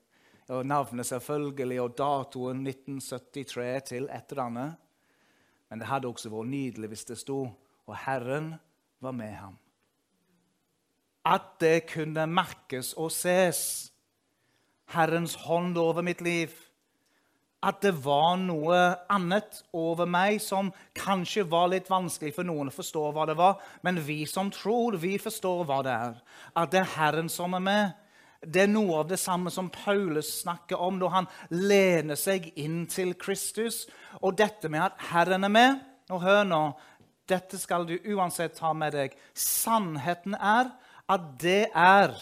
Og 0.53 0.65
Navnet 0.65 1.05
selvfølgelig, 1.09 1.81
og 1.81 1.93
datoen 1.97 2.67
1973 2.67 3.83
til 3.89 4.09
et 4.13 4.31
eller 4.31 4.43
annet. 4.43 4.81
Men 5.69 5.81
det 5.81 5.87
hadde 5.89 6.07
også 6.07 6.29
vært 6.29 6.51
nydelig 6.51 6.91
hvis 6.91 7.07
det 7.09 7.17
sto 7.17 7.39
og 7.85 7.97
Herren 8.05 8.55
var 9.01 9.11
med 9.11 9.33
ham. 9.33 9.57
At 11.25 11.57
det 11.61 11.87
kunne 11.89 12.27
merkes 12.29 12.93
og 12.93 13.11
ses. 13.13 13.91
Herrens 14.93 15.35
hånd 15.45 15.77
over 15.77 16.01
mitt 16.05 16.21
liv. 16.21 16.49
At 17.65 17.81
det 17.81 17.95
var 18.05 18.35
noe 18.37 18.77
annet 19.09 19.63
over 19.73 20.05
meg 20.09 20.37
som 20.43 20.69
kanskje 20.97 21.47
var 21.49 21.71
litt 21.71 21.89
vanskelig 21.89 22.35
for 22.35 22.45
noen 22.45 22.69
å 22.69 22.75
forstå 22.75 23.05
hva 23.15 23.25
det 23.29 23.37
var. 23.39 23.57
Men 23.81 23.97
vi 24.05 24.21
som 24.29 24.51
tror, 24.53 24.99
vi 25.01 25.15
forstår 25.21 25.63
hva 25.65 25.79
det 25.85 25.95
er. 26.07 26.17
At 26.53 26.73
det 26.75 26.83
er 26.83 26.91
Herren 26.95 27.31
som 27.31 27.57
er 27.57 27.63
med. 27.65 27.95
Det 28.45 28.65
er 28.65 28.69
noe 28.69 28.99
av 29.01 29.07
det 29.09 29.17
samme 29.17 29.49
som 29.49 29.71
Paulus 29.73 30.29
snakker 30.43 30.77
om 30.77 30.99
når 31.01 31.13
han 31.15 31.29
lener 31.49 32.19
seg 32.19 32.51
inn 32.61 32.83
til 32.91 33.15
Kristus. 33.17 33.85
Og 34.21 34.37
dette 34.37 34.69
med 34.69 34.85
at 34.85 35.07
Herren 35.09 35.47
er 35.47 35.53
med 35.53 35.81
Og 36.13 36.21
hør 36.21 36.43
nå, 36.45 36.59
dette 37.25 37.57
skal 37.57 37.87
du 37.89 37.95
uansett 38.13 38.59
ta 38.59 38.75
med 38.77 38.93
deg. 38.93 39.15
Sannheten 39.33 40.35
er 40.37 40.69
at 41.09 41.23
det 41.41 41.71
er 41.73 42.13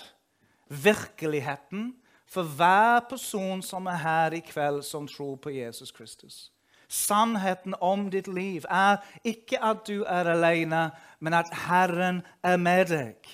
virkeligheten 0.72 1.91
for 2.34 2.50
hver 2.58 3.04
person 3.10 3.62
som 3.62 3.88
er 3.88 4.00
her 4.02 4.34
i 4.34 4.42
kveld 4.42 4.82
som 4.88 5.08
tror 5.08 5.38
på 5.38 5.54
Jesus 5.54 5.92
Kristus. 5.92 6.50
Sannheten 6.90 7.76
om 7.82 8.10
ditt 8.14 8.28
liv 8.28 8.66
er 8.70 9.02
ikke 9.26 9.60
at 9.64 9.86
du 9.88 10.04
er 10.04 10.30
alene, 10.34 10.90
men 11.20 11.34
at 11.34 11.50
Herren 11.68 12.22
er 12.44 12.58
med 12.58 12.90
deg. 12.92 13.30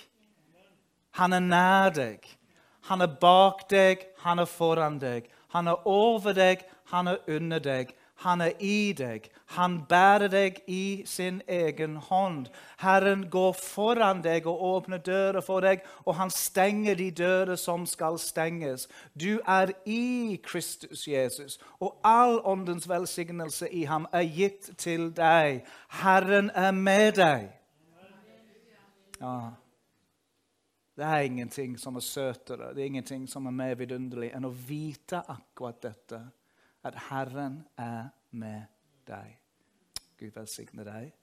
Han 1.20 1.34
er 1.34 1.43
nær 1.43 1.95
deg. 1.95 2.28
Han 2.88 3.02
er 3.02 3.18
bak 3.22 3.66
deg, 3.70 4.06
han 4.24 4.39
er 4.39 4.47
foran 4.47 5.00
deg. 5.02 5.28
Han 5.54 5.68
er 5.68 5.88
over 5.88 6.34
deg, 6.34 6.64
han 6.91 7.08
er 7.08 7.20
under 7.28 7.60
deg. 7.60 7.91
Han 8.20 8.41
er 8.41 8.51
i 8.59 8.93
deg. 8.93 9.30
Han 9.55 9.78
bærer 9.89 10.28
deg 10.28 10.57
i 10.67 11.03
sin 11.07 11.41
egen 11.47 11.95
hånd. 11.95 12.49
Herren 12.82 13.30
går 13.32 13.53
foran 13.55 14.20
deg 14.26 14.47
og 14.47 14.63
åpner 14.70 14.99
dører 14.99 15.39
for 15.41 15.63
deg, 15.63 15.86
og 16.03 16.17
han 16.20 16.32
stenger 16.34 16.99
de 16.99 17.11
dører 17.15 17.55
som 17.55 17.86
skal 17.88 18.20
stenges. 18.20 18.89
Du 19.15 19.39
er 19.47 19.72
i 19.86 20.36
Kristus 20.43 21.07
Jesus, 21.07 21.59
og 21.80 21.95
all 22.03 22.41
åndens 22.43 22.89
velsignelse 22.89 23.70
i 23.72 23.86
ham 23.88 24.07
er 24.11 24.28
gitt 24.28 24.74
til 24.78 25.13
deg. 25.15 25.63
Herren 26.01 26.51
er 26.55 26.76
med 26.76 27.15
deg. 27.22 27.47
Ja. 29.22 29.39
Det 30.99 31.07
er 31.07 31.24
ingenting 31.24 31.78
som 31.80 31.95
er 31.95 32.03
søtere, 32.03 32.74
det 32.76 32.84
er 32.84 32.91
ingenting 32.91 33.30
som 33.32 33.45
er 33.47 33.55
mer 33.55 33.80
vidunderlig 33.80 34.34
enn 34.36 34.47
å 34.49 34.51
vite 34.51 35.22
akkurat 35.32 35.80
dette 35.86 36.20
at 36.90 36.98
Herren 37.10 37.62
er 37.78 38.10
med 38.32 38.66
deg. 39.08 39.38
Gud 40.20 40.34
velsigne 40.36 40.86
deg. 40.86 41.14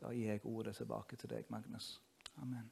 Da 0.00 0.12
gir 0.12 0.32
jeg 0.32 0.44
ordet 0.44 0.76
tilbake 0.76 1.16
til 1.16 1.30
deg, 1.30 1.46
Magnus. 1.52 1.94
Amen. 2.42 2.70